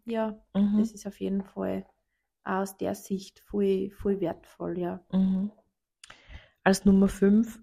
ja, 0.06 0.40
mhm. 0.54 0.78
das 0.78 0.92
ist 0.92 1.06
auf 1.06 1.20
jeden 1.20 1.42
Fall 1.42 1.86
aus 2.42 2.78
der 2.78 2.94
Sicht 2.94 3.38
voll, 3.40 3.90
voll 3.90 4.20
wertvoll, 4.20 4.78
ja. 4.78 5.04
Mhm. 5.12 5.52
Als 6.62 6.86
Nummer 6.86 7.08
5 7.08 7.60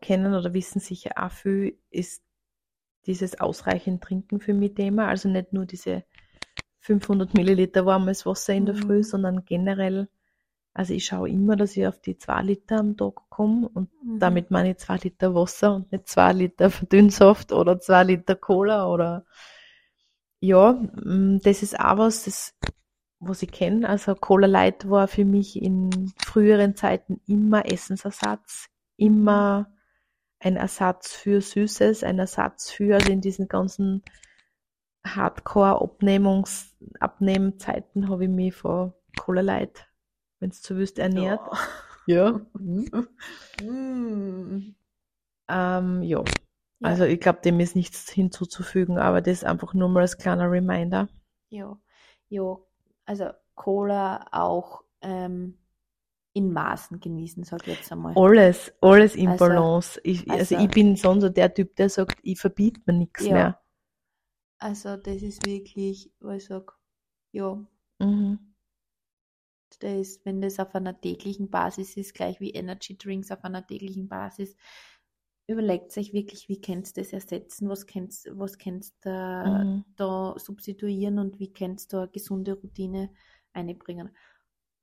kennen 0.00 0.34
oder 0.34 0.52
wissen 0.52 0.80
sicher 0.80 1.12
auch 1.16 1.30
viel, 1.30 1.78
ist 1.90 2.24
dieses 3.06 3.38
ausreichend 3.40 4.02
Trinken 4.02 4.40
für 4.40 4.52
mich 4.52 4.74
Thema. 4.74 5.06
Also 5.06 5.28
nicht 5.28 5.52
nur 5.52 5.66
diese 5.66 6.04
500 6.80 7.34
Milliliter 7.34 7.86
warmes 7.86 8.26
Wasser 8.26 8.54
in 8.54 8.66
der 8.66 8.74
mhm. 8.74 8.80
Früh, 8.80 9.02
sondern 9.04 9.44
generell 9.44 10.08
Also 10.76 10.92
ich 10.92 11.06
schaue 11.06 11.30
immer, 11.30 11.56
dass 11.56 11.74
ich 11.74 11.86
auf 11.86 12.02
die 12.02 12.18
zwei 12.18 12.42
Liter 12.42 12.80
am 12.80 12.98
Tag 12.98 13.30
komme 13.30 13.66
und 13.66 13.88
mhm. 14.04 14.18
damit 14.18 14.50
meine 14.50 14.72
ich 14.72 14.76
zwei 14.76 14.98
Liter 14.98 15.34
Wasser 15.34 15.74
und 15.76 15.90
nicht 15.90 16.06
zwei 16.06 16.34
Liter 16.34 16.68
Verdünnsaft 16.68 17.50
oder 17.50 17.80
zwei 17.80 18.04
Liter 18.04 18.36
Cola 18.36 18.86
oder 18.86 19.24
ja, 20.38 20.72
mm, 20.72 21.40
das 21.42 21.62
ist 21.62 21.80
auch 21.80 21.96
was, 21.96 22.24
das, 22.24 22.54
was 23.20 23.42
ich 23.42 23.52
kenne. 23.52 23.88
Also 23.88 24.14
Cola 24.14 24.46
Light 24.46 24.90
war 24.90 25.08
für 25.08 25.24
mich 25.24 25.62
in 25.62 26.12
früheren 26.22 26.76
Zeiten 26.76 27.22
immer 27.26 27.64
Essensersatz, 27.72 28.68
immer 28.98 29.72
ein 30.40 30.56
Ersatz 30.56 31.14
für 31.14 31.40
Süßes, 31.40 32.04
ein 32.04 32.18
Ersatz 32.18 32.70
für, 32.70 32.96
also 32.96 33.10
in 33.10 33.22
diesen 33.22 33.48
ganzen 33.48 34.02
Hardcore-Abnehmungs, 35.06 36.76
Abnehmzeiten 37.00 38.10
habe 38.10 38.24
ich 38.24 38.30
mich 38.30 38.54
vor 38.54 38.92
Cola 39.18 39.40
Light 39.40 39.86
wenn 40.40 40.50
es 40.50 40.62
zu 40.62 40.76
wüst 40.76 40.98
ernährt. 40.98 41.40
Ja. 42.06 42.40
ja. 42.52 43.00
Mhm. 43.60 44.74
Ähm, 45.48 46.02
ja. 46.02 46.24
Also 46.82 47.04
ich 47.04 47.20
glaube, 47.20 47.40
dem 47.42 47.58
ist 47.60 47.74
nichts 47.74 48.10
hinzuzufügen, 48.10 48.98
aber 48.98 49.22
das 49.22 49.38
ist 49.38 49.44
einfach 49.44 49.72
nur 49.72 49.88
mal 49.88 50.00
als 50.00 50.18
kleiner 50.18 50.50
Reminder. 50.50 51.08
Ja, 51.48 51.78
ja. 52.28 52.56
Also 53.06 53.30
Cola 53.54 54.26
auch 54.32 54.84
ähm, 55.00 55.58
in 56.34 56.52
Maßen 56.52 57.00
genießen, 57.00 57.44
sag 57.44 57.66
ich 57.66 57.78
jetzt 57.78 57.90
einmal. 57.90 58.12
Alles, 58.14 58.72
alles 58.82 59.14
in 59.14 59.30
also, 59.30 59.46
Balance. 59.46 60.00
Ich, 60.04 60.30
also, 60.30 60.54
also, 60.54 60.64
ich 60.64 60.70
bin 60.70 60.96
sonst 60.96 61.22
so 61.22 61.28
der 61.30 61.54
Typ, 61.54 61.76
der 61.76 61.88
sagt, 61.88 62.18
ich 62.22 62.38
verbiete 62.38 62.80
mir 62.84 62.92
nichts 62.92 63.24
ja. 63.24 63.32
mehr. 63.32 63.60
Also 64.58 64.96
das 64.96 65.22
ist 65.22 65.46
wirklich, 65.46 66.12
wo 66.20 66.30
ich 66.30 66.44
sage, 66.44 66.72
ja. 67.32 67.58
Mhm. 67.98 68.54
Das, 69.80 70.20
wenn 70.24 70.40
das 70.40 70.58
auf 70.58 70.74
einer 70.74 70.98
täglichen 70.98 71.50
Basis 71.50 71.96
ist, 71.96 72.14
gleich 72.14 72.40
wie 72.40 72.50
Energy 72.50 72.96
Drinks 72.96 73.30
auf 73.30 73.44
einer 73.44 73.66
täglichen 73.66 74.08
Basis, 74.08 74.56
überlegt 75.46 75.96
euch 75.96 76.12
wirklich, 76.12 76.48
wie 76.48 76.60
könnt 76.60 76.88
ihr 76.88 77.02
das 77.02 77.12
ersetzen, 77.12 77.68
was 77.68 77.86
könnt 77.86 78.12
was 78.32 78.58
könnt 78.58 78.92
da, 79.02 79.64
mhm. 79.64 79.84
da 79.96 80.34
substituieren 80.38 81.18
und 81.18 81.38
wie 81.38 81.52
ihr 81.58 81.76
da 81.88 81.98
eine 81.98 82.08
gesunde 82.08 82.54
Routine 82.54 83.10
einbringen. 83.52 84.10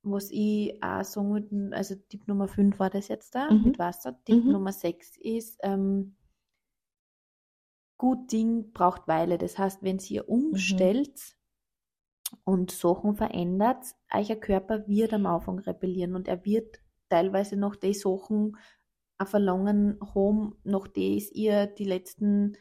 Was 0.03 0.29
ich 0.31 0.81
auch 0.83 1.03
sagen 1.03 1.33
würde, 1.33 1.75
also 1.75 1.95
Tipp 1.95 2.27
Nummer 2.27 2.47
5 2.47 2.77
war 2.79 2.89
das 2.89 3.07
jetzt 3.07 3.35
da 3.35 3.49
mhm. 3.49 3.63
mit 3.63 3.79
Wasser. 3.79 4.19
Tipp 4.25 4.43
mhm. 4.43 4.51
Nummer 4.51 4.71
6 4.71 5.17
ist, 5.17 5.59
ähm, 5.63 6.15
gut 7.97 8.31
Ding 8.31 8.71
braucht 8.73 9.07
Weile. 9.07 9.37
Das 9.37 9.57
heißt, 9.57 9.81
wenn 9.81 9.99
ihr 9.99 10.23
mhm. 10.23 10.29
umstellt, 10.29 11.37
und 12.43 12.71
Sachen 12.71 13.15
verändert, 13.15 13.85
euer 14.11 14.35
Körper 14.35 14.87
wird 14.87 15.13
am 15.13 15.25
Anfang 15.25 15.59
rebellieren 15.59 16.15
und 16.15 16.27
er 16.27 16.43
wird 16.45 16.79
teilweise 17.09 17.57
noch 17.57 17.75
die 17.75 17.93
Sachen 17.93 18.57
verlangen 19.23 19.99
haben, 20.13 20.55
nach 20.63 20.87
die 20.87 21.23
ihr 21.33 21.67
die 21.67 21.85
letzten 21.85 22.57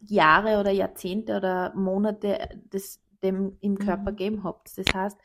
Jahre 0.00 0.60
oder 0.60 0.70
Jahrzehnte 0.70 1.36
oder 1.36 1.74
Monate 1.74 2.60
des, 2.72 3.02
dem 3.22 3.56
im 3.60 3.78
Körper 3.78 4.12
mhm. 4.12 4.16
gegeben 4.16 4.44
habt. 4.44 4.76
Das 4.76 4.86
heißt, 4.94 5.18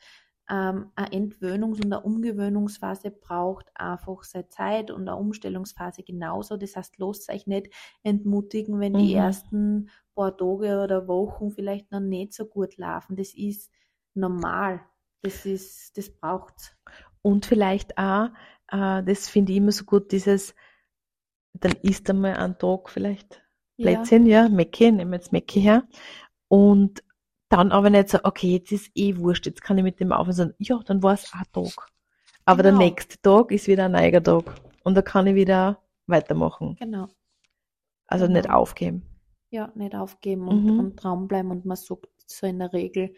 ähm, 0.50 0.90
eine 0.94 1.10
Entwöhnungs- 1.12 1.82
und 1.84 1.92
eine 1.92 2.00
Umgewöhnungsphase 2.00 3.10
braucht 3.10 3.70
einfach 3.74 4.22
seine 4.24 4.48
Zeit 4.48 4.90
und 4.90 5.08
eine 5.08 5.16
Umstellungsphase 5.16 6.02
genauso. 6.02 6.56
Das 6.56 6.76
heißt, 6.76 6.98
lasst 6.98 7.30
euch 7.30 7.46
nicht 7.46 7.70
entmutigen, 8.02 8.80
wenn 8.80 8.92
mhm. 8.92 8.98
die 8.98 9.14
ersten 9.14 9.90
paar 10.18 10.36
Tage 10.36 10.82
oder 10.82 11.06
Wochen 11.06 11.52
vielleicht 11.52 11.92
noch 11.92 12.00
nicht 12.00 12.32
so 12.32 12.44
gut 12.44 12.76
laufen. 12.76 13.14
Das 13.14 13.34
ist 13.34 13.70
normal. 14.14 14.80
Das 15.22 15.46
ist, 15.46 15.96
das 15.96 16.10
braucht's. 16.10 16.76
Und 17.22 17.46
vielleicht 17.46 17.96
auch, 17.96 18.28
äh, 18.68 19.02
das 19.04 19.28
finde 19.28 19.52
ich 19.52 19.58
immer 19.58 19.72
so 19.72 19.84
gut, 19.84 20.10
dieses, 20.10 20.54
dann 21.52 21.72
isst 21.82 22.10
einmal 22.10 22.34
einen 22.34 22.58
Tag 22.58 22.90
vielleicht 22.90 23.42
Plätzchen, 23.76 24.26
ja, 24.26 24.44
ja 24.44 24.48
Mecke, 24.48 24.90
nehmen 24.90 25.12
wir 25.12 25.18
jetzt 25.18 25.32
Mecke 25.32 25.60
her. 25.60 25.84
Und 26.48 27.04
dann 27.48 27.70
aber 27.70 27.90
nicht 27.90 28.08
so, 28.08 28.18
okay, 28.24 28.54
jetzt 28.54 28.72
ist 28.72 28.90
eh 28.94 29.16
wurscht, 29.16 29.46
jetzt 29.46 29.62
kann 29.62 29.78
ich 29.78 29.84
mit 29.84 30.00
dem 30.00 30.12
aufhören, 30.12 30.34
sondern 30.34 30.56
ja, 30.58 30.80
dann 30.84 31.02
war 31.02 31.14
es 31.14 31.32
ein 31.32 31.44
Tag. 31.52 31.88
Aber 32.44 32.62
genau. 32.62 32.78
der 32.78 32.86
nächste 32.88 33.20
Tag 33.22 33.52
ist 33.52 33.68
wieder 33.68 33.84
ein 33.84 33.92
neuer 33.92 34.22
Tag. 34.22 34.54
Und 34.82 34.96
da 34.96 35.02
kann 35.02 35.28
ich 35.28 35.36
wieder 35.36 35.80
weitermachen. 36.06 36.76
Genau. 36.80 37.08
Also 38.06 38.26
genau. 38.26 38.38
nicht 38.38 38.50
aufgeben. 38.50 39.17
Ja, 39.50 39.72
nicht 39.74 39.94
aufgeben 39.94 40.46
und, 40.48 40.64
mhm. 40.64 40.78
und 40.78 40.96
dranbleiben. 40.96 41.50
Und 41.50 41.64
man 41.64 41.76
sucht 41.76 42.08
so 42.26 42.46
in 42.46 42.58
der 42.58 42.72
Regel 42.72 43.14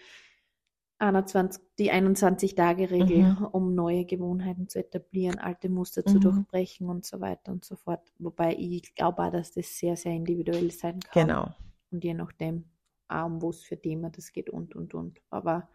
21, 0.99 1.63
die 1.79 1.91
21-Tage-Regel, 1.91 3.23
mhm. 3.23 3.47
um 3.53 3.75
neue 3.75 4.05
Gewohnheiten 4.05 4.69
zu 4.69 4.79
etablieren, 4.79 5.39
alte 5.39 5.69
Muster 5.69 6.05
zu 6.05 6.17
mhm. 6.17 6.21
durchbrechen 6.21 6.89
und 6.89 7.07
so 7.07 7.21
weiter 7.21 7.53
und 7.53 7.65
so 7.65 7.75
fort. 7.77 8.13
Wobei 8.19 8.55
ich 8.55 8.95
glaube 8.95 9.23
auch, 9.23 9.33
dass 9.33 9.53
das 9.53 9.79
sehr, 9.79 9.97
sehr 9.97 10.13
individuell 10.13 10.71
sein 10.71 11.01
kann. 11.01 11.27
Genau. 11.27 11.55
Und 11.91 12.05
je 12.05 12.15
nachdem, 12.15 12.67
auch 13.09 13.27
um 13.27 13.43
was 13.43 13.63
für 13.63 13.81
Thema 13.81 14.11
das 14.11 14.33
geht 14.33 14.51
und 14.51 14.77
und 14.77 14.95
und. 14.95 15.21
Aber 15.31 15.69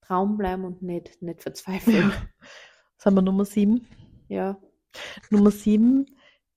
Traum 0.00 0.38
bleiben 0.38 0.64
und 0.64 0.82
nicht, 0.82 1.20
nicht 1.20 1.42
verzweifeln. 1.42 2.10
Was 2.96 3.06
haben 3.06 3.14
wir 3.14 3.22
Nummer 3.22 3.44
sieben? 3.44 3.86
Ja. 4.28 4.58
Nummer 5.30 5.50
sieben 5.50 6.06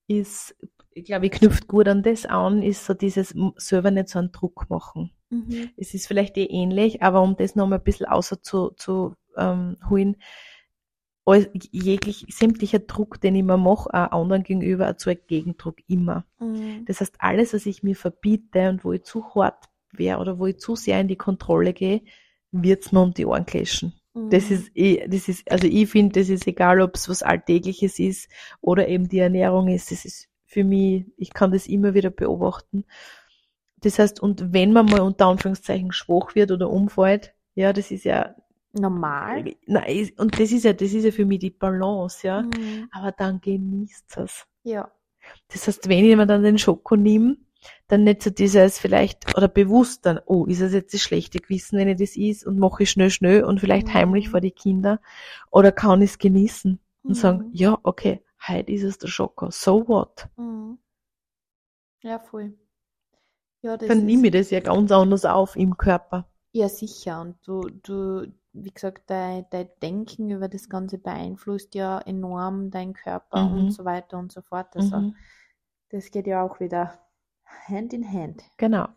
ist, 0.08 0.56
ich 0.94 1.06
glaube, 1.06 1.26
ich 1.28 1.32
knüpft 1.32 1.68
gut 1.68 1.88
an 1.88 2.04
das 2.04 2.26
an, 2.26 2.62
ist 2.62 2.86
so 2.86 2.94
dieses 2.94 3.36
selber 3.58 3.92
nicht 3.92 4.10
so 4.10 4.20
einen 4.20 4.32
Druck 4.32 4.70
machen. 4.70 5.12
Mhm. 5.30 5.70
Es 5.78 5.94
ist 5.94 6.08
vielleicht 6.08 6.38
eh 6.38 6.46
ähnlich, 6.46 7.02
aber 7.02 7.22
um 7.22 7.36
das 7.36 7.56
nochmal 7.56 7.80
ein 7.80 7.84
bisschen 7.84 8.08
außer 8.08 8.42
zu, 8.42 8.72
zu 8.72 9.16
ähm, 9.38 9.78
holen, 9.90 10.18
jeglich 11.72 12.26
sämtlicher 12.30 12.80
Druck, 12.80 13.22
den 13.22 13.36
ich 13.36 13.44
mir 13.44 13.58
mache, 13.58 13.94
auch 13.94 14.22
anderen 14.22 14.44
gegenüber, 14.44 14.86
erzeugt 14.86 15.28
Gegendruck 15.28 15.78
immer. 15.88 16.26
Mhm. 16.40 16.84
Das 16.86 17.00
heißt, 17.00 17.16
alles, 17.20 17.54
was 17.54 17.66
ich 17.66 17.84
mir 17.84 17.96
verbiete 17.96 18.70
und 18.70 18.84
wo 18.84 18.92
ich 18.92 19.04
zu 19.04 19.24
hart 19.36 19.66
wäre 19.94 20.20
oder 20.20 20.40
wo 20.40 20.48
ich 20.48 20.58
zu 20.58 20.76
sehr 20.76 21.00
in 21.00 21.08
die 21.08 21.16
Kontrolle 21.16 21.74
gehe, 21.74 22.02
wird's 22.52 22.92
mir 22.92 23.02
um 23.02 23.14
die 23.14 23.26
Ohren 23.26 23.46
clashen. 23.46 23.94
Mhm. 24.14 24.30
Das 24.30 24.52
ist, 24.52 24.72
eh, 24.76 25.08
das 25.08 25.30
ist, 25.30 25.50
also 25.50 25.68
ich 25.68 25.90
finde, 25.90 26.20
das 26.20 26.30
ist 26.30 26.48
egal, 26.48 26.82
ob 26.82 26.96
es 26.96 27.08
was 27.08 27.24
Alltägliches 27.24 28.00
ist 28.00 28.30
oder 28.60 28.88
eben 28.88 29.08
die 29.08 29.20
Ernährung 29.20 29.70
ist. 29.70 29.92
Das 29.92 30.04
ist 30.04 30.31
für 30.52 30.66
mich, 30.66 31.06
ich 31.16 31.34
kann 31.34 31.52
das 31.52 31.66
immer 31.66 31.94
wieder 31.94 32.10
beobachten. 32.10 32.84
Das 33.78 34.00
heißt, 34.00 34.20
und 34.22 34.52
wenn 34.52 34.74
man 34.74 34.86
mal 34.86 35.00
unter 35.00 35.28
Anführungszeichen 35.28 35.94
schwach 35.94 36.36
wird 36.36 36.52
oder 36.52 36.70
umfällt, 36.70 37.34
ja, 37.56 37.72
das 37.72 37.90
ist 37.90 38.04
ja 38.04 38.36
normal. 38.74 39.46
Nein, 39.66 40.12
und 40.18 40.38
das 40.38 40.52
ist 40.52 40.66
ja, 40.66 40.74
das 40.74 40.92
ist 40.92 41.06
ja 41.06 41.12
für 41.12 41.26
mich 41.26 41.40
die 41.40 41.52
Balance, 41.52 42.28
ja. 42.28 42.42
Mhm. 42.42 42.90
Aber 42.92 43.14
dann 43.14 43.40
genießt 43.40 44.18
es. 44.18 44.46
Ja. 44.64 44.92
Das 45.48 45.70
heißt, 45.70 45.88
wenn 45.88 46.04
ich 46.04 46.18
mir 46.18 46.28
dann 46.28 46.44
den 46.44 46.58
Schoko 46.58 46.98
nehme, 46.98 47.38
dann 47.88 48.04
nicht 48.04 48.22
so 48.22 48.30
dieses 48.30 48.78
vielleicht, 48.78 49.38
oder 49.38 49.48
bewusst 49.48 50.06
dann, 50.06 50.20
oh, 50.26 50.46
ist 50.48 50.62
das 50.62 50.74
jetzt 50.74 50.94
das 50.94 51.02
schlechte 51.02 51.40
Gewissen, 51.40 51.80
wenn 51.80 51.88
ich 51.88 51.98
das 51.98 52.18
is 52.18 52.46
und 52.46 52.60
mache 52.60 52.84
ich 52.84 52.92
schnell, 52.92 53.10
schnell 53.10 53.46
und 53.46 53.62
vielleicht 53.62 53.88
mhm. 53.88 53.94
heimlich 53.94 54.28
vor 54.28 54.42
die 54.42 54.52
Kinder, 54.52 55.00
oder 55.50 55.72
kann 55.72 56.02
ich 56.02 56.12
es 56.12 56.20
genießen 56.20 56.78
und 57.04 57.10
mhm. 57.10 57.14
sagen, 57.14 57.50
ja, 57.54 57.80
okay, 57.84 58.22
heute 58.48 58.72
ist 58.72 58.84
es 58.84 58.98
der 58.98 59.08
Schoko, 59.08 59.50
so 59.52 59.88
what? 59.88 60.28
Mhm. 60.38 60.80
Ja, 62.02 62.20
voll. 62.20 62.58
Ja, 63.62 63.78
das 63.78 63.88
dann 63.88 64.06
nehme 64.06 64.28
ich 64.28 64.34
das 64.34 64.50
ja 64.50 64.60
ganz 64.60 64.92
anders 64.92 65.26
auf 65.26 65.56
im 65.56 65.78
Körper. 65.78 66.28
Ja, 66.52 66.68
sicher. 66.68 67.22
Und 67.22 67.36
du, 67.46 67.62
du, 67.62 68.34
wie 68.54 68.72
gesagt, 68.72 69.10
dein, 69.10 69.46
dein 69.52 69.70
Denken 69.82 70.32
über 70.32 70.50
das 70.50 70.68
Ganze 70.68 70.98
beeinflusst 70.98 71.76
ja 71.76 72.00
enorm 72.00 72.72
deinen 72.72 72.94
Körper 72.94 73.44
mhm. 73.44 73.58
und 73.58 73.72
so 73.72 73.86
weiter 73.86 74.18
und 74.18 74.32
so 74.32 74.42
fort. 74.42 74.76
Also 74.76 74.98
mhm. 74.98 75.16
das 75.90 76.10
geht 76.12 76.28
ja 76.28 76.44
auch 76.44 76.60
wieder 76.60 77.00
Hand 77.46 77.94
in 77.94 78.12
Hand. 78.12 78.44
Genau. 78.58 78.88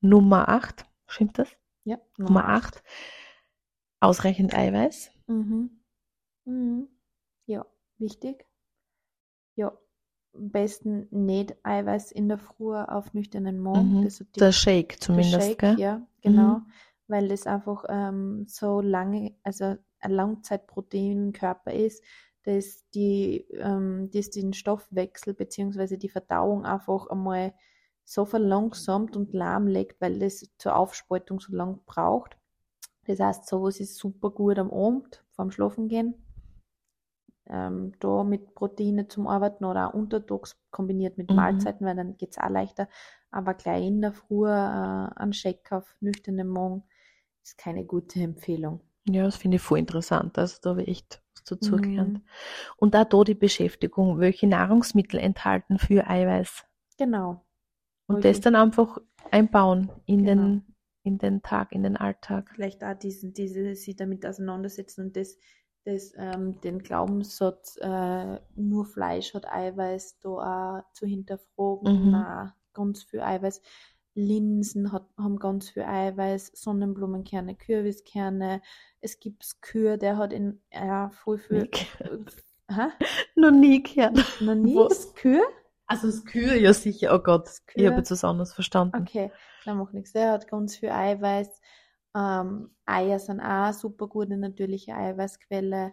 Nummer 0.00 0.48
8, 0.48 0.86
stimmt 1.06 1.38
das? 1.38 1.48
Ja. 1.84 1.98
Nummer 2.16 2.48
8. 2.48 2.82
Ausreichend 4.00 4.54
Eiweiß. 4.54 5.10
Mhm. 5.26 5.70
Mhm. 6.44 6.88
Ja, 7.46 7.66
wichtig. 7.98 8.46
Ja, 9.56 9.76
am 10.34 10.50
besten 10.50 11.08
nicht 11.10 11.56
Eiweiß 11.62 12.12
in 12.12 12.28
der 12.28 12.38
Früh 12.38 12.76
auf 12.76 13.14
nüchternen 13.14 13.58
Magen. 13.58 14.00
Mhm. 14.00 14.08
der 14.36 14.52
Shake 14.52 15.00
zumindest, 15.00 15.34
der 15.34 15.40
Shake, 15.40 15.58
gell? 15.58 15.80
Ja, 15.80 16.06
genau. 16.22 16.58
Mhm. 16.58 16.66
Weil 17.08 17.28
das 17.28 17.46
einfach 17.46 17.84
ähm, 17.88 18.44
so 18.48 18.80
lange, 18.80 19.34
also 19.42 19.76
ein 20.00 20.10
Langzeitprotein 20.10 21.12
im 21.12 21.32
Körper 21.32 21.72
ist, 21.72 22.02
dass 22.42 22.88
die, 22.90 23.46
ähm, 23.52 24.10
das 24.12 24.30
den 24.30 24.52
Stoffwechsel 24.52 25.34
bzw. 25.34 25.96
die 25.96 26.08
Verdauung 26.08 26.64
einfach 26.64 27.06
einmal 27.08 27.54
so 28.04 28.24
verlangsamt 28.24 29.16
und 29.16 29.32
lahmlegt, 29.32 30.00
weil 30.00 30.18
das 30.18 30.48
zur 30.58 30.76
Aufspaltung 30.76 31.40
so 31.40 31.52
lang 31.52 31.80
braucht. 31.86 32.36
Das 33.06 33.20
heißt, 33.20 33.46
sowas 33.46 33.80
ist 33.80 33.96
super 33.96 34.30
gut 34.30 34.58
am 34.58 34.70
Abend 34.70 35.24
vorm 35.30 35.50
Schlafengehen. 35.50 36.14
Ähm, 37.48 37.92
da 38.00 38.24
mit 38.24 38.54
Proteine 38.54 39.08
zum 39.08 39.26
Arbeiten 39.26 39.64
oder 39.64 39.88
auch 39.88 39.94
untertags 39.94 40.56
kombiniert 40.70 41.16
mit 41.16 41.30
mhm. 41.30 41.36
Mahlzeiten, 41.36 41.86
weil 41.86 41.96
dann 41.96 42.16
geht 42.16 42.32
es 42.32 42.38
auch 42.38 42.50
leichter. 42.50 42.88
Aber 43.30 43.54
gleich 43.54 43.86
in 43.86 44.00
der 44.00 44.12
Früh 44.12 44.46
äh, 44.46 44.50
ein 44.50 45.32
Shake 45.32 45.70
auf 45.72 45.94
nüchternen 46.00 46.48
Magen 46.48 46.82
ist 47.44 47.58
keine 47.58 47.84
gute 47.84 48.20
Empfehlung. 48.20 48.80
Ja, 49.08 49.24
das 49.24 49.36
finde 49.36 49.56
ich 49.56 49.62
voll 49.62 49.78
interessant. 49.78 50.36
Also 50.38 50.58
da 50.62 50.70
habe 50.70 50.82
ich 50.82 50.88
echt 50.88 51.22
was 51.34 51.44
dazu 51.44 51.76
mhm. 51.76 52.22
Und 52.76 52.96
auch 52.96 53.04
da 53.04 53.24
die 53.24 53.34
Beschäftigung, 53.34 54.18
welche 54.18 54.48
Nahrungsmittel 54.48 55.20
enthalten 55.20 55.78
für 55.78 56.08
Eiweiß. 56.08 56.64
Genau. 56.98 57.44
Und 58.08 58.24
das 58.24 58.40
dann 58.40 58.56
einfach 58.56 58.98
einbauen 59.30 59.90
in 60.06 60.24
genau. 60.24 60.42
den 60.42 60.76
in 61.06 61.18
den 61.18 61.40
Tag, 61.40 61.72
in 61.72 61.84
den 61.84 61.96
Alltag. 61.96 62.50
Vielleicht 62.54 62.82
auch 62.82 62.94
diese, 62.94 63.30
diese 63.30 63.74
sich 63.76 63.94
damit 63.94 64.26
auseinandersetzen 64.26 65.06
und 65.06 65.16
das, 65.16 65.38
das 65.86 66.12
ähm, 66.16 66.60
den 66.60 66.80
Glaubenssatz, 66.80 67.78
äh, 67.80 68.40
nur 68.56 68.84
Fleisch 68.84 69.32
hat 69.34 69.46
Eiweiß, 69.46 70.18
da 70.20 70.28
auch 70.28 70.92
zu 70.92 71.06
hinterfragen, 71.06 72.06
mhm. 72.06 72.10
Nein, 72.10 72.52
ganz 72.74 73.04
viel 73.04 73.20
Eiweiß. 73.20 73.62
Linsen 74.14 74.92
hat, 74.92 75.06
haben 75.18 75.38
ganz 75.38 75.70
viel 75.70 75.84
Eiweiß, 75.84 76.52
Sonnenblumenkerne, 76.54 77.54
Kürbiskerne. 77.54 78.62
Es 79.00 79.20
gibt 79.20 79.60
Kür, 79.60 79.96
der 79.98 80.16
hat 80.16 80.32
in 80.32 80.60
ja, 80.72 81.10
voll 81.10 81.38
viel. 81.38 81.70
Hä? 82.68 82.88
Noch 83.36 83.50
nie 83.52 83.82
gehört. 83.82 84.16
Noch 84.40 84.54
nie? 84.54 84.74
Was? 84.74 85.14
Kür? 85.14 85.42
Also 85.86 86.08
das 86.08 86.24
Kühe, 86.24 86.58
ja 86.58 86.72
sicher. 86.72 87.14
Oh 87.14 87.20
Gott, 87.20 87.48
ich 87.74 87.86
habe 87.86 87.98
jetzt 87.98 88.10
was 88.10 88.24
anderes 88.24 88.52
verstanden. 88.52 89.02
Okay, 89.02 89.30
dann 89.64 89.78
macht 89.78 89.94
nichts. 89.94 90.12
Der 90.12 90.32
hat 90.32 90.48
ganz 90.48 90.76
viel 90.76 90.90
Eiweiß. 90.90 91.60
Ähm, 92.16 92.70
Eier 92.86 93.18
sind 93.18 93.40
auch 93.40 93.72
super 93.72 94.06
gute 94.08 94.36
natürliche 94.36 94.94
Eiweißquelle. 94.94 95.92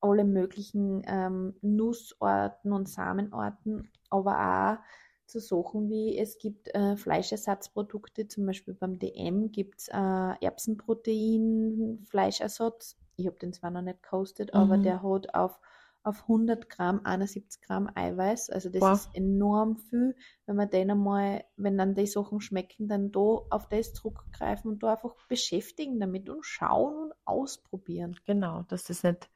Alle 0.00 0.24
möglichen 0.24 1.02
ähm, 1.06 1.54
Nussorten 1.62 2.72
und 2.72 2.88
Samenorten, 2.88 3.90
aber 4.10 4.78
auch 4.78 5.26
zu 5.26 5.40
Sachen 5.40 5.88
wie 5.88 6.16
es 6.18 6.38
gibt 6.38 6.72
äh, 6.74 6.96
Fleischersatzprodukte, 6.96 8.28
zum 8.28 8.46
Beispiel 8.46 8.74
beim 8.74 8.98
DM 8.98 9.50
gibt 9.50 9.80
es 9.80 9.88
äh, 9.88 9.94
Erbsenprotein, 10.40 12.04
Fleischersatz. 12.04 12.96
Ich 13.16 13.26
habe 13.26 13.38
den 13.38 13.52
zwar 13.52 13.70
noch 13.70 13.82
nicht 13.82 14.02
gekostet, 14.02 14.52
mhm. 14.52 14.60
aber 14.60 14.78
der 14.78 15.02
hat 15.02 15.34
auf 15.34 15.58
auf 16.06 16.22
100 16.22 16.70
Gramm 16.70 17.00
71 17.02 17.60
Gramm 17.60 17.90
Eiweiß. 17.92 18.50
Also 18.50 18.68
das 18.68 18.80
wow. 18.80 18.92
ist 18.92 19.10
enorm 19.14 19.76
viel. 19.76 20.14
Wenn 20.46 20.56
man 20.56 20.70
den 20.70 20.92
einmal, 20.92 21.44
wenn 21.56 21.76
dann 21.76 21.96
die 21.96 22.06
Sachen 22.06 22.40
schmecken, 22.40 22.86
dann 22.86 23.10
da 23.10 23.20
auf 23.20 23.68
das 23.68 23.92
zurückgreifen 23.92 24.70
und 24.70 24.82
da 24.82 24.92
einfach 24.92 25.16
beschäftigen 25.28 25.98
damit 25.98 26.30
und 26.30 26.44
schauen 26.44 26.94
und 26.94 27.12
ausprobieren. 27.24 28.16
Genau, 28.24 28.62
dass 28.68 28.84
das 28.84 29.02
nicht 29.02 29.28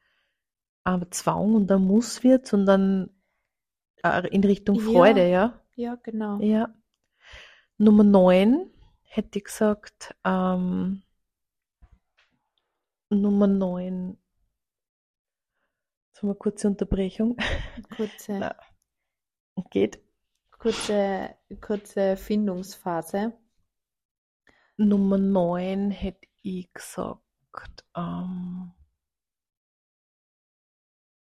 ein 0.85 1.05
Zwang 1.11 1.55
und 1.55 1.71
ein 1.71 1.81
Muss 1.81 2.23
wird, 2.23 2.47
sondern 2.47 3.09
äh, 4.03 4.27
in 4.29 4.43
Richtung 4.43 4.79
Freude, 4.79 5.29
ja? 5.29 5.59
Ja, 5.75 5.95
genau. 5.95 6.39
Ja. 6.39 6.73
Nummer 7.77 8.05
9 8.05 8.69
hätte 9.03 9.39
ich 9.39 9.45
gesagt, 9.45 10.15
ähm, 10.23 11.01
Nummer 13.09 13.47
9 13.47 14.17
Haben 16.21 16.29
wir 16.29 16.35
kurze 16.35 16.67
Unterbrechung. 16.67 17.35
Kurze. 17.95 18.37
Na, 18.37 18.55
geht. 19.71 19.99
Kurze, 20.51 21.33
kurze 21.59 22.15
Findungsphase. 22.15 23.33
Nummer 24.77 25.17
9 25.17 25.89
hätte 25.89 26.27
ich 26.43 26.71
gesagt. 26.71 27.85
Ähm, 27.97 28.71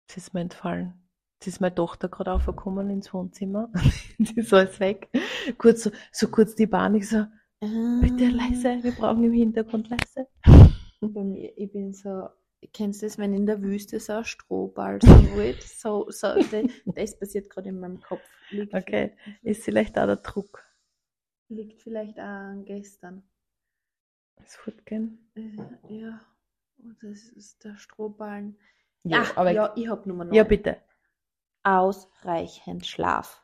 es 0.09 0.17
ist 0.17 0.33
mir 0.33 0.41
entfallen. 0.41 1.07
Jetzt 1.35 1.47
ist 1.47 1.61
meine 1.61 1.75
Tochter 1.75 2.09
gerade 2.09 2.33
aufgekommen 2.33 2.89
ins 2.89 3.13
Wohnzimmer. 3.13 3.71
die 4.17 4.39
ist 4.39 4.51
alles 4.51 4.79
weg. 4.79 5.09
Kurz 5.59 5.83
so, 5.83 5.91
so 6.11 6.29
kurz 6.29 6.55
die 6.55 6.65
Panik, 6.65 7.05
so, 7.05 7.25
bitte 7.59 8.25
ah. 8.25 8.31
leise, 8.31 8.83
wir 8.83 8.93
brauchen 8.93 9.23
im 9.23 9.33
Hintergrund 9.33 9.87
leise. 9.89 10.27
Bei 10.99 11.23
mir, 11.23 11.55
ich 11.55 11.71
bin 11.71 11.93
so 11.93 12.27
kennst 12.73 13.01
du 13.01 13.05
das, 13.05 13.17
wenn 13.17 13.33
in 13.33 13.45
der 13.45 13.61
Wüste 13.61 13.99
so 13.99 14.13
ein 14.13 14.25
Strohball 14.25 14.99
so 15.01 15.35
wird? 15.35 15.61
So, 15.63 16.09
so, 16.09 16.27
das, 16.35 16.65
das 16.85 17.19
passiert 17.19 17.49
gerade 17.49 17.69
in 17.69 17.79
meinem 17.79 18.01
Kopf. 18.01 18.23
Liegt 18.51 18.73
okay, 18.73 19.15
ist 19.41 19.63
vielleicht 19.63 19.97
auch 19.97 20.05
der 20.05 20.17
Druck. 20.17 20.63
Liegt 21.49 21.81
vielleicht 21.81 22.17
auch 22.19 22.23
an 22.23 22.65
gestern. 22.65 23.23
Es 24.43 24.57
wird 24.65 24.85
gehen. 24.85 25.31
Äh, 25.35 25.93
ja, 25.93 26.21
oh, 26.79 26.91
das 27.01 27.23
ist 27.29 27.63
der 27.63 27.77
Strohballen. 27.77 28.57
Ja, 29.03 29.23
Ach, 29.23 29.37
aber 29.37 29.51
ja, 29.51 29.73
ich 29.75 29.87
habe 29.87 30.07
Nummer 30.07 30.25
9. 30.25 30.33
Ja, 30.33 30.43
bitte. 30.43 30.77
Ausreichend 31.63 32.85
Schlaf. 32.85 33.43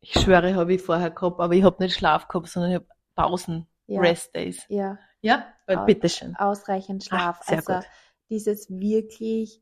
Ich 0.00 0.12
schwöre, 0.12 0.54
habe 0.54 0.74
ich 0.74 0.82
vorher 0.82 1.10
gehabt, 1.10 1.40
aber 1.40 1.54
ich 1.54 1.62
habe 1.62 1.82
nicht 1.82 1.96
Schlaf 1.96 2.28
gehabt, 2.28 2.48
sondern 2.48 2.70
ich 2.70 2.76
habe 2.76 2.88
Pausen, 3.14 3.66
ja. 3.88 4.00
Rest 4.00 4.34
Days. 4.34 4.64
Ja, 4.68 4.98
ja, 5.20 5.46
Aus, 5.66 5.86
bitteschön. 5.86 6.36
Ausreichend 6.36 7.04
Schlaf. 7.04 7.40
Ach, 7.42 7.48
also 7.48 7.72
gut. 7.74 7.84
dieses 8.30 8.70
wirklich 8.70 9.60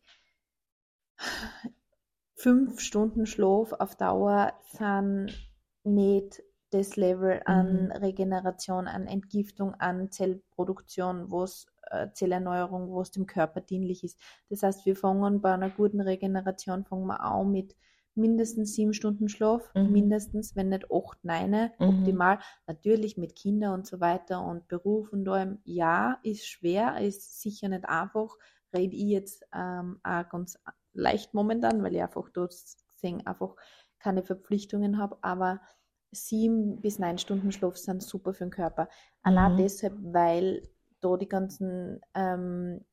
fünf 2.35 2.81
Stunden 2.81 3.27
Schlaf 3.27 3.73
auf 3.73 3.97
Dauer 3.97 4.53
sind 4.73 5.33
nicht 5.85 6.43
das 6.71 6.97
Level 6.97 7.41
an 7.47 7.85
mhm. 7.85 7.93
Regeneration, 7.93 8.89
an 8.89 9.07
Entgiftung, 9.07 9.75
an 9.75 10.11
Zellproduktion, 10.11 11.31
wo 11.31 11.45
es 11.45 11.67
äh, 11.91 12.09
Zellerneuerung, 12.13 12.91
wo 12.91 13.01
es 13.01 13.13
dem 13.13 13.27
Körper 13.27 13.61
dienlich 13.61 14.05
ist. 14.05 14.19
Das 14.51 14.63
heißt, 14.63 14.85
wir 14.85 14.97
fangen 14.97 15.41
bei 15.41 15.55
einer 15.55 15.71
guten 15.71 16.01
Regeneration 16.01 16.85
fangen 16.85 17.07
wir 17.07 17.25
auch 17.25 17.45
mit 17.45 17.77
mindestens 18.17 18.75
sieben 18.75 18.93
Stunden 18.93 19.29
Schlaf, 19.29 19.71
mhm. 19.75 19.93
mindestens, 19.93 20.57
wenn 20.57 20.69
nicht 20.69 20.91
acht, 20.91 21.25
neun, 21.25 21.71
mhm. 21.79 21.89
optimal. 21.89 22.39
Natürlich 22.67 23.17
mit 23.17 23.37
Kindern 23.37 23.75
und 23.75 23.87
so 23.87 24.01
weiter 24.01 24.45
und 24.45 24.69
Beruf 24.69 25.13
und 25.13 25.29
allem, 25.29 25.59
ja, 25.65 26.19
ist 26.23 26.47
schwer, 26.47 27.01
ist 27.01 27.41
sicher 27.41 27.69
nicht 27.69 27.89
einfach. 27.89 28.37
Rede 28.75 28.97
ich 28.97 29.09
jetzt 29.09 29.47
ähm, 29.55 30.01
auch 30.03 30.29
ganz 30.29 30.59
leicht 30.93 31.35
momentan, 31.35 31.83
weil 31.83 31.95
ich 31.95 32.03
einfach 32.03 32.29
dort 32.31 32.55
einfach 33.25 33.55
keine 34.01 34.25
Verpflichtungen 34.25 34.99
habe, 34.99 35.17
aber 35.23 35.61
sieben 36.11 36.81
bis 36.81 36.99
neun 36.99 37.19
Stunden 37.19 37.53
Schlaf 37.53 37.77
sind 37.77 38.03
super 38.03 38.33
für 38.33 38.45
den 38.45 38.51
Körper. 38.51 38.89
Allein 39.23 39.53
mhm. 39.53 39.57
deshalb, 39.59 39.95
weil 40.01 40.63
da 41.01 41.17
die 41.17 41.29
ganzen 41.29 42.01
ähm, 42.15 42.85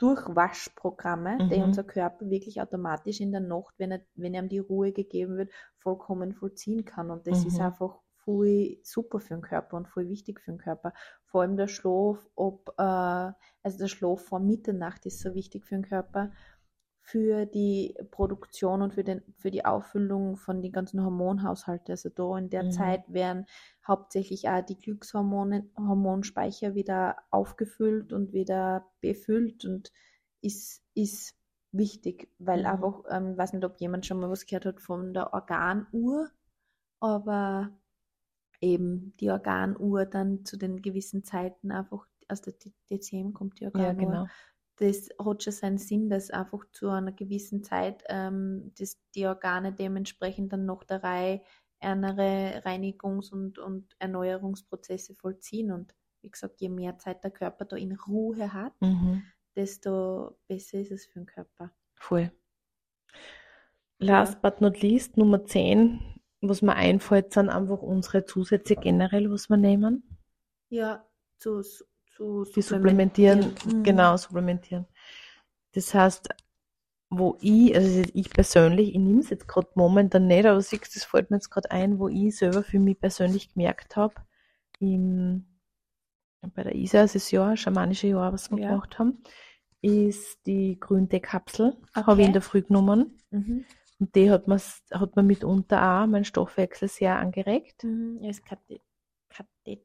Durchwaschprogramme, 0.00 1.38
mhm. 1.38 1.48
die 1.50 1.56
unser 1.56 1.84
Körper 1.84 2.28
wirklich 2.30 2.60
automatisch 2.60 3.20
in 3.20 3.32
der 3.32 3.42
Nacht, 3.42 3.74
wenn, 3.76 3.92
er, 3.92 4.00
wenn 4.14 4.34
ihm 4.34 4.48
die 4.48 4.58
Ruhe 4.58 4.92
gegeben 4.92 5.36
wird, 5.36 5.50
vollkommen 5.76 6.32
vollziehen 6.32 6.86
kann. 6.86 7.10
Und 7.10 7.26
das 7.26 7.42
mhm. 7.42 7.48
ist 7.48 7.60
einfach 7.60 7.98
voll 8.24 8.78
super 8.82 9.20
für 9.20 9.34
den 9.34 9.42
Körper 9.42 9.76
und 9.76 9.88
voll 9.88 10.08
wichtig 10.08 10.40
für 10.40 10.52
den 10.52 10.58
Körper. 10.58 10.94
Vor 11.24 11.42
allem 11.42 11.56
der 11.56 11.68
Schlaf, 11.68 12.26
ob, 12.34 12.70
äh, 12.78 12.82
also 12.82 13.78
der 13.78 13.88
Schlaf 13.88 14.22
vor 14.22 14.40
Mitternacht 14.40 15.04
ist 15.04 15.20
so 15.20 15.34
wichtig 15.34 15.66
für 15.66 15.74
den 15.74 15.84
Körper, 15.86 16.32
für 17.02 17.46
die 17.46 17.94
Produktion 18.10 18.82
und 18.82 18.94
für, 18.94 19.04
den, 19.04 19.22
für 19.36 19.50
die 19.50 19.64
Auffüllung 19.64 20.36
von 20.36 20.62
den 20.62 20.72
ganzen 20.72 21.02
Hormonhaushalten. 21.02 21.92
Also 21.92 22.08
da 22.08 22.38
in 22.38 22.50
der 22.50 22.64
mhm. 22.64 22.70
Zeit 22.72 23.12
werden 23.12 23.46
hauptsächlich 23.86 24.48
auch 24.48 24.64
die 24.64 24.78
Glückshormone, 24.78 25.68
Hormonspeicher 25.76 26.74
wieder 26.74 27.16
aufgefüllt 27.30 28.12
und 28.12 28.32
wieder 28.32 28.86
befüllt 29.00 29.64
und 29.64 29.92
ist, 30.42 30.82
ist 30.94 31.34
wichtig, 31.72 32.28
weil 32.38 32.60
mhm. 32.60 32.66
einfach, 32.66 33.02
ähm, 33.10 33.36
weiß 33.36 33.54
nicht, 33.54 33.64
ob 33.64 33.80
jemand 33.80 34.06
schon 34.06 34.20
mal 34.20 34.30
was 34.30 34.46
gehört 34.46 34.66
hat 34.66 34.80
von 34.80 35.14
der 35.14 35.32
Organuhr, 35.32 36.28
aber 37.00 37.70
eben 38.60 39.16
die 39.18 39.30
Organuhr 39.30 40.04
dann 40.04 40.44
zu 40.44 40.56
den 40.56 40.82
gewissen 40.82 41.24
Zeiten 41.24 41.72
einfach, 41.72 42.06
aus 42.28 42.42
der 42.42 42.54
DCM 42.90 43.32
kommt 43.32 43.58
die 43.58 43.66
Organuhr. 43.66 43.86
Ja, 43.86 43.92
genau 43.94 44.26
das 44.80 45.10
hat 45.22 45.42
schon 45.42 45.52
seinen 45.52 45.78
Sinn, 45.78 46.08
dass 46.08 46.30
einfach 46.30 46.64
zu 46.72 46.88
einer 46.88 47.12
gewissen 47.12 47.62
Zeit 47.62 48.02
ähm, 48.08 48.72
das, 48.78 48.98
die 49.14 49.26
Organe 49.26 49.72
dementsprechend 49.72 50.52
dann 50.52 50.64
noch 50.64 50.84
der 50.84 51.02
Reihe 51.04 51.42
andere 51.80 52.62
Reinigungs- 52.64 53.30
und, 53.30 53.58
und 53.58 53.94
Erneuerungsprozesse 53.98 55.14
vollziehen. 55.14 55.70
Und 55.70 55.94
wie 56.22 56.30
gesagt, 56.30 56.60
je 56.60 56.70
mehr 56.70 56.98
Zeit 56.98 57.22
der 57.24 57.30
Körper 57.30 57.66
da 57.66 57.76
in 57.76 57.92
Ruhe 57.92 58.52
hat, 58.52 58.72
mhm. 58.80 59.22
desto 59.54 60.38
besser 60.48 60.80
ist 60.80 60.92
es 60.92 61.06
für 61.06 61.20
den 61.20 61.26
Körper. 61.26 61.72
Voll. 61.94 62.30
Last 63.98 64.34
ja. 64.34 64.50
but 64.50 64.60
not 64.62 64.80
least, 64.80 65.18
Nummer 65.18 65.44
10, 65.44 66.00
was 66.40 66.62
mir 66.62 66.74
einfällt, 66.74 67.34
sind 67.34 67.50
einfach 67.50 67.82
unsere 67.82 68.24
Zusätze 68.24 68.76
generell, 68.76 69.30
was 69.30 69.50
wir 69.50 69.58
nehmen. 69.58 70.18
Ja, 70.70 71.06
zu 71.38 71.62
zu 72.20 72.44
die 72.54 72.62
supplementieren, 72.62 73.54
mhm. 73.64 73.82
genau, 73.82 74.16
supplementieren. 74.16 74.86
Das 75.72 75.94
heißt, 75.94 76.28
wo 77.08 77.38
ich, 77.40 77.74
also 77.74 78.02
ich 78.12 78.30
persönlich, 78.30 78.90
ich 78.90 78.98
nehme 78.98 79.20
es 79.20 79.30
jetzt 79.30 79.48
gerade 79.48 79.68
momentan 79.74 80.26
nicht, 80.26 80.46
aber 80.46 80.60
siehst, 80.60 80.94
das 80.94 81.04
fällt 81.04 81.30
mir 81.30 81.38
jetzt 81.38 81.50
gerade 81.50 81.70
ein, 81.70 81.98
wo 81.98 82.08
ich 82.08 82.36
selber 82.36 82.62
für 82.62 82.78
mich 82.78 83.00
persönlich 83.00 83.54
gemerkt 83.54 83.96
habe, 83.96 84.14
bei 84.80 86.62
der 86.62 86.74
ISA, 86.74 87.02
das 87.02 87.14
ist 87.14 87.30
Jahr, 87.30 87.56
schamanische 87.56 88.08
Jahr, 88.08 88.32
was 88.32 88.50
wir 88.50 88.58
ja. 88.58 88.70
gemacht 88.70 88.98
haben, 88.98 89.22
ist 89.82 90.46
die 90.46 90.78
Grüntee-Kapsel, 90.78 91.76
okay. 91.94 92.06
habe 92.06 92.20
ich 92.20 92.26
in 92.26 92.32
der 92.32 92.42
Früh 92.42 92.62
genommen. 92.62 93.18
Mhm. 93.30 93.64
Und 93.98 94.14
die 94.14 94.30
hat 94.30 94.48
man, 94.48 94.60
hat 94.92 95.16
man 95.16 95.26
mitunter 95.26 96.02
auch 96.02 96.06
meinen 96.06 96.24
Stoffwechsel 96.24 96.88
sehr 96.88 97.18
angeregt. 97.18 97.84
Mhm. 97.84 98.18
Ja, 98.22 98.30
ist 98.30 98.44
Katezin, 98.46 99.84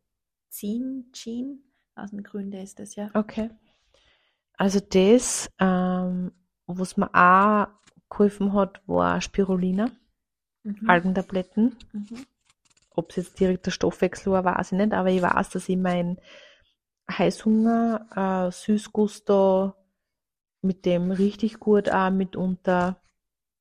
Gin, 1.11 1.64
aus 1.95 2.11
dem 2.11 2.23
Gründe 2.23 2.59
ist 2.61 2.79
das 2.79 2.95
ja. 2.95 3.09
Okay. 3.13 3.49
Also 4.57 4.79
das, 4.79 5.49
ähm, 5.59 6.31
was 6.67 6.97
mir 6.97 7.13
auch 7.13 7.67
geholfen 8.09 8.53
hat, 8.53 8.81
war 8.87 9.21
Spirulina, 9.21 9.89
mhm. 10.63 10.89
Algentabletten. 10.89 11.75
Mhm. 11.91 12.25
Ob 12.91 13.09
es 13.09 13.17
jetzt 13.17 13.39
direkt 13.39 13.65
der 13.65 13.71
Stoffwechsel 13.71 14.31
war, 14.31 14.45
weiß 14.45 14.71
ich 14.71 14.77
nicht, 14.77 14.93
aber 14.93 15.09
ich 15.09 15.21
weiß, 15.21 15.49
dass 15.49 15.67
ich 15.67 15.77
mein 15.77 16.17
Heißhunger, 17.11 18.47
äh, 18.47 18.51
Süßgusto 18.51 19.73
mit 20.61 20.85
dem 20.85 21.11
richtig 21.11 21.59
gut 21.59 21.89
auch 21.89 22.09
mitunter 22.09 22.99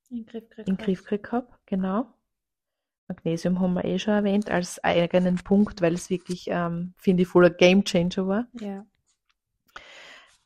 in 0.08 0.24
den 0.26 0.76
Griff 0.76 1.02
gekriegt 1.02 1.32
habe. 1.32 1.48
Genau. 1.66 2.13
Magnesium 3.08 3.60
haben 3.60 3.74
wir 3.74 3.84
eh 3.84 3.98
schon 3.98 4.14
erwähnt 4.14 4.50
als 4.50 4.82
eigenen 4.82 5.36
Punkt, 5.36 5.82
weil 5.82 5.94
es 5.94 6.10
wirklich, 6.10 6.46
ähm, 6.48 6.94
finde 6.96 7.22
ich, 7.22 7.28
voller 7.28 7.50
Game 7.50 7.84
Changer 7.84 8.26
war. 8.26 8.46
Ja. 8.60 8.86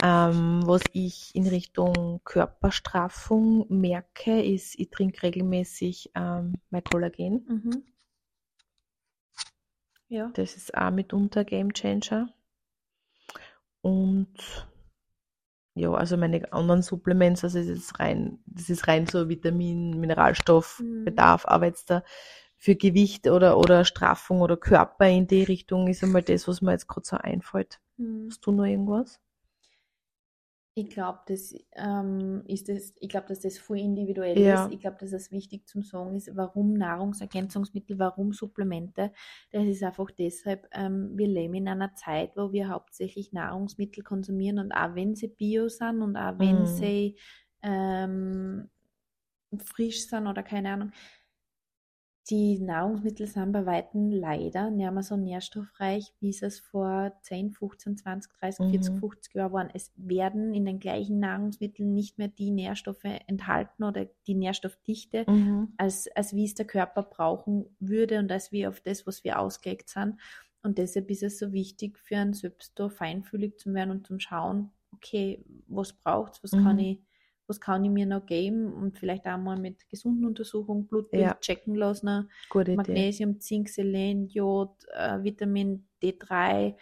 Ähm, 0.01 0.63
was 0.65 0.83
ich 0.93 1.35
in 1.35 1.47
Richtung 1.49 2.21
Körperstraffung 2.25 3.67
merke, 3.69 4.43
ist, 4.43 4.79
ich 4.79 4.91
trinke 4.91 5.25
regelmäßig 5.25 6.13
ähm, 6.15 6.55
mein 6.71 6.85
Kollagen. 6.85 7.45
Mhm. 7.49 7.83
Ja. 10.09 10.31
Das 10.35 10.57
ist 10.57 10.75
auch 10.77 10.91
mitunter 10.91 11.45
Game 11.45 11.73
Changer. 11.73 12.33
Und 13.81 14.69
ja, 15.75 15.93
also 15.93 16.17
meine 16.17 16.53
anderen 16.53 16.83
Supplements, 16.83 17.45
also 17.45 17.59
das 17.59 17.69
ist 17.69 18.01
rein, 18.01 18.39
das 18.47 18.71
ist 18.71 18.89
rein 18.89 19.07
so 19.07 19.29
Vitamin, 19.29 19.99
Mineralstoffbedarf, 20.01 21.45
mhm. 21.45 21.49
aber 21.49 21.67
jetzt 21.67 21.91
da 21.91 22.03
für 22.59 22.75
Gewicht 22.75 23.29
oder, 23.29 23.57
oder 23.57 23.85
Straffung 23.85 24.41
oder 24.41 24.57
Körper 24.57 25.09
in 25.09 25.29
die 25.29 25.45
Richtung 25.45 25.87
ist 25.87 26.03
einmal 26.03 26.23
das, 26.23 26.49
was 26.49 26.61
mir 26.61 26.73
jetzt 26.73 26.89
gerade 26.89 27.07
so 27.07 27.17
einfällt. 27.17 27.81
Mhm. 27.97 28.27
Hast 28.29 28.45
du 28.45 28.51
noch 28.51 28.65
irgendwas? 28.65 29.21
Ich 30.75 30.91
glaube, 30.91 31.21
das 31.27 31.55
ähm, 31.73 32.43
ist 32.47 32.69
das, 32.69 32.95
ich 33.01 33.09
glaube, 33.09 33.27
dass 33.27 33.41
das 33.41 33.59
voll 33.59 33.79
individuell 33.79 34.39
ja. 34.39 34.65
ist. 34.67 34.73
Ich 34.73 34.81
glaube, 34.81 34.97
dass 35.01 35.13
es 35.13 35.33
wichtig 35.33 35.67
zum 35.67 35.83
Sagen 35.83 36.15
ist, 36.15 36.31
warum 36.37 36.75
Nahrungsergänzungsmittel, 36.75 37.99
warum 37.99 38.33
Supplemente. 38.33 39.13
Das 39.51 39.65
ist 39.65 39.83
einfach 39.83 40.11
deshalb, 40.13 40.69
ähm, 40.73 41.13
wir 41.17 41.27
leben 41.27 41.55
in 41.55 41.69
einer 41.69 41.95
Zeit, 41.95 42.37
wo 42.37 42.53
wir 42.53 42.69
hauptsächlich 42.69 43.33
Nahrungsmittel 43.33 44.05
konsumieren 44.05 44.61
und 44.61 44.73
auch 44.73 44.95
wenn 44.95 45.17
sie 45.17 45.29
bio 45.29 45.69
sind 45.69 46.01
und 46.01 46.17
auch 46.17 46.39
wenn 46.39 46.63
mm. 46.63 46.67
sie 46.67 47.17
ähm, 47.63 48.71
frisch 49.57 50.07
sind 50.07 50.27
oder 50.29 50.45
keine 50.45 50.71
Ahnung, 50.71 50.93
die 52.31 52.59
Nahrungsmittel 52.59 53.27
sind 53.27 53.53
bei 53.53 53.65
Weitem 53.65 54.11
leider 54.11 54.71
nicht 54.71 54.93
mehr 54.93 55.03
so 55.03 55.17
nährstoffreich, 55.17 56.13
wie 56.21 56.29
es 56.29 56.61
vor 56.61 57.13
10, 57.23 57.53
15, 57.53 57.97
20, 57.97 58.33
30, 58.35 58.67
mhm. 58.67 58.71
40, 58.71 59.01
50 59.01 59.35
Jahren 59.35 59.53
waren. 59.53 59.71
Es 59.73 59.93
werden 59.97 60.53
in 60.53 60.67
den 60.67 60.79
gleichen 60.79 61.21
Nahrungsmitteln 61.21 61.95
nicht 61.95 62.19
mehr 62.19 62.29
die 62.29 62.51
Nährstoffe 62.51 63.05
enthalten 63.27 63.83
oder 63.83 64.07
die 64.27 64.35
Nährstoffdichte, 64.35 65.25
mhm. 65.27 65.73
als, 65.79 66.09
als 66.15 66.35
wie 66.35 66.45
es 66.45 66.55
der 66.55 66.67
Körper 66.67 67.03
brauchen 67.03 67.65
würde 67.81 68.19
und 68.19 68.31
als 68.31 68.53
wie 68.53 68.67
auf 68.67 68.81
das, 68.81 69.07
was 69.07 69.25
wir 69.25 69.39
ausgelegt 69.39 69.89
sind. 69.89 70.17
Und 70.63 70.77
deshalb 70.77 71.11
ist 71.11 71.23
es 71.23 71.39
so 71.39 71.53
wichtig 71.53 71.99
für 71.99 72.19
einen 72.19 72.35
selbst 72.35 72.79
da 72.79 72.91
feinfühlig 72.91 73.59
zu 73.59 73.73
werden 73.73 73.91
und 73.91 74.07
zum 74.07 74.21
Schauen, 74.21 74.71
okay, 74.93 75.45
was 75.67 75.95
braucht 75.95 76.35
es, 76.35 76.43
was 76.43 76.53
mhm. 76.53 76.65
kann 76.65 76.79
ich 76.79 76.99
was 77.49 77.61
kann 77.61 77.85
ich 77.85 77.91
mir 77.91 78.07
noch 78.07 78.27
geben 78.27 78.73
und 78.73 78.99
vielleicht 78.99 79.27
auch 79.27 79.39
mal 79.39 79.59
mit 79.59 79.89
gesunden 79.89 80.27
Untersuchungen 80.27 80.87
Blutbild 80.87 81.23
ja. 81.23 81.35
checken 81.35 81.75
lassen. 81.75 82.31
Gute 82.51 82.77
Magnesium, 82.77 83.31
Idee. 83.31 83.39
Zink, 83.39 83.69
Selen, 83.71 84.29
Jod, 84.29 84.71
äh, 84.95 85.23
Vitamin 85.23 85.89
D3, 86.03 86.75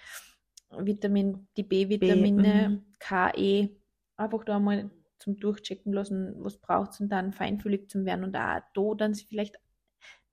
Vitamin, 0.79 1.47
die 1.57 1.63
B-Vitamine, 1.63 2.69
mhm. 2.69 2.85
KE, 2.99 3.71
einfach 4.17 4.45
da 4.45 4.59
mal 4.59 4.91
zum 5.19 5.39
Durchchecken 5.39 5.93
lassen, 5.93 6.35
was 6.39 6.59
braucht 6.59 6.93
es 6.93 7.01
und 7.01 7.09
dann 7.09 7.33
feinfühlig 7.33 7.89
zu 7.89 8.05
werden 8.05 8.25
und 8.25 8.37
auch 8.37 8.61
da 8.75 8.95
dann 8.97 9.15
vielleicht, 9.15 9.59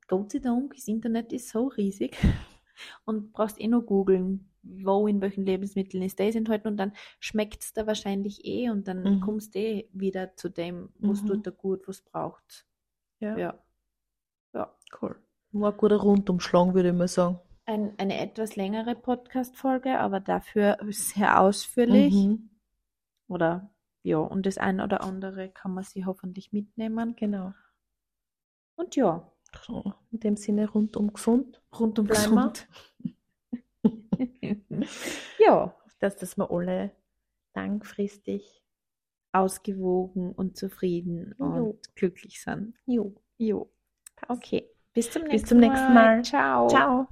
Gott 0.08 0.32
sei 0.32 0.40
Dank, 0.40 0.76
das 0.76 0.88
Internet 0.88 1.32
ist 1.32 1.50
so 1.50 1.68
riesig 1.68 2.18
und 3.06 3.32
brauchst 3.34 3.62
eh 3.62 3.68
nur 3.68 3.86
googeln, 3.86 4.50
wo 4.64 5.08
in 5.08 5.22
welchen 5.22 5.46
Lebensmitteln 5.46 6.04
ist 6.04 6.20
das 6.20 6.36
enthalten 6.36 6.70
und 6.70 6.78
dann 6.78 6.94
schmeckt 7.20 7.64
es 7.64 7.74
da 7.74 7.86
wahrscheinlich 7.86 8.46
eh 8.46 8.70
und 8.70 8.88
dann 8.88 9.04
mhm. 9.04 9.22
kommst 9.22 9.56
du 9.56 9.60
eh 9.60 9.90
wieder 9.92 10.36
zu 10.36 10.50
dem, 10.50 10.90
was 11.00 11.22
mhm. 11.22 11.28
tut 11.28 11.48
da 11.48 11.52
gut, 11.52 11.88
was 11.88 12.02
braucht. 12.02 12.66
Ja. 13.20 13.38
ja. 13.38 13.60
Ja, 14.54 14.74
cool. 15.02 15.16
War 15.52 15.72
ein 15.72 15.78
guter 15.78 15.98
Rundumschlag, 15.98 16.74
würde 16.74 16.90
ich 16.90 16.96
mal 16.96 17.08
sagen. 17.08 17.40
Ein, 17.66 17.94
eine 17.98 18.20
etwas 18.20 18.56
längere 18.56 18.96
Podcast-Folge, 18.96 20.00
aber 20.00 20.20
dafür 20.20 20.78
sehr 20.90 21.40
ausführlich. 21.40 22.14
Mhm. 22.14 22.50
Oder 23.28 23.70
ja, 24.04 24.18
und 24.18 24.46
das 24.46 24.58
ein 24.58 24.82
oder 24.82 25.02
andere 25.02 25.50
kann 25.50 25.74
man 25.74 25.84
sich 25.84 26.06
hoffentlich 26.06 26.52
mitnehmen. 26.52 27.16
Genau. 27.16 27.54
Und 28.76 28.96
ja. 28.96 29.30
So, 29.66 29.94
in 30.12 30.20
dem 30.20 30.36
Sinne 30.36 30.70
rundum 30.70 31.14
gesund. 31.14 31.62
Rundum 31.80 32.08
gesund. 32.08 32.68
ja. 35.40 35.76
Dass, 36.00 36.18
dass 36.18 36.38
wir 36.38 36.52
alle 36.52 36.92
langfristig 37.56 38.64
ausgewogen 39.32 40.32
und 40.32 40.58
zufrieden 40.58 41.34
jo. 41.40 41.46
und 41.46 41.96
glücklich 41.96 42.42
sind. 42.42 42.76
Jo. 42.86 43.16
Jo. 43.38 43.72
Okay. 44.28 44.70
Bis 44.94 45.10
zum 45.10 45.24
nächsten, 45.24 45.42
Bis 45.42 45.50
zum 45.50 45.58
nächsten 45.60 45.94
Mal. 45.94 46.16
Mal. 46.18 46.24
Ciao. 46.24 46.68
Ciao. 46.68 47.08